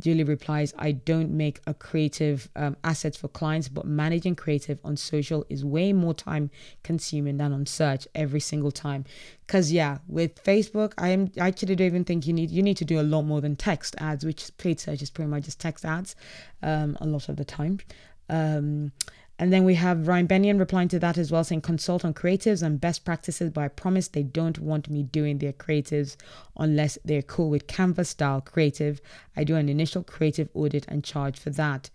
Julie 0.00 0.24
replies, 0.24 0.74
I 0.78 0.92
don't 0.92 1.30
make 1.30 1.60
a 1.66 1.74
creative 1.74 2.48
um, 2.56 2.76
assets 2.82 3.16
for 3.16 3.28
clients, 3.28 3.68
but 3.68 3.84
managing 3.84 4.34
creative 4.34 4.80
on 4.84 4.96
social 4.96 5.44
is 5.48 5.64
way 5.64 5.92
more 5.92 6.14
time 6.14 6.50
consuming 6.82 7.36
than 7.36 7.52
on 7.52 7.66
search 7.66 8.08
every 8.14 8.40
single 8.40 8.70
time. 8.70 9.04
Cause 9.46 9.70
yeah, 9.70 9.98
with 10.08 10.42
Facebook, 10.42 10.92
I 10.96 11.08
am 11.08 11.30
I 11.40 11.48
actually 11.48 11.76
don't 11.76 11.86
even 11.86 12.04
think 12.04 12.26
you 12.26 12.32
need 12.32 12.50
you 12.50 12.62
need 12.62 12.76
to 12.78 12.84
do 12.84 13.00
a 13.00 13.02
lot 13.02 13.22
more 13.22 13.40
than 13.40 13.56
text 13.56 13.96
ads, 13.98 14.24
which 14.24 14.50
paid 14.58 14.80
search 14.80 15.02
is 15.02 15.10
pretty 15.10 15.30
much 15.30 15.44
just 15.44 15.60
text 15.60 15.84
ads, 15.84 16.16
um, 16.62 16.96
a 17.00 17.06
lot 17.06 17.28
of 17.28 17.36
the 17.36 17.44
time. 17.44 17.80
Um, 18.28 18.92
and 19.40 19.50
then 19.50 19.64
we 19.64 19.76
have 19.76 20.06
Ryan 20.06 20.26
Benyon 20.26 20.58
replying 20.58 20.88
to 20.88 20.98
that 20.98 21.16
as 21.16 21.32
well, 21.32 21.44
saying 21.44 21.62
consult 21.62 22.04
on 22.04 22.12
creatives 22.12 22.62
and 22.62 22.78
best 22.78 23.06
practices, 23.06 23.50
but 23.50 23.64
I 23.64 23.68
promise 23.68 24.06
they 24.06 24.22
don't 24.22 24.58
want 24.58 24.90
me 24.90 25.02
doing 25.02 25.38
their 25.38 25.54
creatives 25.54 26.16
unless 26.58 26.98
they're 27.06 27.22
cool 27.22 27.48
with 27.48 27.66
Canvas 27.66 28.10
style 28.10 28.42
creative. 28.42 29.00
I 29.34 29.44
do 29.44 29.56
an 29.56 29.70
initial 29.70 30.02
creative 30.02 30.50
audit 30.52 30.84
and 30.88 31.02
charge 31.02 31.38
for 31.38 31.48
that. 31.48 31.88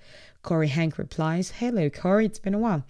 Corey 0.46 0.68
Hank 0.68 1.00
replies, 1.00 1.50
Hello, 1.58 1.90
Corey, 1.90 2.28
it's 2.28 2.38
been 2.38 2.54
a 2.54 2.60
while. 2.60 2.86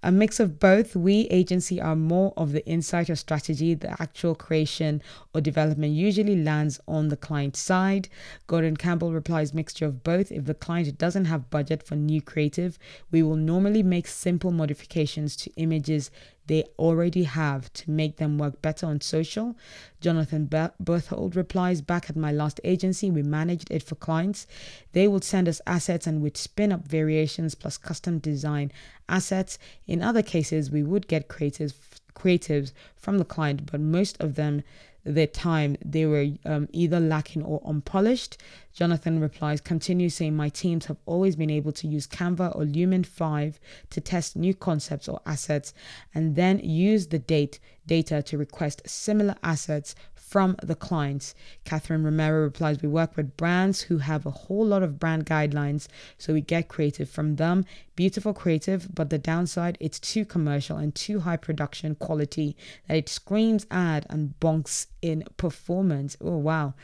A 0.00 0.12
mix 0.12 0.38
of 0.38 0.60
both. 0.60 0.94
We 0.94 1.22
agency 1.22 1.80
are 1.80 1.96
more 1.96 2.32
of 2.36 2.52
the 2.52 2.64
insight 2.66 3.10
or 3.10 3.16
strategy. 3.16 3.74
The 3.74 4.00
actual 4.00 4.36
creation 4.36 5.02
or 5.34 5.40
development 5.40 5.92
usually 5.92 6.40
lands 6.40 6.78
on 6.86 7.08
the 7.08 7.16
client 7.16 7.56
side. 7.56 8.08
Gordon 8.46 8.76
Campbell 8.76 9.12
replies, 9.12 9.52
mixture 9.52 9.86
of 9.86 10.04
both. 10.04 10.30
If 10.30 10.44
the 10.44 10.54
client 10.54 10.98
doesn't 10.98 11.24
have 11.24 11.50
budget 11.50 11.82
for 11.82 11.96
new 11.96 12.22
creative, 12.22 12.78
we 13.10 13.24
will 13.24 13.34
normally 13.34 13.82
make 13.82 14.06
simple 14.06 14.52
modifications 14.52 15.34
to 15.38 15.50
images 15.56 16.12
they 16.50 16.64
already 16.80 17.22
have 17.22 17.72
to 17.72 17.88
make 17.92 18.16
them 18.16 18.36
work 18.36 18.60
better 18.60 18.84
on 18.84 19.00
social. 19.00 19.54
Jonathan 20.00 20.50
Berthold 20.80 21.36
replies 21.36 21.80
Back 21.80 22.10
at 22.10 22.16
my 22.16 22.32
last 22.32 22.60
agency, 22.64 23.08
we 23.08 23.22
managed 23.22 23.70
it 23.70 23.84
for 23.84 23.94
clients. 23.94 24.48
They 24.90 25.06
would 25.06 25.22
send 25.22 25.48
us 25.48 25.60
assets 25.64 26.08
and 26.08 26.20
we'd 26.20 26.36
spin 26.36 26.72
up 26.72 26.88
variations 26.88 27.54
plus 27.54 27.78
custom 27.78 28.18
design 28.18 28.72
assets. 29.08 29.60
In 29.86 30.02
other 30.02 30.22
cases, 30.22 30.72
we 30.72 30.82
would 30.82 31.06
get 31.06 31.28
creatives 31.28 31.72
creatives 32.14 32.72
from 32.96 33.18
the 33.18 33.24
client, 33.24 33.70
but 33.70 33.80
most 33.80 34.20
of 34.20 34.34
them 34.34 34.62
their 35.04 35.26
time 35.26 35.76
they 35.84 36.04
were 36.04 36.26
um, 36.44 36.68
either 36.72 37.00
lacking 37.00 37.42
or 37.42 37.62
unpolished. 37.64 38.36
Jonathan 38.72 39.20
replies, 39.20 39.60
continue 39.60 40.08
saying, 40.10 40.36
My 40.36 40.48
teams 40.48 40.86
have 40.86 40.98
always 41.06 41.36
been 41.36 41.50
able 41.50 41.72
to 41.72 41.88
use 41.88 42.06
Canva 42.06 42.54
or 42.54 42.64
Lumen 42.64 43.04
5 43.04 43.58
to 43.90 44.00
test 44.00 44.36
new 44.36 44.54
concepts 44.54 45.08
or 45.08 45.20
assets 45.24 45.72
and 46.14 46.36
then 46.36 46.58
use 46.58 47.06
the 47.06 47.18
date 47.18 47.60
data 47.86 48.22
to 48.22 48.38
request 48.38 48.82
similar 48.86 49.34
assets 49.42 49.94
from 50.30 50.54
the 50.62 50.76
clients. 50.76 51.34
Catherine 51.64 52.04
Romero 52.04 52.42
replies, 52.42 52.80
We 52.80 52.88
work 52.88 53.16
with 53.16 53.36
brands 53.36 53.82
who 53.82 53.98
have 53.98 54.24
a 54.24 54.30
whole 54.30 54.64
lot 54.64 54.84
of 54.84 55.00
brand 55.00 55.26
guidelines, 55.26 55.88
so 56.18 56.32
we 56.32 56.40
get 56.40 56.68
creative 56.68 57.10
from 57.10 57.34
them. 57.34 57.64
Beautiful 57.96 58.32
creative, 58.32 58.94
but 58.94 59.10
the 59.10 59.18
downside, 59.18 59.76
it's 59.80 59.98
too 59.98 60.24
commercial 60.24 60.76
and 60.76 60.94
too 60.94 61.18
high 61.20 61.36
production 61.36 61.96
quality 61.96 62.56
that 62.86 62.96
it 62.96 63.08
screams 63.08 63.66
ad 63.72 64.06
and 64.08 64.34
bonks 64.40 64.86
in 65.02 65.24
performance. 65.36 66.16
Oh, 66.20 66.36
wow. 66.36 66.74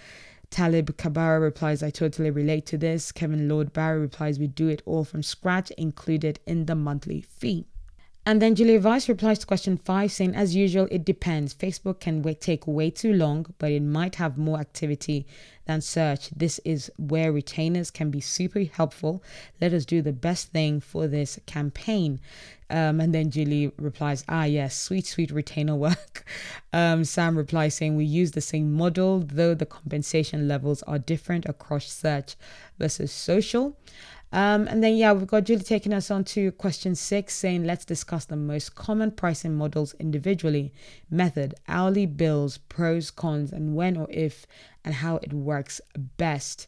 Talib 0.50 0.96
Kabara 0.96 1.40
replies, 1.40 1.84
I 1.84 1.90
totally 1.90 2.30
relate 2.30 2.66
to 2.66 2.78
this. 2.78 3.12
Kevin 3.12 3.48
Lord 3.48 3.72
Barry 3.72 4.00
replies, 4.00 4.40
We 4.40 4.48
do 4.48 4.66
it 4.66 4.82
all 4.86 5.04
from 5.04 5.22
scratch, 5.22 5.70
included 5.72 6.40
in 6.46 6.66
the 6.66 6.74
monthly 6.74 7.20
fee. 7.20 7.66
And 8.28 8.42
then 8.42 8.56
Julia 8.56 8.80
Weiss 8.80 9.08
replies 9.08 9.38
to 9.38 9.46
question 9.46 9.76
five, 9.76 10.10
saying, 10.10 10.34
as 10.34 10.56
usual, 10.56 10.88
it 10.90 11.04
depends. 11.04 11.54
Facebook 11.54 12.00
can 12.00 12.24
take 12.34 12.66
way 12.66 12.90
too 12.90 13.12
long, 13.12 13.46
but 13.58 13.70
it 13.70 13.84
might 13.84 14.16
have 14.16 14.36
more 14.36 14.58
activity 14.58 15.28
than 15.66 15.80
search. 15.80 16.30
This 16.30 16.58
is 16.64 16.90
where 16.96 17.30
retainers 17.30 17.92
can 17.92 18.10
be 18.10 18.20
super 18.20 18.64
helpful. 18.64 19.22
Let 19.60 19.72
us 19.72 19.84
do 19.84 20.02
the 20.02 20.12
best 20.12 20.48
thing 20.48 20.80
for 20.80 21.06
this 21.06 21.38
campaign. 21.46 22.18
Um, 22.68 23.00
and 23.00 23.14
then 23.14 23.30
Julie 23.30 23.70
replies, 23.78 24.24
ah, 24.28 24.42
yes, 24.42 24.76
sweet, 24.76 25.06
sweet 25.06 25.30
retainer 25.30 25.76
work. 25.76 26.24
Um, 26.72 27.04
Sam 27.04 27.38
replies 27.38 27.74
saying, 27.74 27.96
we 27.96 28.04
use 28.04 28.32
the 28.32 28.42
same 28.42 28.70
model, 28.70 29.20
though 29.20 29.54
the 29.54 29.64
compensation 29.64 30.46
levels 30.46 30.82
are 30.82 30.98
different 30.98 31.46
across 31.46 31.90
search 31.90 32.36
versus 32.78 33.10
social. 33.10 33.78
Um, 34.32 34.66
and 34.66 34.82
then, 34.82 34.96
yeah, 34.96 35.12
we've 35.12 35.26
got 35.26 35.44
Julie 35.44 35.62
taking 35.62 35.92
us 35.92 36.10
on 36.10 36.24
to 36.24 36.52
question 36.52 36.94
six, 36.94 37.34
saying, 37.34 37.64
let's 37.64 37.84
discuss 37.84 38.24
the 38.24 38.36
most 38.36 38.74
common 38.74 39.12
pricing 39.12 39.54
models 39.56 39.94
individually. 40.00 40.72
Method, 41.10 41.54
hourly 41.68 42.06
bills, 42.06 42.58
pros, 42.58 43.10
cons, 43.10 43.52
and 43.52 43.76
when 43.76 43.96
or 43.96 44.08
if 44.10 44.46
and 44.84 44.94
how 44.94 45.16
it 45.16 45.32
works 45.32 45.80
best. 46.16 46.66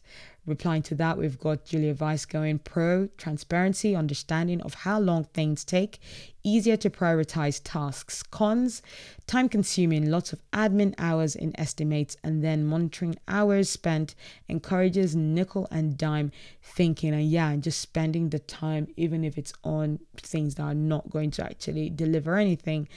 Replying 0.49 0.81
to 0.81 0.95
that, 0.95 1.15
we've 1.15 1.37
got 1.37 1.63
Julia 1.63 1.93
Weiss 1.93 2.25
going 2.25 2.57
pro 2.57 3.07
transparency, 3.17 3.95
understanding 3.95 4.61
of 4.61 4.73
how 4.73 4.99
long 4.99 5.25
things 5.25 5.63
take, 5.63 5.99
easier 6.43 6.75
to 6.77 6.89
prioritize 6.89 7.61
tasks. 7.63 8.23
Cons, 8.23 8.81
time 9.27 9.47
consuming, 9.47 10.09
lots 10.09 10.33
of 10.33 10.41
admin 10.51 10.95
hours 10.97 11.35
in 11.35 11.57
estimates, 11.59 12.17
and 12.23 12.43
then 12.43 12.65
monitoring 12.65 13.15
hours 13.27 13.69
spent 13.69 14.15
encourages 14.47 15.15
nickel 15.15 15.67
and 15.69 15.99
dime 15.99 16.31
thinking. 16.63 17.13
And 17.13 17.29
yeah, 17.29 17.51
and 17.51 17.61
just 17.61 17.79
spending 17.79 18.29
the 18.29 18.39
time, 18.39 18.87
even 18.97 19.23
if 19.23 19.37
it's 19.37 19.53
on 19.63 19.99
things 20.17 20.55
that 20.55 20.63
are 20.63 20.73
not 20.73 21.11
going 21.11 21.29
to 21.29 21.43
actually 21.43 21.91
deliver 21.91 22.37
anything. 22.37 22.87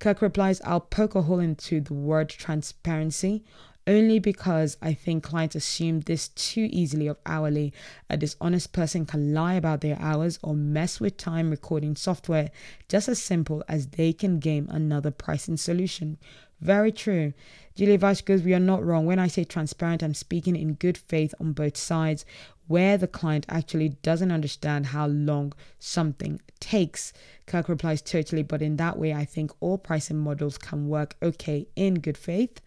Kirk 0.00 0.20
replies, 0.20 0.60
I'll 0.62 0.80
poke 0.80 1.14
a 1.14 1.22
hole 1.22 1.38
into 1.38 1.80
the 1.80 1.94
word 1.94 2.30
transparency 2.30 3.44
only 3.86 4.18
because 4.18 4.76
I 4.82 4.94
think 4.94 5.22
clients 5.22 5.54
assume 5.54 6.00
this 6.00 6.28
too 6.28 6.68
easily 6.70 7.06
of 7.06 7.18
hourly. 7.24 7.72
A 8.10 8.16
dishonest 8.16 8.72
person 8.72 9.06
can 9.06 9.32
lie 9.32 9.54
about 9.54 9.80
their 9.80 9.98
hours 10.00 10.38
or 10.42 10.54
mess 10.54 10.98
with 10.98 11.16
time 11.16 11.50
recording 11.50 11.94
software 11.94 12.50
just 12.88 13.08
as 13.08 13.22
simple 13.22 13.62
as 13.68 13.88
they 13.88 14.12
can 14.12 14.40
game 14.40 14.68
another 14.70 15.10
pricing 15.10 15.56
solution. 15.56 16.18
Very 16.60 16.90
true. 16.90 17.34
Julia 17.74 17.98
Weiss 17.98 18.22
goes, 18.22 18.42
We 18.42 18.54
are 18.54 18.60
not 18.60 18.84
wrong. 18.84 19.04
When 19.04 19.18
I 19.18 19.26
say 19.26 19.44
transparent, 19.44 20.02
I'm 20.02 20.14
speaking 20.14 20.56
in 20.56 20.74
good 20.74 20.96
faith 20.96 21.34
on 21.38 21.52
both 21.52 21.76
sides, 21.76 22.24
where 22.66 22.96
the 22.96 23.06
client 23.06 23.46
actually 23.48 23.90
doesn't 23.90 24.32
understand 24.32 24.86
how 24.86 25.06
long 25.06 25.52
something 25.78 26.40
takes. 26.58 27.12
Kirk 27.46 27.68
replies, 27.68 28.02
totally, 28.02 28.42
but 28.42 28.62
in 28.62 28.76
that 28.76 28.98
way, 28.98 29.12
I 29.12 29.24
think 29.24 29.52
all 29.60 29.78
pricing 29.78 30.18
models 30.18 30.58
can 30.58 30.88
work 30.88 31.16
okay 31.22 31.68
in 31.76 31.94
good 32.00 32.16
faith. 32.16 32.60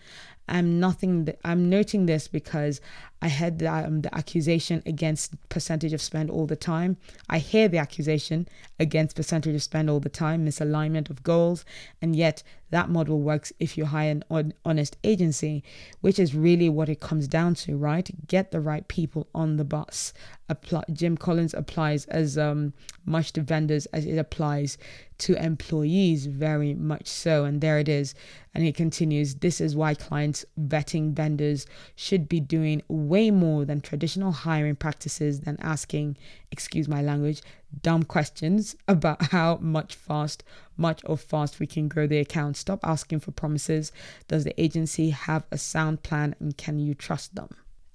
I'm 0.49 0.79
nothing. 0.79 1.25
Th- 1.25 1.37
I'm 1.45 1.69
noting 1.69 2.05
this 2.05 2.27
because 2.27 2.81
I 3.21 3.27
had 3.27 3.59
the, 3.59 3.71
um, 3.71 4.01
the 4.01 4.15
accusation 4.15 4.81
against 4.85 5.35
percentage 5.49 5.93
of 5.93 6.01
spend 6.01 6.29
all 6.29 6.45
the 6.45 6.55
time. 6.55 6.97
I 7.29 7.39
hear 7.39 7.67
the 7.67 7.77
accusation 7.77 8.47
against 8.79 9.15
percentage 9.15 9.55
of 9.55 9.63
spend 9.63 9.89
all 9.89 9.99
the 9.99 10.09
time, 10.09 10.45
misalignment 10.45 11.09
of 11.09 11.23
goals, 11.23 11.65
and 12.01 12.15
yet 12.15 12.43
that 12.71 12.89
model 12.89 13.19
works 13.19 13.51
if 13.59 13.77
you 13.77 13.85
hire 13.85 14.11
an 14.11 14.23
on- 14.29 14.53
honest 14.63 14.95
agency, 15.03 15.63
which 16.01 16.19
is 16.19 16.35
really 16.35 16.69
what 16.69 16.89
it 16.89 16.99
comes 16.99 17.27
down 17.27 17.55
to, 17.55 17.75
right? 17.75 18.09
Get 18.27 18.51
the 18.51 18.61
right 18.61 18.87
people 18.87 19.27
on 19.33 19.57
the 19.57 19.65
bus. 19.65 20.13
Apply, 20.47 20.83
Jim 20.93 21.17
Collins 21.17 21.53
applies 21.53 22.05
as 22.05 22.37
um, 22.37 22.73
much 23.05 23.33
to 23.33 23.41
vendors 23.41 23.85
as 23.87 24.05
it 24.05 24.17
applies 24.17 24.77
to 25.19 25.35
employees, 25.43 26.27
very 26.27 26.73
much 26.73 27.07
so. 27.07 27.43
And 27.43 27.59
there 27.59 27.79
it 27.79 27.89
is. 27.89 28.15
And 28.53 28.63
he 28.63 28.71
continues 28.71 29.35
this 29.35 29.59
is 29.59 29.75
why 29.75 29.93
clients 29.93 30.45
vetting 30.59 31.13
vendors 31.13 31.65
should 31.95 32.29
be 32.29 32.39
doing 32.39 32.81
way 33.09 33.31
more 33.31 33.65
than 33.65 33.81
traditional 33.81 34.31
hiring 34.31 34.75
practices 34.75 35.41
than 35.41 35.57
asking, 35.59 36.15
excuse 36.51 36.87
my 36.87 37.01
language, 37.01 37.41
dumb 37.81 38.03
questions 38.03 38.75
about 38.87 39.21
how 39.31 39.57
much 39.57 39.95
fast, 39.95 40.43
much 40.77 41.01
or 41.05 41.17
fast 41.17 41.59
we 41.59 41.67
can 41.67 41.87
grow 41.87 42.07
the 42.07 42.19
account. 42.19 42.55
Stop 42.55 42.79
asking 42.83 43.19
for 43.19 43.31
promises. 43.31 43.91
Does 44.27 44.43
the 44.43 44.61
agency 44.61 45.09
have 45.09 45.43
a 45.51 45.57
sound 45.57 46.03
plan 46.03 46.35
and 46.39 46.55
can 46.55 46.79
you 46.79 46.93
trust 46.93 47.35
them? 47.35 47.49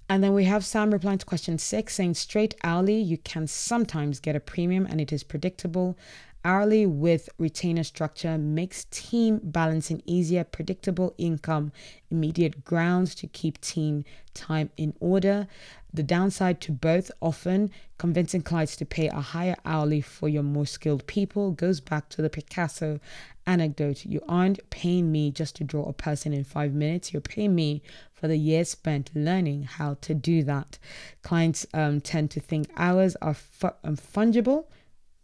And 0.09 0.23
then 0.23 0.35
we 0.35 0.45
have 0.45 0.65
Sam 0.67 0.91
replying 0.91 1.19
to 1.19 1.27
question 1.27 1.57
six 1.59 1.95
saying 1.95 2.15
straight 2.15 2.55
hourly, 2.63 3.01
you 3.01 3.17
can 3.17 3.47
sometimes 3.47 4.21
get 4.21 4.37
a 4.37 4.41
premium 4.41 4.87
and 4.87 5.01
it 5.01 5.13
is 5.13 5.23
predictable 5.23 5.97
Hourly 6.47 6.85
with 6.85 7.31
retainer 7.39 7.85
structure 7.85 8.37
makes 8.37 8.85
team 8.91 9.41
balancing 9.43 10.03
easier, 10.05 10.45
predictable 10.45 11.15
income, 11.17 11.73
immediate 12.11 12.67
grounds 12.67 13.15
to 13.15 13.27
keep 13.27 13.59
team 13.63 14.05
time 14.35 14.69
in 14.77 14.93
order. 15.01 15.47
The 15.95 16.03
downside 16.03 16.61
to 16.63 16.73
both, 16.73 17.11
often 17.23 17.71
convincing 17.97 18.43
clients 18.43 18.77
to 18.77 18.85
pay 18.85 19.09
a 19.09 19.23
higher 19.23 19.57
hourly 19.65 20.03
for 20.03 20.29
your 20.29 20.43
more 20.43 20.67
skilled 20.67 21.07
people, 21.07 21.51
goes 21.51 21.81
back 21.81 22.11
to 22.11 22.21
the 22.21 22.29
Picasso 22.29 23.01
anecdote. 23.47 24.05
You 24.05 24.21
aren't 24.29 24.69
paying 24.69 25.11
me 25.11 25.31
just 25.31 25.57
to 25.57 25.65
draw 25.65 25.85
a 25.85 25.95
person 25.95 26.35
in 26.35 26.45
five 26.45 26.75
minutes, 26.75 27.15
you're 27.15 27.23
paying 27.23 27.55
me 27.55 27.81
for 28.13 28.29
the 28.29 28.37
years 28.37 28.69
spent 28.69 29.11
learning 29.15 29.63
how 29.63 29.97
to 30.03 30.13
do 30.13 30.43
that. 30.43 30.79
Clients 31.23 31.65
um, 31.73 32.03
tend 32.03 32.31
to 32.33 32.41
think 32.41 32.69
hours 32.77 33.17
are 33.23 33.33
fu- 33.33 33.71
um, 33.83 33.97
fungible 33.97 34.67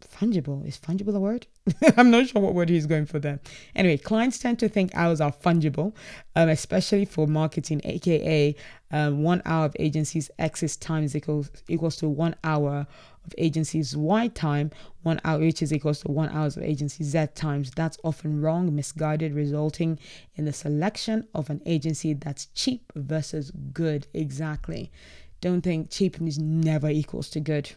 fungible. 0.01 0.65
Is 0.65 0.77
fungible 0.77 1.15
a 1.15 1.19
word? 1.19 1.47
I'm 1.97 2.11
not 2.11 2.27
sure 2.27 2.41
what 2.41 2.53
word 2.53 2.69
he's 2.69 2.85
going 2.85 3.05
for 3.05 3.19
there. 3.19 3.39
Anyway, 3.75 3.97
clients 3.97 4.39
tend 4.39 4.59
to 4.59 4.69
think 4.69 4.91
hours 4.95 5.21
are 5.21 5.31
fungible, 5.31 5.93
um, 6.35 6.49
especially 6.49 7.05
for 7.05 7.27
marketing, 7.27 7.81
aka 7.83 8.55
um, 8.91 9.23
one 9.23 9.41
hour 9.45 9.65
of 9.65 9.75
agency's 9.79 10.29
X's 10.37 10.75
times 10.75 11.15
equals 11.15 11.49
equals 11.67 11.95
to 11.97 12.09
one 12.09 12.35
hour 12.43 12.87
of 13.25 13.33
agency's 13.37 13.95
Y 13.95 14.27
time, 14.29 14.71
one 15.03 15.21
hour 15.23 15.39
which 15.39 15.61
is 15.61 15.71
equals 15.71 16.01
to 16.01 16.11
one 16.11 16.29
hours 16.29 16.57
of 16.57 16.63
agency 16.63 17.03
Z 17.03 17.27
times. 17.35 17.71
That's 17.71 17.97
often 18.03 18.41
wrong, 18.41 18.75
misguided, 18.75 19.33
resulting 19.33 19.99
in 20.35 20.45
the 20.45 20.53
selection 20.53 21.27
of 21.33 21.49
an 21.49 21.61
agency 21.65 22.13
that's 22.13 22.47
cheap 22.47 22.91
versus 22.95 23.51
good. 23.73 24.07
Exactly. 24.13 24.91
Don't 25.41 25.61
think 25.61 25.89
cheap 25.89 26.21
is 26.21 26.39
never 26.39 26.89
equals 26.89 27.29
to 27.31 27.39
good. 27.39 27.71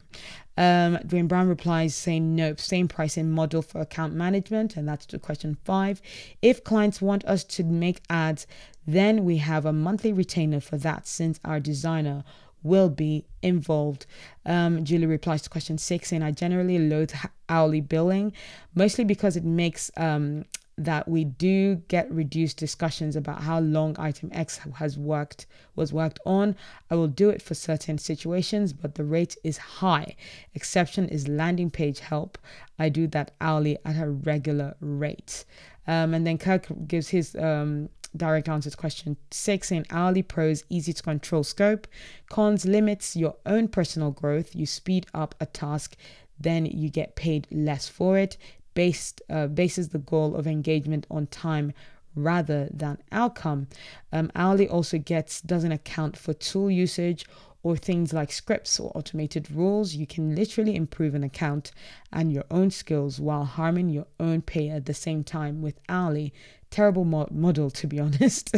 Um, 0.57 0.98
Dwayne 0.98 1.27
Brown 1.27 1.48
replies 1.48 1.94
saying 1.94 2.37
nope, 2.37 2.61
same 2.61 2.87
pricing 2.87 3.31
model 3.31 3.62
for 3.62 3.81
account 3.81 4.14
management, 4.14 4.77
and 4.77 4.87
that's 4.87 5.07
to 5.07 5.18
question 5.18 5.57
five. 5.64 6.00
If 6.42 6.62
clients 6.62 7.03
want 7.03 7.24
us 7.24 7.42
to 7.44 7.64
make 7.64 8.03
ads, 8.09 8.46
then 8.87 9.24
we 9.24 9.38
have 9.38 9.64
a 9.64 9.72
monthly 9.72 10.12
retainer 10.12 10.61
for 10.61 10.77
that 10.79 11.09
since 11.09 11.40
our 11.44 11.59
designer 11.59 12.22
will 12.62 12.88
be 12.88 13.24
involved. 13.42 14.07
Um, 14.46 14.85
Julie 14.85 15.07
replies 15.07 15.42
to 15.42 15.50
question 15.50 15.79
six 15.79 16.09
saying, 16.09 16.22
I 16.22 16.31
generally 16.31 16.79
loathe 16.79 17.12
hourly 17.48 17.81
billing, 17.81 18.33
mostly 18.74 19.05
because 19.05 19.37
it 19.37 19.44
makes 19.44 19.90
um, 19.96 20.44
that 20.77 21.09
we 21.09 21.25
do 21.25 21.77
get 21.89 22.11
reduced 22.11 22.57
discussions 22.57 23.15
about 23.17 23.43
how 23.43 23.61
long 23.61 23.95
item 23.99 24.31
X 24.33 24.59
has 24.77 24.99
worked 24.99 25.47
was 25.77 25.93
worked 25.93 26.19
on. 26.27 26.57
I 26.91 26.97
will 26.97 27.09
do 27.09 27.31
it 27.31 27.43
for 27.43 27.55
certain 27.55 27.99
situations, 27.99 28.73
but 28.73 28.95
the 28.95 29.05
rate 29.05 29.37
is 29.45 29.59
high. 29.59 30.17
Exception 30.55 31.09
is 31.09 31.29
landing 31.29 31.71
page 31.71 32.01
help. 32.01 32.39
I 32.79 32.89
do 32.89 33.07
that 33.09 33.33
hourly 33.41 33.79
at 33.85 33.97
a 33.97 34.11
regular 34.11 34.75
rate. 34.81 35.45
Um, 35.87 36.15
and 36.15 36.27
then 36.27 36.39
Kirk 36.39 36.67
gives 36.89 37.09
his 37.09 37.37
um, 37.37 37.89
direct 38.17 38.49
answer 38.49 38.71
to 38.71 38.77
question 38.77 39.17
six 39.31 39.71
in 39.73 39.85
hourly 39.91 40.23
pros 40.23 40.65
easy 40.69 40.93
to 40.93 41.03
control 41.03 41.43
scope 41.43 41.89
cons 42.31 42.65
limits 42.65 43.17
your 43.17 43.35
own 43.45 43.67
personal 43.67 44.13
growth 44.13 44.55
you 44.55 44.67
speed 44.67 45.07
up 45.13 45.35
a 45.41 45.47
task 45.47 45.97
then 46.39 46.65
you 46.65 46.89
get 46.89 47.17
paid 47.17 47.47
less 47.51 47.89
for 47.89 48.17
it 48.17 48.37
based 48.75 49.23
uh, 49.31 49.47
bases 49.47 49.89
the 49.89 49.99
goal 49.99 50.35
of 50.37 50.47
engagement 50.47 51.07
on 51.11 51.27
time 51.29 51.73
rather 52.17 52.69
than 52.73 52.99
outcome. 53.11 53.69
Um, 54.13 54.31
hourly 54.35 54.69
also 54.69 54.99
gets 54.99 55.41
doesn't 55.41 55.73
account 55.73 56.17
for 56.17 56.33
tool 56.33 56.71
usage 56.71 57.27
or 57.63 57.77
things 57.77 58.13
like 58.13 58.31
scripts 58.31 58.79
or 58.79 58.93
automated 58.95 59.51
rules. 59.51 59.95
You 59.95 60.07
can 60.07 60.37
literally 60.37 60.77
improve 60.77 61.15
an 61.15 61.25
account 61.25 61.73
and 62.13 62.33
your 62.33 62.45
own 62.51 62.71
skills 62.71 63.19
while 63.19 63.45
harming 63.45 63.89
your 63.89 64.07
own 64.21 64.43
pay 64.43 64.69
at 64.69 64.85
the 64.85 64.95
same 64.95 65.25
time 65.25 65.63
with 65.63 65.81
hourly. 65.89 66.33
Terrible 66.71 67.05
mo- 67.05 67.29
model, 67.31 67.71
to 67.71 67.87
be 67.87 67.99
honest. 68.07 68.55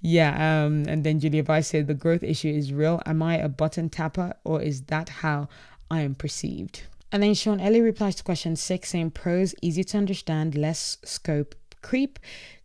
yeah. 0.00 0.64
Um, 0.64 0.84
and 0.86 1.02
then 1.04 1.18
Julia 1.18 1.42
Weiss 1.42 1.68
said 1.68 1.86
the 1.88 1.94
growth 1.94 2.22
issue 2.22 2.50
is 2.50 2.72
real. 2.72 3.02
Am 3.04 3.22
I 3.22 3.36
a 3.36 3.48
button 3.48 3.88
tapper 3.90 4.34
or 4.44 4.62
is 4.62 4.82
that 4.82 5.08
how 5.08 5.48
I 5.90 6.02
am 6.02 6.14
perceived? 6.14 6.82
And 7.10 7.22
then 7.22 7.34
Sean 7.34 7.60
Ellie 7.60 7.80
replies 7.80 8.16
to 8.16 8.22
question 8.22 8.54
six, 8.56 8.90
saying 8.90 9.12
pros, 9.12 9.54
easy 9.62 9.82
to 9.84 9.98
understand, 9.98 10.54
less 10.54 10.98
scope 11.04 11.54
creep. 11.80 12.18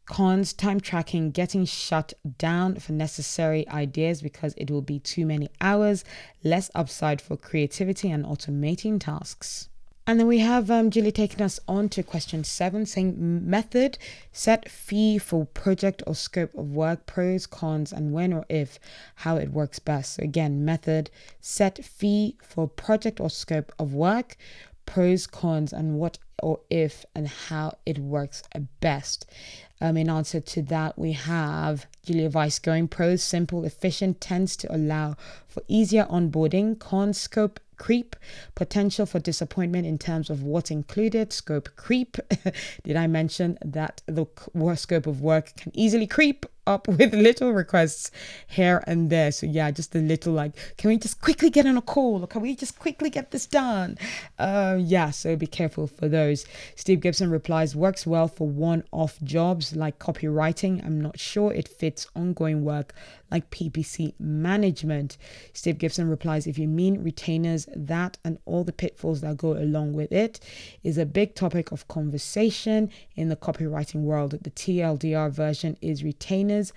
Cons, 0.06 0.51
time 0.51 0.82
tracking, 0.82 1.32
getting 1.32 1.63
shut 1.63 2.12
down 2.38 2.75
for 2.75 2.91
necessary 2.91 3.65
ideas 3.69 4.21
because 4.21 4.53
it 4.58 4.69
will 4.69 4.82
be 4.82 4.99
too 4.99 5.25
many 5.25 5.47
hours, 5.62 6.03
less 6.43 6.69
upside 6.75 7.21
for 7.21 7.38
creativity 7.38 8.12
and 8.12 8.25
automating 8.25 8.99
tasks. 8.99 9.69
And 10.05 10.19
then 10.19 10.27
we 10.27 10.39
have 10.39 10.69
um, 10.69 10.89
Julie 10.89 11.13
taking 11.13 11.41
us 11.41 11.61
on 11.65 11.87
to 11.89 12.03
question 12.03 12.43
seven, 12.43 12.85
saying 12.85 13.15
method, 13.49 13.97
set 14.33 14.69
fee 14.69 15.17
for 15.17 15.45
project 15.45 16.03
or 16.05 16.13
scope 16.13 16.53
of 16.55 16.71
work, 16.71 17.05
pros, 17.05 17.45
cons, 17.45 17.93
and 17.93 18.11
when 18.11 18.33
or 18.33 18.45
if, 18.49 18.79
how 19.15 19.37
it 19.37 19.51
works 19.51 19.79
best. 19.79 20.15
So 20.15 20.23
again, 20.23 20.65
method, 20.65 21.09
set 21.39 21.85
fee 21.85 22.35
for 22.41 22.67
project 22.67 23.21
or 23.21 23.29
scope 23.29 23.71
of 23.79 23.93
work, 23.93 24.35
pros, 24.85 25.25
cons, 25.25 25.71
and 25.71 25.97
what 25.97 26.17
or 26.41 26.59
if 26.69 27.05
and 27.15 27.27
how 27.27 27.77
it 27.85 27.97
works 27.97 28.43
best. 28.81 29.25
Um, 29.79 29.95
in 29.95 30.09
answer 30.09 30.41
to 30.41 30.61
that, 30.63 30.99
we 30.99 31.13
have 31.13 31.87
Julia 32.05 32.29
Weiss 32.29 32.59
going 32.59 32.89
pros, 32.89 33.23
simple, 33.23 33.63
efficient, 33.63 34.19
tends 34.19 34.57
to 34.57 34.75
allow 34.75 35.15
for 35.47 35.63
easier 35.69 36.05
onboarding, 36.05 36.77
cons, 36.77 37.17
scope 37.17 37.61
creep, 37.83 38.15
potential 38.55 39.05
for 39.05 39.19
disappointment 39.19 39.85
in 39.85 39.97
terms 39.97 40.29
of 40.29 40.41
what's 40.41 40.71
included, 40.71 41.33
scope 41.33 41.67
creep. 41.75 42.15
Did 42.85 42.95
I 42.95 43.07
mention 43.07 43.57
that 43.65 44.01
the 44.05 44.25
scope 44.77 45.05
of 45.05 45.19
work 45.19 45.53
can 45.57 45.69
easily 45.75 46.07
creep 46.07 46.45
up 46.65 46.87
with 46.97 47.13
little 47.13 47.51
requests 47.51 48.11
here 48.47 48.83
and 48.87 49.09
there. 49.09 49.31
So 49.31 49.45
yeah, 49.45 49.71
just 49.71 49.95
a 49.95 49.99
little 49.99 50.33
like, 50.33 50.55
can 50.77 50.89
we 50.89 50.97
just 50.97 51.21
quickly 51.21 51.49
get 51.49 51.65
on 51.65 51.77
a 51.77 51.81
call 51.81 52.23
or 52.23 52.27
can 52.27 52.41
we 52.41 52.55
just 52.55 52.79
quickly 52.79 53.09
get 53.09 53.31
this 53.31 53.45
done? 53.45 53.97
Uh, 54.39 54.77
yeah, 54.79 55.11
so 55.11 55.35
be 55.35 55.47
careful 55.47 55.87
for 55.87 56.07
those. 56.07 56.45
Steve 56.75 57.01
Gibson 57.01 57.29
replies, 57.29 57.75
works 57.75 58.05
well 58.05 58.27
for 58.27 58.47
one-off 58.47 59.19
jobs 59.23 59.75
like 59.75 59.99
copywriting. 59.99 60.85
I'm 60.85 61.01
not 61.01 61.19
sure 61.19 61.53
it 61.53 61.67
fits 61.67 62.07
ongoing 62.15 62.63
work 62.63 62.93
like 63.33 63.49
PPC 63.49 64.13
management. 64.19 65.17
Steve 65.53 65.79
Gibson 65.79 66.07
replies, 66.07 66.45
if 66.45 66.59
you 66.59 66.67
mean 66.67 67.03
retainers, 67.03 67.67
that 67.75 68.17
and 68.23 68.37
all 68.45 68.63
the 68.63 68.71
pitfalls 68.71 69.21
that 69.21 69.37
go 69.37 69.53
along 69.53 69.93
with 69.93 70.11
it 70.11 70.39
is 70.83 70.99
a 70.99 71.05
big 71.05 71.33
topic 71.33 71.71
of 71.71 71.87
conversation 71.87 72.91
in 73.15 73.29
the 73.29 73.35
copywriting 73.35 74.03
world. 74.03 74.31
The 74.31 74.51
TLDR 74.51 75.31
version 75.31 75.77
is 75.81 76.03
retainers 76.03 76.71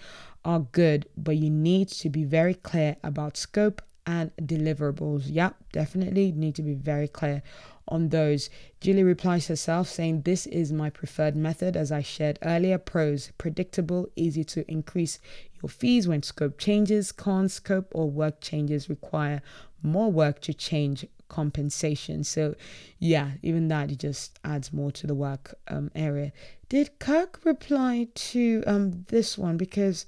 are 0.47 0.61
good, 0.61 1.07
but 1.17 1.37
you 1.37 1.51
need 1.51 1.89
to 1.89 2.09
be 2.09 2.25
very 2.25 2.55
clear 2.55 2.97
about 3.05 3.37
scope 3.37 3.83
and 4.07 4.31
deliverables. 4.41 5.25
Yep, 5.27 5.57
definitely 5.73 6.33
need 6.33 6.55
to 6.55 6.63
be 6.63 6.75
very 6.75 7.09
clear 7.09 7.43
on 7.89 8.09
those. 8.09 8.51
Julie 8.81 9.03
replies 9.03 9.49
herself 9.49 9.89
saying, 9.89 10.23
This 10.23 10.47
is 10.47 10.73
my 10.73 10.91
preferred 10.91 11.37
method, 11.37 11.77
as 11.77 11.93
I 11.93 12.03
shared 12.03 12.39
earlier. 12.43 12.79
Pros 12.79 13.33
predictable, 13.39 14.09
easy 14.17 14.45
to 14.45 14.71
increase 14.71 15.19
your 15.67 15.71
fees 15.71 16.07
when 16.07 16.23
scope 16.23 16.59
changes, 16.59 17.11
cons, 17.11 17.55
scope 17.55 17.91
or 17.93 18.09
work 18.09 18.41
changes 18.41 18.89
require 18.89 19.43
more 19.83 20.13
work 20.13 20.41
to 20.43 20.55
change 20.55 21.05
compensation. 21.29 22.23
So, 22.23 22.55
yeah, 23.01 23.33
even 23.43 23.67
that 23.67 23.91
it 23.91 23.99
just 23.99 24.39
adds 24.45 24.73
more 24.73 24.93
to 24.93 25.09
the 25.09 25.15
work 25.15 25.57
um, 25.67 25.91
area. 25.97 26.33
Did 26.69 27.01
Kirk 27.01 27.41
reply 27.45 28.07
to 28.15 28.63
um, 28.65 29.05
this 29.09 29.37
one? 29.37 29.57
Because 29.57 30.07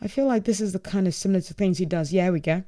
I 0.00 0.08
feel 0.08 0.26
like 0.26 0.44
this 0.44 0.60
is 0.60 0.72
the 0.72 0.80
kind 0.80 1.06
of 1.06 1.14
similar 1.14 1.42
to 1.42 1.54
things 1.54 1.78
he 1.78 1.86
does. 1.86 2.12
Yeah, 2.12 2.30
we 2.30 2.40
go. 2.40 2.64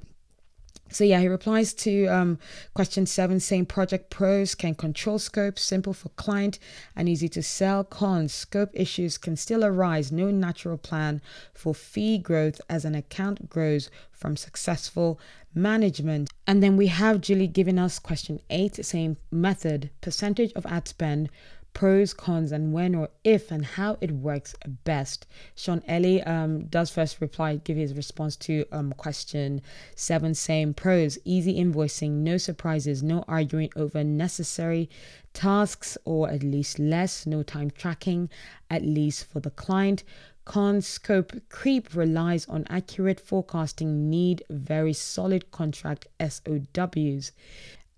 So 0.91 1.05
yeah, 1.05 1.21
he 1.21 1.29
replies 1.29 1.73
to 1.75 2.07
um, 2.07 2.39
question 2.75 3.07
seven, 3.07 3.41
saying 3.41 3.67
project 3.67 4.11
pros 4.11 4.55
can 4.55 4.75
control 4.75 5.19
scope, 5.19 5.59
simple 5.59 5.93
for 5.93 6.09
client 6.11 6.59
and 6.97 7.09
easy 7.09 7.29
to 7.31 7.43
sell. 7.43 7.85
Cons, 7.85 8.33
scope 8.33 8.71
issues 8.73 9.17
can 9.17 9.37
still 9.37 9.65
arise. 9.65 10.11
No 10.11 10.31
natural 10.31 10.77
plan 10.77 11.23
for 11.55 11.75
fee 11.75 12.19
growth 12.19 12.61
as 12.69 12.85
an 12.85 12.95
account 12.95 13.49
grows 13.49 13.91
from 14.11 14.37
successful 14.37 15.19
management. 15.55 16.31
And 16.47 16.63
then 16.63 16.77
we 16.77 16.89
have 16.89 17.21
Julie 17.21 17.47
giving 17.47 17.79
us 17.79 17.99
question 17.99 18.41
eight, 18.51 18.85
saying 18.85 19.17
method, 19.31 19.91
percentage 20.01 20.53
of 20.55 20.67
ad 20.67 20.89
spend 20.89 21.31
pros, 21.73 22.13
cons, 22.13 22.53
and 22.53 22.73
when 22.73 22.95
or 22.95 23.09
if 23.25 23.51
and 23.51 23.65
how 23.65 23.97
it 24.01 24.11
works 24.11 24.55
best. 24.85 25.27
Sean 25.55 25.83
Ellie 25.87 26.23
um, 26.23 26.65
does 26.67 26.91
first 26.91 27.21
reply, 27.21 27.57
give 27.57 27.77
his 27.77 27.95
response 27.95 28.37
to 28.37 28.65
um, 28.73 28.93
question 28.93 29.63
seven, 29.95 30.35
saying 30.35 30.75
pros, 30.75 31.19
easy 31.25 31.63
invoicing, 31.63 32.23
no 32.23 32.37
surprises, 32.37 33.03
no 33.03 33.25
arguing 33.29 33.71
over 33.77 34.05
necessary 34.05 34.89
tasks 35.33 35.97
or 36.05 36.29
at 36.29 36.43
least 36.43 36.79
less, 36.79 37.27
no 37.27 37.43
time 37.43 37.71
tracking, 37.71 38.29
at 38.69 38.83
least 38.83 39.25
for 39.25 39.41
the 39.41 39.51
client. 39.51 40.03
Cons 40.47 40.87
scope 40.87 41.33
creep 41.49 41.95
relies 41.95 42.45
on 42.49 42.67
accurate 42.69 43.21
forecasting, 43.21 44.11
need 44.11 44.43
very 44.51 44.93
solid 44.93 45.51
contract 45.53 46.09
SOWs. 46.19 47.31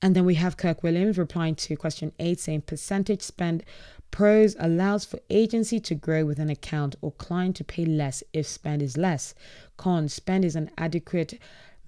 And 0.02 0.16
then 0.16 0.24
we 0.24 0.34
have 0.34 0.56
Kirk 0.56 0.82
Williams 0.82 1.16
replying 1.16 1.54
to 1.54 1.76
question 1.76 2.12
eight 2.18 2.40
saying 2.40 2.62
percentage 2.62 3.22
spend 3.22 3.62
pros 4.10 4.56
allows 4.58 5.04
for 5.04 5.20
agency 5.30 5.78
to 5.78 5.94
grow 5.94 6.24
with 6.24 6.40
an 6.40 6.50
account 6.50 6.96
or 7.00 7.12
client 7.12 7.56
to 7.56 7.64
pay 7.64 7.84
less 7.84 8.22
if 8.32 8.46
spend 8.46 8.82
is 8.82 8.96
less. 8.96 9.32
Cons 9.76 10.12
spend 10.12 10.44
is 10.44 10.56
an 10.56 10.70
adequate 10.76 11.38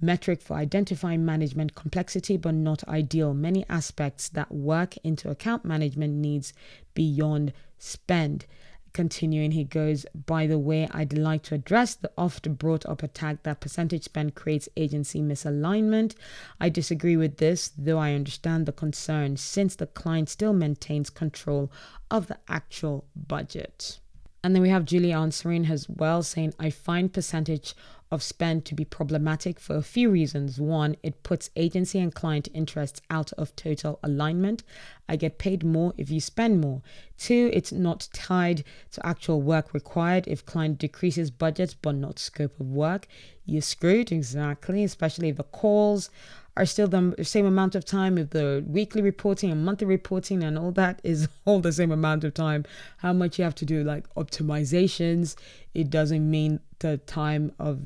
metric 0.01 0.41
for 0.41 0.55
identifying 0.55 1.25
management 1.25 1.75
complexity 1.75 2.37
but 2.37 2.55
not 2.55 2.87
ideal. 2.89 3.35
Many 3.35 3.67
aspects 3.69 4.29
that 4.29 4.53
work 4.53 4.97
into 5.03 5.29
account 5.29 5.65
management 5.65 6.15
needs 6.15 6.53
beyond 6.95 7.53
spend. 7.79 8.47
Continuing, 8.95 9.51
he 9.51 9.65
goes, 9.65 10.07
By 10.15 10.47
the 10.47 10.59
way, 10.59 10.89
I'd 10.93 11.19
like 11.19 11.43
to 11.45 11.57
address 11.57 11.97
the 11.97 12.13
oft 12.17 12.49
brought 12.57 12.87
up 12.87 13.03
attack 13.03 13.43
that 13.43 13.59
percentage 13.59 14.05
spend 14.05 14.37
creates 14.37 14.69
agency 14.77 15.21
misalignment. 15.21 16.15
I 16.61 16.69
disagree 16.69 17.17
with 17.17 17.39
this, 17.39 17.73
though 17.77 17.99
I 17.99 18.15
understand 18.15 18.67
the 18.67 18.73
concern 18.73 19.37
since 19.37 19.75
the 19.75 19.89
client 19.89 20.29
still 20.29 20.53
maintains 20.53 21.11
control 21.11 21.73
of 22.09 22.29
the 22.29 22.39
actual 22.49 23.05
budget. 23.17 23.99
And 24.45 24.55
then 24.55 24.61
we 24.61 24.69
have 24.69 24.85
Julie 24.85 25.11
answering 25.11 25.65
as 25.71 25.89
well, 25.89 26.23
saying, 26.23 26.53
I 26.61 26.69
find 26.69 27.11
percentage 27.11 27.75
of 28.11 28.23
spend 28.23 28.67
to 28.67 28.75
be 28.75 28.85
problematic 28.85 29.59
for 29.59 29.75
a 29.75 29.83
few 29.83 30.11
reasons. 30.11 30.61
One, 30.61 30.97
it 31.03 31.23
puts 31.23 31.49
agency 31.57 31.99
and 31.99 32.15
client 32.15 32.49
interests 32.53 33.01
out 33.09 33.33
of 33.33 33.57
total 33.57 33.99
alignment. 34.03 34.63
I 35.09 35.17
get 35.17 35.39
paid 35.39 35.65
more 35.65 35.95
if 35.97 36.11
you 36.11 36.21
spend 36.21 36.61
more. 36.61 36.83
Two, 37.17 37.49
it's 37.55 37.73
not 37.73 38.09
tied 38.13 38.65
to 38.93 39.07
actual 39.07 39.41
work 39.41 39.73
required. 39.73 40.29
If 40.29 40.45
client 40.45 40.77
decreases 40.79 41.31
budgets 41.31 41.73
but 41.73 41.95
not 41.95 42.19
scope 42.19 42.61
of 42.61 42.71
work, 42.71 43.09
you're 43.47 43.63
screwed. 43.63 44.13
Exactly, 44.13 44.85
especially 44.85 45.31
the 45.31 45.43
calls 45.43 46.11
are 46.57 46.67
still 46.67 46.87
the 46.87 47.15
same 47.25 47.47
amount 47.47 47.75
of 47.75 47.85
time 47.85 48.17
if 48.17 48.31
the 48.31 48.65
weekly 48.67 49.03
reporting 49.03 49.51
and 49.51 49.65
monthly 49.65 49.87
reporting 49.87 50.45
and 50.45 50.57
all 50.57 50.71
that 50.71 51.01
is 51.03 51.29
all 51.45 51.61
the 51.61 51.73
same 51.73 51.91
amount 51.91 52.25
of 52.25 52.35
time. 52.35 52.65
How 52.99 53.13
much 53.13 53.39
you 53.39 53.45
have 53.45 53.55
to 53.57 53.65
do 53.65 53.83
like 53.83 54.13
optimizations 54.15 55.37
it 55.75 55.91
doesn't 55.91 56.31
mean 56.31 56.61
the 56.79 56.99
time 56.99 57.53
of 57.59 57.81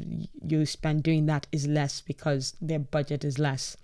you 0.47 0.67
spend 0.67 1.03
doing 1.03 1.27
that 1.27 1.47
is 1.51 1.67
less 1.67 2.01
because 2.03 2.55
their 2.61 2.79
budget 2.79 3.25
is 3.25 3.39
less 3.39 3.77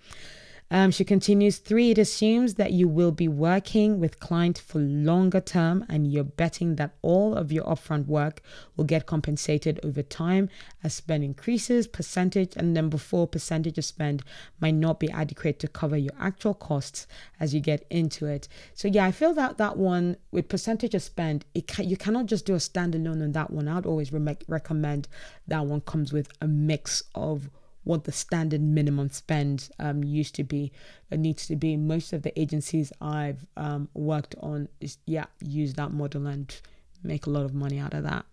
um, 0.75 0.91
she 0.91 1.05
continues 1.05 1.59
three, 1.59 1.91
it 1.91 1.97
assumes 1.97 2.55
that 2.55 2.73
you 2.73 2.89
will 2.89 3.13
be 3.13 3.29
working 3.29 3.97
with 3.97 4.19
client 4.19 4.57
for 4.57 4.79
longer 4.79 5.39
term 5.39 5.85
and 5.87 6.05
you're 6.05 6.25
betting 6.25 6.75
that 6.75 6.91
all 7.01 7.33
of 7.33 7.49
your 7.49 7.63
upfront 7.63 8.07
work 8.07 8.41
will 8.75 8.83
get 8.83 9.05
compensated 9.05 9.79
over 9.85 10.03
time 10.03 10.49
as 10.83 10.93
spend 10.93 11.23
increases, 11.23 11.87
percentage, 11.87 12.57
and 12.57 12.73
number 12.73 12.97
four, 12.97 13.25
percentage 13.25 13.77
of 13.77 13.85
spend 13.85 14.21
might 14.59 14.73
not 14.73 14.99
be 14.99 15.09
adequate 15.11 15.59
to 15.59 15.69
cover 15.69 15.95
your 15.95 16.11
actual 16.19 16.53
costs 16.53 17.07
as 17.39 17.53
you 17.53 17.61
get 17.61 17.85
into 17.89 18.25
it. 18.25 18.49
So 18.73 18.89
yeah, 18.89 19.05
I 19.05 19.13
feel 19.13 19.33
that 19.35 19.57
that 19.57 19.77
one 19.77 20.17
with 20.31 20.49
percentage 20.49 20.93
of 20.93 21.03
spend, 21.03 21.45
it 21.53 21.67
can, 21.67 21.87
you 21.87 21.95
cannot 21.95 22.25
just 22.25 22.45
do 22.45 22.53
a 22.53 22.57
standalone 22.57 23.23
on 23.23 23.31
that 23.31 23.49
one. 23.49 23.69
I'd 23.69 23.85
always 23.85 24.11
re- 24.11 24.37
recommend 24.49 25.07
that 25.47 25.65
one 25.65 25.79
comes 25.79 26.11
with 26.11 26.33
a 26.41 26.49
mix 26.49 27.01
of 27.15 27.49
what 27.85 28.03
the 28.03 28.11
standard 28.11 28.61
minimum 28.61 29.09
spend 29.09 29.69
um, 29.79 30.03
used 30.03 30.35
to 30.35 30.43
be 30.43 30.71
it 31.09 31.19
needs 31.19 31.47
to 31.47 31.55
be 31.55 31.77
most 31.77 32.13
of 32.13 32.21
the 32.21 32.37
agencies 32.39 32.91
i've 33.01 33.45
um, 33.55 33.87
worked 33.93 34.35
on 34.41 34.67
is 34.81 34.97
yeah 35.05 35.25
use 35.39 35.73
that 35.73 35.91
model 35.91 36.27
and 36.27 36.61
make 37.03 37.25
a 37.25 37.29
lot 37.29 37.45
of 37.45 37.53
money 37.53 37.79
out 37.79 37.93
of 37.93 38.03
that 38.03 38.25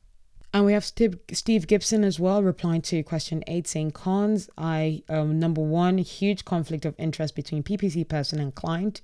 and 0.55 0.67
we 0.67 0.75
have 0.75 0.85
Steve, 0.85 1.19
Steve 1.33 1.67
Gibson 1.67 2.05
as 2.05 2.21
well 2.21 2.43
replying 2.43 2.83
to 2.83 3.03
question 3.03 3.43
eight 3.47 3.67
saying 3.67 3.93
cons 3.93 4.51
I 4.59 5.03
um, 5.09 5.39
number 5.39 5.63
one 5.63 5.97
huge 5.97 6.45
conflict 6.45 6.85
of 6.85 6.95
interest 6.99 7.35
between 7.35 7.63
PPC 7.63 8.07
person 8.07 8.39
and 8.39 8.55
client. 8.55 9.01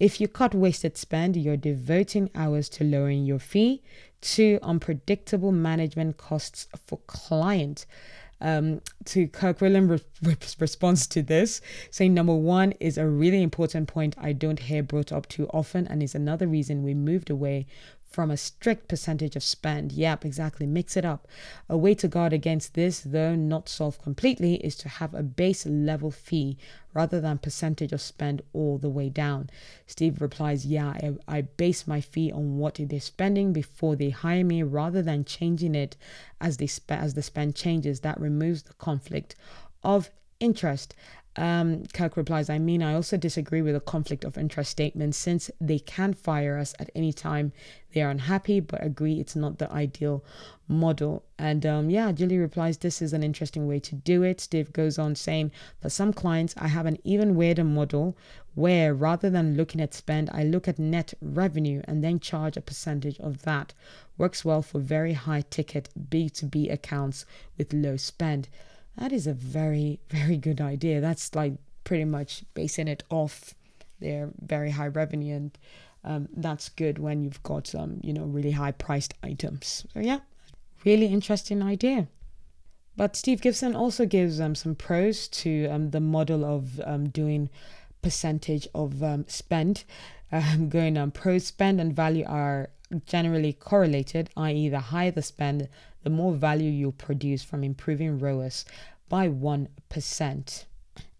If 0.00 0.20
you 0.20 0.26
cut 0.26 0.52
wasted 0.52 0.96
spend, 0.96 1.36
you're 1.36 1.56
devoting 1.56 2.28
hours 2.34 2.68
to 2.70 2.84
lowering 2.84 3.24
your 3.24 3.38
fee. 3.38 3.82
Two 4.20 4.58
unpredictable 4.62 5.52
management 5.52 6.16
costs 6.16 6.66
for 6.86 6.98
client 7.06 7.86
um, 8.40 8.80
to 9.06 9.26
Kirk 9.28 9.60
Williams' 9.60 10.02
re- 10.22 10.36
response 10.58 11.06
to 11.08 11.22
this, 11.22 11.60
saying 11.90 12.14
number 12.14 12.34
one 12.34 12.72
is 12.80 12.98
a 12.98 13.06
really 13.06 13.42
important 13.42 13.88
point 13.88 14.14
I 14.18 14.32
don't 14.32 14.58
hear 14.58 14.82
brought 14.82 15.12
up 15.12 15.28
too 15.28 15.48
often, 15.48 15.86
and 15.86 16.02
is 16.02 16.14
another 16.14 16.46
reason 16.46 16.82
we 16.82 16.94
moved 16.94 17.30
away 17.30 17.66
from 18.10 18.28
a 18.30 18.36
strict 18.36 18.88
percentage 18.88 19.36
of 19.36 19.42
spend. 19.42 19.92
Yep, 19.92 20.24
exactly. 20.24 20.66
Mix 20.66 20.96
it 20.96 21.04
up. 21.04 21.28
A 21.68 21.78
way 21.78 21.94
to 21.94 22.08
guard 22.08 22.32
against 22.32 22.74
this, 22.74 23.00
though 23.00 23.36
not 23.36 23.68
solved 23.68 24.02
completely, 24.02 24.54
is 24.56 24.74
to 24.76 24.88
have 24.88 25.14
a 25.14 25.22
base 25.22 25.64
level 25.64 26.10
fee 26.10 26.58
rather 26.92 27.20
than 27.20 27.38
percentage 27.38 27.92
of 27.92 28.00
spend 28.00 28.42
all 28.52 28.78
the 28.78 28.90
way 28.90 29.08
down. 29.08 29.48
Steve 29.86 30.20
replies, 30.20 30.66
Yeah, 30.66 30.88
I, 30.88 31.12
I 31.28 31.40
base 31.42 31.86
my 31.86 32.00
fee 32.00 32.32
on 32.32 32.58
what 32.58 32.80
they're 32.80 33.00
spending 33.00 33.52
before 33.52 33.94
they 33.94 34.10
hire 34.10 34.44
me 34.44 34.64
rather 34.64 35.02
than 35.02 35.24
changing 35.24 35.76
it 35.76 35.96
as 36.40 36.56
they 36.56 36.68
as 36.88 37.14
the 37.14 37.22
spend 37.22 37.54
changes. 37.54 38.00
That 38.00 38.20
removes 38.20 38.64
the 38.64 38.74
conflict 38.74 39.36
of 39.84 40.10
interest. 40.40 40.94
Um, 41.36 41.84
Kirk 41.94 42.16
replies, 42.16 42.50
I 42.50 42.58
mean, 42.58 42.82
I 42.82 42.94
also 42.94 43.16
disagree 43.16 43.62
with 43.62 43.76
a 43.76 43.80
conflict 43.80 44.24
of 44.24 44.36
interest 44.36 44.72
statement 44.72 45.14
since 45.14 45.48
they 45.60 45.78
can 45.78 46.12
fire 46.12 46.58
us 46.58 46.74
at 46.80 46.90
any 46.94 47.12
time 47.12 47.52
they 47.92 48.02
are 48.02 48.10
unhappy, 48.10 48.60
but 48.60 48.84
agree 48.84 49.20
it's 49.20 49.36
not 49.36 49.58
the 49.58 49.70
ideal 49.72 50.24
model. 50.68 51.24
And 51.38 51.64
um, 51.64 51.90
yeah, 51.90 52.12
Julie 52.12 52.38
replies, 52.38 52.78
This 52.78 53.00
is 53.00 53.12
an 53.12 53.22
interesting 53.22 53.66
way 53.66 53.78
to 53.80 53.94
do 53.94 54.22
it. 54.22 54.40
Steve 54.40 54.72
goes 54.72 54.98
on 54.98 55.14
saying, 55.14 55.52
For 55.80 55.88
some 55.88 56.12
clients, 56.12 56.54
I 56.56 56.68
have 56.68 56.86
an 56.86 56.98
even 57.04 57.34
weirder 57.36 57.64
model 57.64 58.16
where 58.54 58.92
rather 58.94 59.30
than 59.30 59.56
looking 59.56 59.80
at 59.80 59.94
spend, 59.94 60.30
I 60.32 60.42
look 60.44 60.66
at 60.66 60.78
net 60.78 61.14
revenue 61.20 61.82
and 61.84 62.02
then 62.02 62.20
charge 62.20 62.56
a 62.56 62.60
percentage 62.60 63.18
of 63.20 63.42
that. 63.42 63.72
Works 64.18 64.44
well 64.44 64.62
for 64.62 64.80
very 64.80 65.12
high 65.12 65.42
ticket 65.42 65.88
B2B 66.10 66.72
accounts 66.72 67.24
with 67.56 67.72
low 67.72 67.96
spend. 67.96 68.48
That 68.96 69.12
is 69.12 69.26
a 69.26 69.34
very, 69.34 70.00
very 70.10 70.36
good 70.36 70.60
idea. 70.60 71.00
That's 71.00 71.34
like 71.34 71.54
pretty 71.84 72.04
much 72.04 72.44
basing 72.54 72.88
it 72.88 73.02
off 73.10 73.54
their 74.00 74.30
very 74.40 74.70
high 74.70 74.88
revenue 74.88 75.36
and 75.36 75.58
um, 76.04 76.28
that's 76.34 76.70
good 76.70 76.98
when 76.98 77.22
you've 77.22 77.42
got 77.42 77.66
some, 77.66 77.82
um, 77.82 78.00
you 78.02 78.12
know, 78.12 78.24
really 78.24 78.52
high 78.52 78.72
priced 78.72 79.14
items. 79.22 79.86
So 79.92 80.00
yeah, 80.00 80.20
really 80.84 81.06
interesting 81.06 81.62
idea. 81.62 82.08
But 82.96 83.16
Steve 83.16 83.40
Gibson 83.40 83.76
also 83.76 84.06
gives 84.06 84.40
um, 84.40 84.54
some 84.54 84.74
pros 84.74 85.28
to 85.28 85.66
um, 85.66 85.90
the 85.90 86.00
model 86.00 86.44
of 86.44 86.80
um, 86.84 87.08
doing 87.08 87.50
percentage 88.02 88.68
of 88.74 89.02
um, 89.02 89.24
spend. 89.28 89.84
Um, 90.32 90.68
going 90.68 90.96
on 90.96 91.10
pro 91.10 91.38
spend 91.38 91.80
and 91.80 91.92
value 91.92 92.24
are 92.24 92.70
generally 93.04 93.52
correlated, 93.52 94.30
i.e., 94.36 94.68
the 94.68 94.78
higher 94.78 95.10
the 95.10 95.22
spend, 95.22 95.68
the 96.02 96.10
more 96.10 96.32
value 96.32 96.70
you'll 96.70 96.92
produce 96.92 97.42
from 97.42 97.64
improving 97.64 98.18
ROAS 98.18 98.64
by 99.08 99.28
1%. 99.28 100.64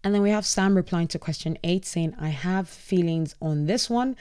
And 0.03 0.15
then 0.15 0.21
we 0.21 0.31
have 0.31 0.45
Sam 0.45 0.75
replying 0.75 1.07
to 1.09 1.19
question 1.19 1.57
eight 1.63 1.85
saying, 1.85 2.15
I 2.19 2.29
have 2.29 2.67
feelings 2.67 3.35
on 3.41 3.67
this 3.67 3.89
one. 3.89 4.15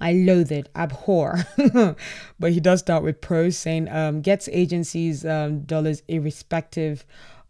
I 0.00 0.12
loathe 0.12 0.52
it, 0.52 0.68
abhor. 0.76 1.44
but 2.38 2.52
he 2.52 2.60
does 2.60 2.80
start 2.80 3.02
with 3.02 3.20
pros 3.20 3.56
saying, 3.58 3.88
um, 3.88 4.20
gets 4.20 4.48
agencies 4.52 5.24
um, 5.24 5.60
dollars 5.62 6.02
irrespective 6.06 7.04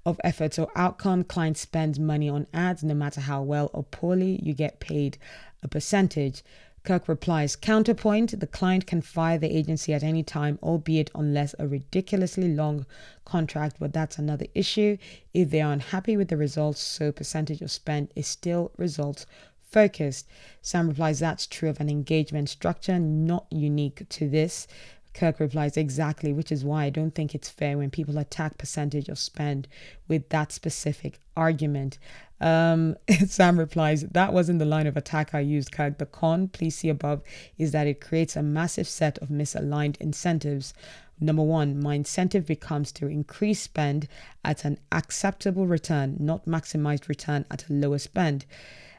of 0.06 0.20
efforts 0.24 0.58
or 0.58 0.68
outcome. 0.76 1.24
Clients 1.24 1.60
spend 1.60 1.98
money 1.98 2.28
on 2.28 2.46
ads, 2.54 2.82
no 2.82 2.94
matter 2.94 3.20
how 3.20 3.42
well 3.42 3.70
or 3.72 3.82
poorly, 3.82 4.40
you 4.42 4.54
get 4.54 4.80
paid 4.80 5.18
a 5.62 5.68
percentage. 5.68 6.42
Kirk 6.84 7.08
replies, 7.08 7.56
Counterpoint 7.56 8.38
the 8.38 8.46
client 8.46 8.86
can 8.86 9.00
fire 9.00 9.38
the 9.38 9.56
agency 9.56 9.94
at 9.94 10.02
any 10.02 10.22
time, 10.22 10.58
albeit 10.62 11.10
unless 11.14 11.54
a 11.58 11.66
ridiculously 11.66 12.54
long 12.54 12.84
contract, 13.24 13.76
but 13.80 13.94
that's 13.94 14.18
another 14.18 14.44
issue. 14.54 14.98
If 15.32 15.48
they 15.48 15.62
are 15.62 15.72
unhappy 15.72 16.14
with 16.14 16.28
the 16.28 16.36
results, 16.36 16.82
so 16.82 17.10
percentage 17.10 17.62
of 17.62 17.70
spend 17.70 18.10
is 18.14 18.26
still 18.26 18.70
results 18.76 19.24
focused. 19.62 20.28
Sam 20.60 20.88
replies, 20.88 21.20
That's 21.20 21.46
true 21.46 21.70
of 21.70 21.80
an 21.80 21.88
engagement 21.88 22.50
structure, 22.50 22.98
not 22.98 23.46
unique 23.50 24.06
to 24.06 24.28
this. 24.28 24.68
Kirk 25.14 25.40
replies, 25.40 25.78
Exactly, 25.78 26.34
which 26.34 26.52
is 26.52 26.66
why 26.66 26.84
I 26.84 26.90
don't 26.90 27.14
think 27.14 27.34
it's 27.34 27.48
fair 27.48 27.78
when 27.78 27.90
people 27.90 28.18
attack 28.18 28.58
percentage 28.58 29.08
of 29.08 29.18
spend 29.18 29.68
with 30.06 30.28
that 30.28 30.52
specific 30.52 31.18
argument. 31.34 31.98
Um, 32.40 32.96
Sam 33.26 33.58
replies, 33.58 34.02
That 34.02 34.32
wasn't 34.32 34.58
the 34.58 34.64
line 34.64 34.86
of 34.86 34.96
attack 34.96 35.34
I 35.34 35.40
used, 35.40 35.72
Kirk. 35.72 35.98
The 35.98 36.06
con, 36.06 36.48
please 36.48 36.76
see 36.76 36.88
above, 36.88 37.22
is 37.58 37.72
that 37.72 37.86
it 37.86 38.00
creates 38.00 38.36
a 38.36 38.42
massive 38.42 38.88
set 38.88 39.18
of 39.18 39.28
misaligned 39.28 39.96
incentives. 40.00 40.74
Number 41.20 41.42
one, 41.42 41.80
my 41.80 41.94
incentive 41.94 42.46
becomes 42.46 42.90
to 42.92 43.06
increase 43.06 43.62
spend 43.62 44.08
at 44.44 44.64
an 44.64 44.78
acceptable 44.90 45.66
return, 45.66 46.16
not 46.18 46.46
maximized 46.46 47.08
return 47.08 47.44
at 47.50 47.68
a 47.68 47.72
lower 47.72 47.98
spend. 47.98 48.44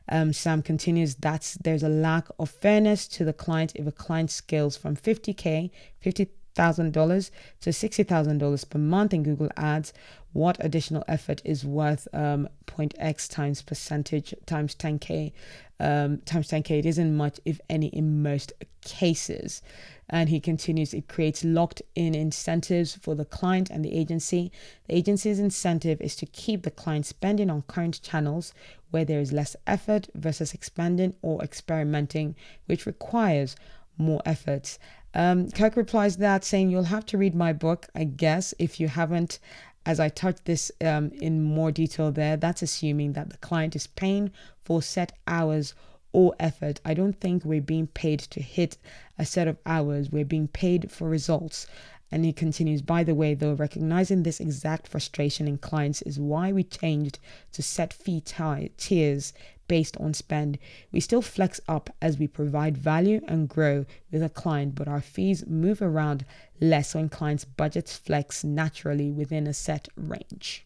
Um, 0.07 0.33
Sam 0.33 0.61
continues 0.61 1.15
that 1.15 1.57
there's 1.63 1.83
a 1.83 1.89
lack 1.89 2.27
of 2.39 2.49
fairness 2.49 3.07
to 3.09 3.25
the 3.25 3.33
client 3.33 3.73
if 3.75 3.87
a 3.87 3.91
client 3.91 4.31
scales 4.31 4.77
from 4.77 4.95
50k, 4.95 5.71
fifty 5.99 6.29
thousand 6.55 6.93
dollars 6.93 7.31
to 7.61 7.71
sixty 7.71 8.03
thousand 8.03 8.39
dollars 8.39 8.63
per 8.63 8.79
month 8.79 9.13
in 9.13 9.23
Google 9.23 9.49
Ads. 9.57 9.93
What 10.33 10.57
additional 10.59 11.05
effort 11.07 11.41
is 11.45 11.63
worth 11.63 12.09
um, 12.11 12.49
0.x 12.67 13.29
times 13.29 13.61
percentage 13.61 14.33
times 14.45 14.75
10k 14.75 15.31
um, 15.79 16.17
times 16.25 16.49
10k? 16.49 16.79
It 16.79 16.85
isn't 16.85 17.15
much, 17.15 17.39
if 17.45 17.61
any, 17.69 17.87
in 17.87 18.21
most 18.21 18.51
cases. 18.83 19.61
And 20.09 20.29
he 20.29 20.39
continues, 20.39 20.93
it 20.93 21.07
creates 21.07 21.43
locked 21.43 21.81
in 21.95 22.13
incentives 22.13 22.95
for 22.95 23.15
the 23.15 23.25
client 23.25 23.69
and 23.69 23.83
the 23.83 23.97
agency. 23.97 24.51
The 24.87 24.95
agency's 24.95 25.39
incentive 25.39 25.99
is 26.01 26.15
to 26.17 26.25
keep 26.25 26.63
the 26.63 26.71
client 26.71 27.05
spending 27.05 27.49
on 27.49 27.63
current 27.63 28.01
channels 28.03 28.53
where 28.91 29.05
there 29.05 29.19
is 29.19 29.33
less 29.33 29.55
effort 29.65 30.09
versus 30.13 30.53
expanding 30.53 31.15
or 31.21 31.41
experimenting, 31.41 32.35
which 32.67 32.85
requires 32.85 33.55
more 33.97 34.21
efforts. 34.25 34.79
Um, 35.13 35.49
Kirk 35.51 35.77
replies 35.77 36.17
that 36.17 36.43
saying, 36.43 36.69
You'll 36.69 36.83
have 36.83 37.05
to 37.07 37.17
read 37.17 37.35
my 37.35 37.53
book, 37.53 37.87
I 37.95 38.03
guess, 38.03 38.53
if 38.59 38.79
you 38.79 38.87
haven't. 38.87 39.39
As 39.85 39.99
I 39.99 40.09
touch 40.09 40.37
this 40.45 40.71
um, 40.81 41.11
in 41.21 41.43
more 41.43 41.71
detail 41.71 42.11
there, 42.11 42.37
that's 42.37 42.61
assuming 42.63 43.13
that 43.13 43.29
the 43.29 43.37
client 43.37 43.75
is 43.75 43.87
paying 43.87 44.31
for 44.63 44.81
set 44.81 45.13
hours 45.27 45.75
or 46.11 46.33
effort. 46.39 46.79
I 46.83 46.93
don't 46.93 47.19
think 47.19 47.45
we're 47.45 47.61
being 47.61 47.87
paid 47.87 48.19
to 48.19 48.41
hit 48.41 48.77
a 49.17 49.25
set 49.25 49.47
of 49.47 49.57
hours, 49.65 50.11
we're 50.11 50.25
being 50.25 50.47
paid 50.47 50.91
for 50.91 51.07
results. 51.09 51.67
And 52.11 52.23
he 52.23 52.31
continues, 52.31 52.81
by 52.81 53.03
the 53.03 53.15
way, 53.15 53.33
though, 53.33 53.53
recognizing 53.53 54.23
this 54.23 54.39
exact 54.39 54.87
frustration 54.87 55.47
in 55.47 55.57
clients 55.57 56.01
is 56.03 56.19
why 56.19 56.51
we 56.51 56.63
changed 56.63 57.19
to 57.51 57.61
set 57.61 57.91
fee 57.91 58.21
t- 58.21 58.71
tiers 58.77 59.33
based 59.67 59.97
on 59.97 60.13
spend. 60.13 60.57
We 60.91 60.99
still 60.99 61.21
flex 61.21 61.59
up 61.67 61.89
as 62.01 62.17
we 62.17 62.27
provide 62.27 62.77
value 62.77 63.21
and 63.27 63.49
grow 63.49 63.85
with 64.11 64.23
a 64.23 64.29
client, 64.29 64.75
but 64.75 64.87
our 64.87 65.01
fees 65.01 65.45
move 65.45 65.81
around 65.81 66.25
less 66.61 66.95
when 66.95 67.09
clients' 67.09 67.45
budgets 67.45 67.97
flex 67.97 68.43
naturally 68.43 69.11
within 69.11 69.47
a 69.47 69.53
set 69.53 69.87
range. 69.95 70.65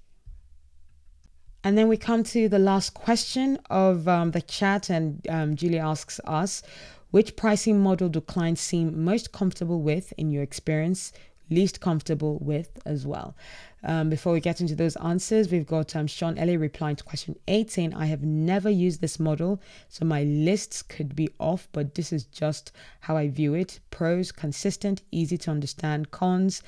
And 1.64 1.78
then 1.78 1.88
we 1.88 1.98
come 1.98 2.24
to 2.24 2.48
the 2.48 2.60
last 2.60 2.94
question 2.94 3.60
of 3.70 4.08
um, 4.08 4.32
the 4.32 4.42
chat, 4.42 4.90
and 4.90 5.26
um, 5.28 5.56
Julie 5.56 5.80
asks 5.80 6.20
us, 6.26 6.64
which 7.12 7.36
pricing 7.36 7.82
model 7.82 8.08
do 8.08 8.22
clients 8.22 8.62
seem 8.62 9.04
most 9.04 9.32
comfortable 9.32 9.82
with 9.82 10.14
in 10.18 10.32
your 10.32 10.44
experience? 10.44 11.12
least 11.50 11.80
comfortable 11.80 12.38
with 12.40 12.80
as 12.86 13.06
well. 13.06 13.36
Um, 13.84 14.10
before 14.10 14.34
we 14.34 14.42
get 14.42 14.60
into 14.60 14.76
those 14.76 14.96
answers, 14.98 15.50
we've 15.50 15.66
got 15.66 15.96
um, 15.96 16.08
Sean 16.08 16.38
Ellie 16.38 16.58
replying 16.58 16.96
to 16.98 17.04
question 17.04 17.38
18. 17.48 17.94
I 17.94 18.06
have 18.08 18.24
never 18.24 18.70
used 18.70 19.00
this 19.00 19.20
model, 19.20 19.62
so 19.88 20.06
my 20.06 20.24
lists 20.24 20.82
could 20.82 21.16
be 21.16 21.30
off, 21.40 21.68
but 21.72 21.96
this 21.96 22.12
is 22.12 22.26
just 22.26 22.72
how 23.02 23.16
I 23.16 23.30
view 23.30 23.54
it. 23.54 23.80
Pros, 23.90 24.32
consistent, 24.32 25.02
easy 25.12 25.38
to 25.40 25.52
understand. 25.52 26.12
Cons, 26.12 26.62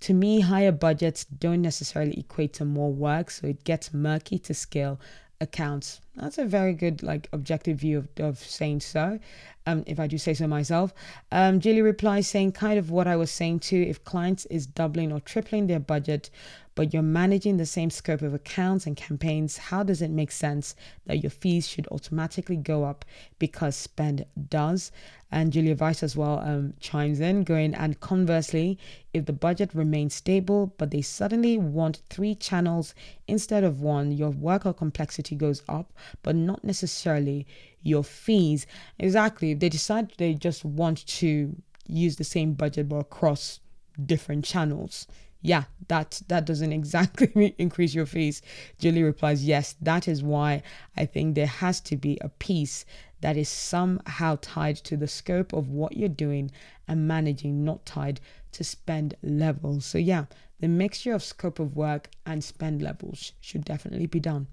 to 0.00 0.14
me, 0.14 0.40
higher 0.40 0.72
budgets 0.72 1.24
don't 1.24 1.62
necessarily 1.62 2.18
equate 2.18 2.54
to 2.54 2.64
more 2.64 2.92
work, 2.92 3.30
so 3.30 3.46
it 3.46 3.64
gets 3.64 3.92
murky 3.92 4.38
to 4.38 4.54
scale 4.54 4.98
accounts. 5.40 6.00
That's 6.16 6.38
a 6.38 6.44
very 6.44 6.74
good, 6.74 7.02
like, 7.02 7.28
objective 7.32 7.78
view 7.78 7.98
of, 7.98 8.08
of 8.18 8.38
saying 8.38 8.80
so 8.80 9.18
um, 9.66 9.82
if 9.86 9.98
I 9.98 10.06
do 10.06 10.18
say 10.18 10.34
so 10.34 10.46
myself. 10.46 10.92
Um, 11.32 11.60
Julie 11.60 11.82
replies 11.82 12.28
saying 12.28 12.52
kind 12.52 12.78
of 12.78 12.90
what 12.90 13.06
I 13.06 13.16
was 13.16 13.30
saying 13.30 13.60
too. 13.60 13.80
If 13.88 14.04
clients 14.04 14.46
is 14.46 14.66
doubling 14.66 15.12
or 15.12 15.20
tripling 15.20 15.66
their 15.66 15.80
budget, 15.80 16.30
but 16.74 16.92
you're 16.92 17.02
managing 17.02 17.56
the 17.56 17.66
same 17.66 17.88
scope 17.88 18.20
of 18.20 18.34
accounts 18.34 18.86
and 18.86 18.96
campaigns, 18.96 19.56
how 19.56 19.84
does 19.84 20.02
it 20.02 20.10
make 20.10 20.32
sense 20.32 20.74
that 21.06 21.22
your 21.22 21.30
fees 21.30 21.68
should 21.68 21.86
automatically 21.88 22.56
go 22.56 22.84
up 22.84 23.04
because 23.38 23.76
spend 23.76 24.26
does? 24.50 24.90
And 25.30 25.52
Julia 25.52 25.74
Weiss 25.74 26.02
as 26.02 26.16
well 26.16 26.40
um, 26.40 26.74
chimes 26.80 27.20
in, 27.20 27.42
going, 27.42 27.74
and 27.74 27.98
conversely, 28.00 28.78
if 29.12 29.26
the 29.26 29.32
budget 29.32 29.74
remains 29.74 30.14
stable, 30.14 30.74
but 30.78 30.90
they 30.90 31.02
suddenly 31.02 31.58
want 31.58 32.02
three 32.08 32.34
channels 32.34 32.94
instead 33.26 33.64
of 33.64 33.80
one, 33.80 34.12
your 34.12 34.30
worker 34.30 34.72
complexity 34.72 35.34
goes 35.34 35.62
up, 35.68 35.92
but 36.22 36.34
not 36.34 36.64
necessarily 36.64 37.46
your 37.82 38.04
fees. 38.04 38.66
Exactly. 38.98 39.52
If 39.52 39.60
they 39.60 39.68
decide 39.68 40.12
they 40.18 40.34
just 40.34 40.64
want 40.64 41.06
to 41.06 41.56
use 41.86 42.16
the 42.16 42.24
same 42.24 42.54
budget 42.54 42.88
but 42.88 42.96
across 42.96 43.60
different 44.04 44.44
channels, 44.44 45.06
yeah, 45.42 45.64
that 45.88 46.22
that 46.28 46.46
doesn't 46.46 46.72
exactly 46.80 47.54
increase 47.58 47.94
your 47.94 48.06
fees. 48.06 48.40
Julie 48.78 49.02
replies, 49.02 49.44
yes, 49.44 49.76
that 49.80 50.08
is 50.08 50.22
why 50.22 50.62
I 50.96 51.04
think 51.04 51.34
there 51.34 51.46
has 51.46 51.80
to 51.82 51.96
be 51.96 52.18
a 52.20 52.30
piece 52.30 52.84
that 53.20 53.36
is 53.36 53.48
somehow 53.48 54.38
tied 54.40 54.76
to 54.76 54.96
the 54.96 55.08
scope 55.08 55.52
of 55.52 55.68
what 55.70 55.96
you're 55.96 56.08
doing 56.08 56.50
and 56.88 57.08
managing, 57.08 57.64
not 57.64 57.86
tied 57.86 58.20
to 58.52 58.64
spend 58.64 59.14
levels. 59.22 59.86
So 59.86 59.98
yeah, 59.98 60.26
the 60.60 60.68
mixture 60.68 61.14
of 61.14 61.22
scope 61.22 61.58
of 61.58 61.76
work 61.76 62.08
and 62.24 62.42
spend 62.42 62.80
levels 62.80 63.32
should 63.40 63.64
definitely 63.64 64.06
be 64.06 64.20
done. 64.20 64.46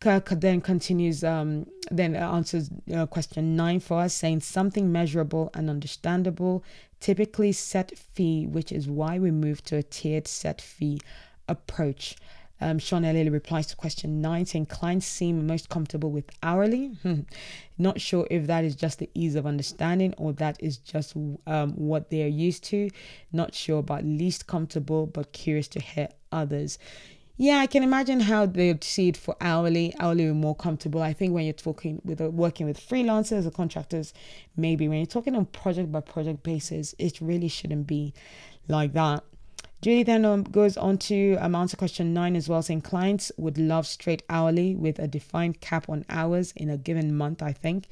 Kirk 0.00 0.30
then 0.30 0.62
continues, 0.62 1.22
um, 1.22 1.66
then 1.90 2.16
answers 2.16 2.70
uh, 2.94 3.06
question 3.06 3.54
nine 3.54 3.80
for 3.80 4.00
us, 4.00 4.14
saying 4.14 4.40
something 4.40 4.90
measurable 4.90 5.50
and 5.52 5.68
understandable, 5.68 6.64
typically 7.00 7.52
set 7.52 7.96
fee, 7.96 8.46
which 8.46 8.72
is 8.72 8.88
why 8.88 9.18
we 9.18 9.30
moved 9.30 9.66
to 9.66 9.76
a 9.76 9.82
tiered 9.82 10.26
set 10.26 10.60
fee 10.60 11.00
approach. 11.48 12.16
Um, 12.62 12.78
Sean 12.78 13.04
Ellie 13.04 13.28
replies 13.28 13.66
to 13.68 13.76
question 13.76 14.20
nine, 14.20 14.44
saying 14.44 14.66
clients 14.66 15.06
seem 15.06 15.46
most 15.46 15.68
comfortable 15.68 16.10
with 16.10 16.30
hourly. 16.42 16.92
Not 17.78 18.00
sure 18.00 18.26
if 18.30 18.46
that 18.46 18.64
is 18.64 18.74
just 18.74 18.98
the 18.98 19.08
ease 19.14 19.34
of 19.34 19.46
understanding 19.46 20.14
or 20.18 20.32
that 20.34 20.56
is 20.60 20.76
just 20.76 21.16
um, 21.46 21.72
what 21.72 22.10
they 22.10 22.22
are 22.22 22.28
used 22.28 22.64
to. 22.64 22.90
Not 23.32 23.54
sure 23.54 23.78
about 23.78 24.04
least 24.04 24.46
comfortable, 24.46 25.06
but 25.06 25.32
curious 25.32 25.68
to 25.68 25.80
hear 25.80 26.08
others. 26.32 26.78
Yeah, 27.42 27.56
I 27.60 27.68
can 27.68 27.82
imagine 27.82 28.20
how 28.20 28.44
they'd 28.44 28.84
see 28.84 29.08
it 29.08 29.16
for 29.16 29.34
hourly. 29.40 29.94
Hourly 29.98 30.26
more 30.26 30.54
comfortable. 30.54 31.00
I 31.00 31.14
think 31.14 31.32
when 31.32 31.44
you're 31.44 31.54
talking 31.54 32.02
with 32.04 32.20
uh, 32.20 32.28
working 32.28 32.66
with 32.66 32.78
freelancers 32.78 33.46
or 33.46 33.50
contractors, 33.50 34.12
maybe 34.58 34.86
when 34.88 34.98
you're 34.98 35.06
talking 35.06 35.34
on 35.34 35.46
project 35.46 35.90
by 35.90 36.00
project 36.00 36.42
basis, 36.42 36.94
it 36.98 37.18
really 37.18 37.48
shouldn't 37.48 37.86
be 37.86 38.12
like 38.68 38.92
that. 38.92 39.24
Julie 39.80 40.02
then 40.02 40.26
um, 40.26 40.42
goes 40.42 40.76
on 40.76 40.98
to 40.98 41.36
um, 41.36 41.54
answer 41.54 41.78
question 41.78 42.12
nine 42.12 42.36
as 42.36 42.46
well, 42.46 42.60
saying 42.60 42.82
clients 42.82 43.32
would 43.38 43.56
love 43.56 43.86
straight 43.86 44.22
hourly 44.28 44.74
with 44.74 44.98
a 44.98 45.08
defined 45.08 45.62
cap 45.62 45.88
on 45.88 46.04
hours 46.10 46.52
in 46.56 46.68
a 46.68 46.76
given 46.76 47.16
month. 47.16 47.42
I 47.42 47.54
think. 47.54 47.88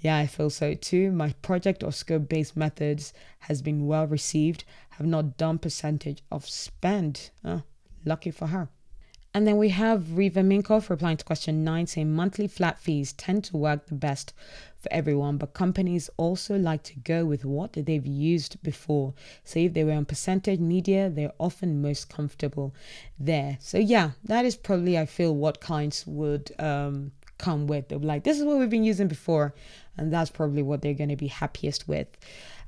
Yeah, 0.00 0.16
I 0.16 0.26
feel 0.26 0.50
so 0.50 0.74
too. 0.74 1.12
My 1.12 1.34
project 1.40 1.84
or 1.84 1.92
scope 1.92 2.28
based 2.28 2.56
methods 2.56 3.12
has 3.38 3.62
been 3.62 3.86
well 3.86 4.08
received. 4.08 4.64
Have 4.90 5.06
not 5.06 5.36
done 5.36 5.58
percentage 5.58 6.24
of 6.32 6.48
spend. 6.48 7.30
Oh, 7.44 7.62
lucky 8.04 8.32
for 8.32 8.48
her. 8.48 8.68
And 9.38 9.46
then 9.46 9.56
we 9.56 9.68
have 9.68 10.18
Reva 10.18 10.40
Minkoff 10.40 10.90
replying 10.90 11.16
to 11.16 11.24
question 11.24 11.62
nine 11.62 11.86
saying 11.86 12.12
monthly 12.12 12.48
flat 12.48 12.76
fees 12.76 13.12
tend 13.12 13.44
to 13.44 13.56
work 13.56 13.86
the 13.86 13.94
best 13.94 14.34
for 14.80 14.92
everyone, 14.92 15.36
but 15.36 15.54
companies 15.54 16.10
also 16.16 16.58
like 16.58 16.82
to 16.82 16.98
go 16.98 17.24
with 17.24 17.44
what 17.44 17.74
they've 17.74 18.04
used 18.04 18.60
before. 18.64 19.14
So 19.44 19.60
if 19.60 19.74
they 19.74 19.84
were 19.84 19.92
on 19.92 20.06
percentage 20.06 20.58
media, 20.58 21.08
they're 21.08 21.30
often 21.38 21.80
most 21.80 22.08
comfortable 22.08 22.74
there. 23.16 23.58
So 23.60 23.78
yeah, 23.78 24.10
that 24.24 24.44
is 24.44 24.56
probably 24.56 24.98
I 24.98 25.06
feel 25.06 25.32
what 25.36 25.60
clients 25.60 26.04
would 26.04 26.50
um, 26.58 27.12
come 27.38 27.68
with. 27.68 27.90
They're 27.90 27.98
like, 28.00 28.24
this 28.24 28.40
is 28.40 28.44
what 28.44 28.58
we've 28.58 28.68
been 28.68 28.82
using 28.82 29.06
before, 29.06 29.54
and 29.96 30.12
that's 30.12 30.30
probably 30.30 30.62
what 30.62 30.82
they're 30.82 30.94
going 30.94 31.10
to 31.10 31.16
be 31.16 31.28
happiest 31.28 31.86
with. 31.86 32.08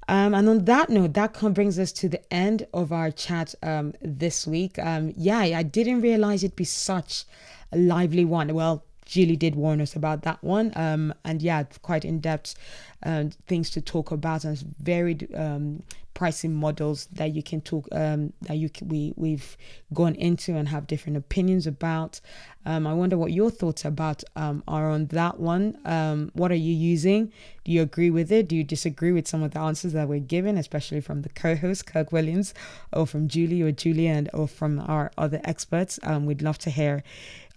Um, 0.08 0.34
and 0.34 0.48
on 0.48 0.64
that 0.64 0.90
note, 0.90 1.14
that 1.14 1.34
kind 1.34 1.54
brings 1.54 1.78
us 1.78 1.92
to 1.92 2.08
the 2.08 2.20
end 2.32 2.66
of 2.74 2.92
our 2.92 3.10
chat 3.10 3.54
um, 3.62 3.94
this 4.02 4.46
week. 4.46 4.78
Um, 4.78 5.12
yeah, 5.16 5.38
I 5.38 5.62
didn't 5.62 6.00
realize 6.00 6.42
it'd 6.42 6.56
be 6.56 6.64
such 6.64 7.24
a 7.72 7.78
lively 7.78 8.24
one. 8.24 8.52
Well, 8.52 8.82
Julie 9.04 9.36
did 9.36 9.56
warn 9.56 9.80
us 9.80 9.96
about 9.96 10.22
that 10.22 10.42
one. 10.42 10.72
Um, 10.76 11.14
and 11.24 11.42
yeah, 11.42 11.64
quite 11.82 12.04
in 12.04 12.20
depth 12.20 12.54
uh, 13.02 13.24
things 13.46 13.70
to 13.70 13.80
talk 13.80 14.10
about 14.10 14.44
and 14.44 14.58
varied 14.80 15.28
um, 15.34 15.82
pricing 16.20 16.54
models 16.54 17.08
that 17.12 17.34
you 17.34 17.42
can 17.42 17.62
talk 17.62 17.88
um, 17.92 18.30
that 18.42 18.58
you 18.58 18.68
can, 18.68 18.86
we 18.88 19.14
we've 19.16 19.56
gone 19.94 20.14
into 20.16 20.54
and 20.54 20.68
have 20.68 20.86
different 20.86 21.16
opinions 21.16 21.66
about. 21.66 22.20
Um, 22.66 22.86
I 22.86 22.92
wonder 22.92 23.16
what 23.16 23.32
your 23.32 23.50
thoughts 23.50 23.86
about 23.86 24.22
um, 24.36 24.62
are 24.68 24.90
on 24.90 25.06
that 25.06 25.40
one. 25.40 25.78
Um, 25.86 26.30
what 26.34 26.52
are 26.52 26.62
you 26.68 26.74
using? 26.74 27.32
Do 27.64 27.72
you 27.72 27.80
agree 27.80 28.10
with 28.10 28.30
it? 28.30 28.48
Do 28.48 28.54
you 28.54 28.64
disagree 28.64 29.12
with 29.12 29.26
some 29.26 29.42
of 29.42 29.52
the 29.52 29.60
answers 29.60 29.94
that 29.94 30.08
we're 30.08 30.20
given, 30.36 30.58
especially 30.58 31.00
from 31.00 31.22
the 31.22 31.30
co-host 31.30 31.86
Kirk 31.86 32.12
Williams, 32.12 32.52
or 32.92 33.06
from 33.06 33.26
Julie 33.26 33.62
or 33.62 33.72
Julia, 33.72 34.10
and 34.10 34.28
or 34.34 34.46
from 34.46 34.78
our 34.78 35.10
other 35.16 35.40
experts? 35.44 35.98
Um, 36.02 36.26
we'd 36.26 36.42
love 36.42 36.58
to 36.58 36.70
hear 36.70 37.02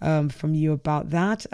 um, 0.00 0.30
from 0.30 0.54
you 0.54 0.72
about 0.72 1.10
that. 1.10 1.44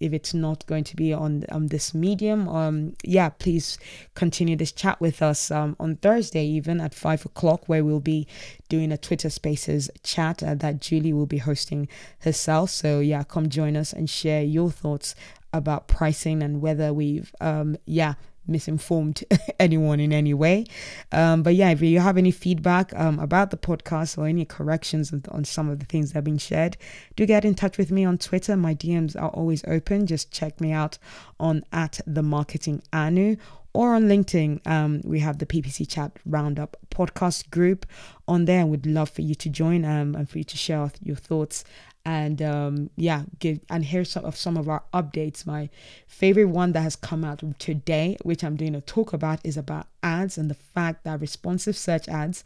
Um, 0.00 0.06
if 0.10 0.12
it's 0.12 0.34
not 0.34 0.66
going 0.66 0.84
to 0.84 0.96
be 0.96 1.12
on 1.12 1.44
on 1.50 1.66
this 1.66 1.94
medium, 1.94 2.48
um, 2.48 2.94
yeah, 3.04 3.28
please 3.30 3.78
continue 4.14 4.56
this 4.56 4.72
chat 4.72 5.00
with 5.00 5.22
us 5.22 5.50
um, 5.50 5.76
on 5.78 5.96
Thursday, 5.96 6.44
even 6.44 6.80
at 6.80 6.94
five 6.94 7.24
o'clock, 7.24 7.68
where 7.68 7.84
we'll 7.84 8.00
be 8.00 8.26
doing 8.68 8.92
a 8.92 8.98
Twitter 8.98 9.30
Spaces 9.30 9.90
chat 10.02 10.42
uh, 10.42 10.54
that 10.54 10.80
Julie 10.80 11.12
will 11.12 11.26
be 11.26 11.38
hosting 11.38 11.88
herself. 12.20 12.70
So 12.70 13.00
yeah, 13.00 13.24
come 13.24 13.48
join 13.48 13.76
us 13.76 13.92
and 13.92 14.08
share 14.08 14.42
your 14.42 14.70
thoughts 14.70 15.14
about 15.52 15.88
pricing 15.88 16.42
and 16.42 16.60
whether 16.60 16.92
we've 16.92 17.34
um, 17.40 17.76
yeah 17.84 18.14
misinformed 18.50 19.24
anyone 19.60 20.00
in 20.00 20.12
any 20.12 20.34
way. 20.34 20.66
Um, 21.12 21.42
but 21.42 21.54
yeah, 21.54 21.70
if 21.70 21.80
you 21.80 22.00
have 22.00 22.18
any 22.18 22.30
feedback 22.30 22.92
um, 22.94 23.18
about 23.18 23.50
the 23.50 23.56
podcast 23.56 24.18
or 24.18 24.26
any 24.26 24.44
corrections 24.44 25.12
on 25.30 25.44
some 25.44 25.68
of 25.68 25.78
the 25.78 25.86
things 25.86 26.10
that 26.10 26.18
have 26.18 26.24
been 26.24 26.38
shared, 26.38 26.76
do 27.16 27.26
get 27.26 27.44
in 27.44 27.54
touch 27.54 27.78
with 27.78 27.90
me 27.90 28.04
on 28.04 28.18
Twitter. 28.18 28.56
My 28.56 28.74
DMs 28.74 29.20
are 29.20 29.30
always 29.30 29.64
open. 29.66 30.06
Just 30.06 30.30
check 30.30 30.60
me 30.60 30.72
out 30.72 30.98
on 31.38 31.64
at 31.72 32.00
the 32.06 32.22
marketing 32.22 32.82
anu 32.92 33.36
or 33.72 33.94
on 33.94 34.04
LinkedIn. 34.04 34.66
Um, 34.66 35.00
we 35.04 35.20
have 35.20 35.38
the 35.38 35.46
PPC 35.46 35.88
Chat 35.88 36.12
Roundup 36.26 36.76
podcast 36.90 37.50
group 37.50 37.86
on 38.26 38.44
there. 38.44 38.60
and 38.60 38.70
We'd 38.70 38.86
love 38.86 39.10
for 39.10 39.22
you 39.22 39.34
to 39.36 39.48
join 39.48 39.84
um, 39.84 40.14
and 40.14 40.28
for 40.28 40.38
you 40.38 40.44
to 40.44 40.56
share 40.56 40.90
your 41.02 41.16
thoughts 41.16 41.64
and 42.04 42.40
um, 42.40 42.90
yeah, 42.96 43.24
give 43.38 43.60
and 43.68 43.84
hear 43.84 44.04
some 44.04 44.24
of 44.24 44.36
some 44.36 44.56
of 44.56 44.68
our 44.68 44.82
updates. 44.94 45.46
My 45.46 45.68
favorite 46.06 46.46
one 46.46 46.72
that 46.72 46.80
has 46.82 46.96
come 46.96 47.24
out 47.24 47.42
today, 47.58 48.16
which 48.22 48.42
I'm 48.42 48.56
doing 48.56 48.74
a 48.74 48.80
talk 48.80 49.12
about, 49.12 49.40
is 49.44 49.56
about 49.56 49.86
ads 50.02 50.38
and 50.38 50.48
the 50.48 50.54
fact 50.54 51.04
that 51.04 51.20
responsive 51.20 51.76
search 51.76 52.08
ads 52.08 52.42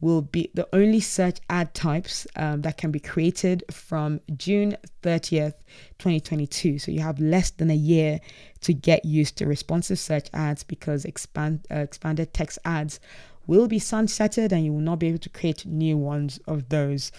will 0.00 0.22
be 0.22 0.50
the 0.54 0.68
only 0.72 1.00
search 1.00 1.38
ad 1.48 1.72
types 1.74 2.26
um, 2.36 2.62
that 2.62 2.76
can 2.76 2.90
be 2.90 3.00
created 3.00 3.64
from 3.70 4.20
June 4.36 4.76
30th, 5.02 5.54
2022. 5.98 6.78
So 6.78 6.90
you 6.90 7.00
have 7.00 7.20
less 7.20 7.50
than 7.50 7.70
a 7.70 7.76
year 7.76 8.20
to 8.62 8.74
get 8.74 9.04
used 9.04 9.36
to 9.38 9.46
responsive 9.46 9.98
search 9.98 10.28
ads 10.32 10.64
because 10.64 11.04
expand 11.04 11.66
uh, 11.70 11.76
expanded 11.76 12.34
text 12.34 12.58
ads 12.64 13.00
will 13.46 13.66
be 13.66 13.78
sunsetted 13.78 14.52
and 14.52 14.64
you 14.64 14.72
will 14.72 14.80
not 14.80 14.98
be 14.98 15.08
able 15.08 15.18
to 15.18 15.28
create 15.28 15.66
new 15.66 15.96
ones 15.96 16.38
of 16.46 16.68
those 16.68 17.10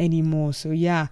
anymore. 0.00 0.52
So 0.52 0.70
yeah, 0.70 1.08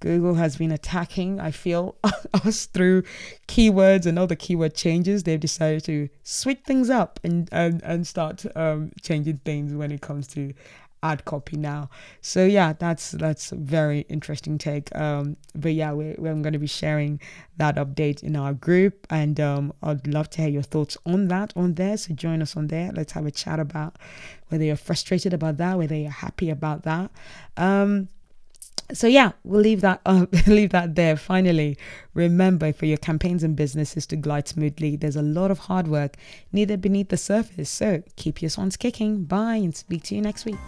Google 0.00 0.34
has 0.34 0.56
been 0.56 0.70
attacking, 0.70 1.40
I 1.40 1.50
feel, 1.50 1.96
us 2.44 2.66
through 2.66 3.02
keywords 3.48 4.06
and 4.06 4.18
other 4.18 4.36
keyword 4.36 4.74
changes. 4.74 5.24
They've 5.24 5.40
decided 5.40 5.84
to 5.84 6.08
switch 6.22 6.60
things 6.64 6.88
up 6.88 7.18
and 7.24 7.48
and, 7.52 7.82
and 7.82 8.06
start 8.06 8.46
um, 8.56 8.92
changing 9.02 9.38
things 9.44 9.74
when 9.74 9.90
it 9.90 10.00
comes 10.00 10.28
to 10.28 10.54
ad 11.02 11.24
copy 11.24 11.56
now. 11.56 11.90
So 12.20 12.44
yeah, 12.44 12.72
that's 12.72 13.12
that's 13.12 13.52
a 13.52 13.56
very 13.56 14.00
interesting 14.08 14.58
take. 14.58 14.94
Um, 14.94 15.36
but 15.54 15.74
yeah, 15.74 15.92
we're, 15.92 16.14
we're 16.18 16.34
going 16.34 16.52
to 16.52 16.58
be 16.58 16.66
sharing 16.66 17.20
that 17.56 17.76
update 17.76 18.22
in 18.22 18.36
our 18.36 18.52
group, 18.52 19.06
and 19.10 19.38
um, 19.40 19.72
I'd 19.82 20.06
love 20.06 20.30
to 20.30 20.42
hear 20.42 20.50
your 20.50 20.62
thoughts 20.62 20.96
on 21.06 21.28
that 21.28 21.52
on 21.56 21.74
there. 21.74 21.96
So 21.96 22.14
join 22.14 22.42
us 22.42 22.56
on 22.56 22.68
there. 22.68 22.92
Let's 22.92 23.12
have 23.12 23.26
a 23.26 23.30
chat 23.30 23.58
about 23.58 23.96
whether 24.48 24.64
you're 24.64 24.76
frustrated 24.76 25.34
about 25.34 25.56
that, 25.58 25.78
whether 25.78 25.96
you're 25.96 26.10
happy 26.10 26.50
about 26.50 26.82
that. 26.84 27.10
Um, 27.56 28.08
so 28.92 29.06
yeah 29.06 29.32
we'll 29.44 29.60
leave 29.60 29.80
that 29.80 30.00
uh, 30.06 30.26
leave 30.46 30.70
that 30.70 30.94
there. 30.94 31.16
Finally 31.16 31.76
remember 32.14 32.72
for 32.72 32.86
your 32.86 32.98
campaigns 32.98 33.42
and 33.42 33.56
businesses 33.56 34.06
to 34.06 34.16
glide 34.16 34.48
smoothly 34.48 34.96
there's 34.96 35.16
a 35.16 35.22
lot 35.22 35.50
of 35.50 35.58
hard 35.60 35.88
work 35.88 36.16
needed 36.52 36.80
beneath 36.80 37.08
the 37.08 37.16
surface. 37.16 37.70
So 37.70 38.02
keep 38.16 38.42
your 38.42 38.50
swans 38.50 38.76
kicking. 38.76 39.24
Bye 39.24 39.56
and 39.56 39.74
speak 39.74 40.02
to 40.04 40.14
you 40.14 40.20
next 40.20 40.44
week 40.44 40.58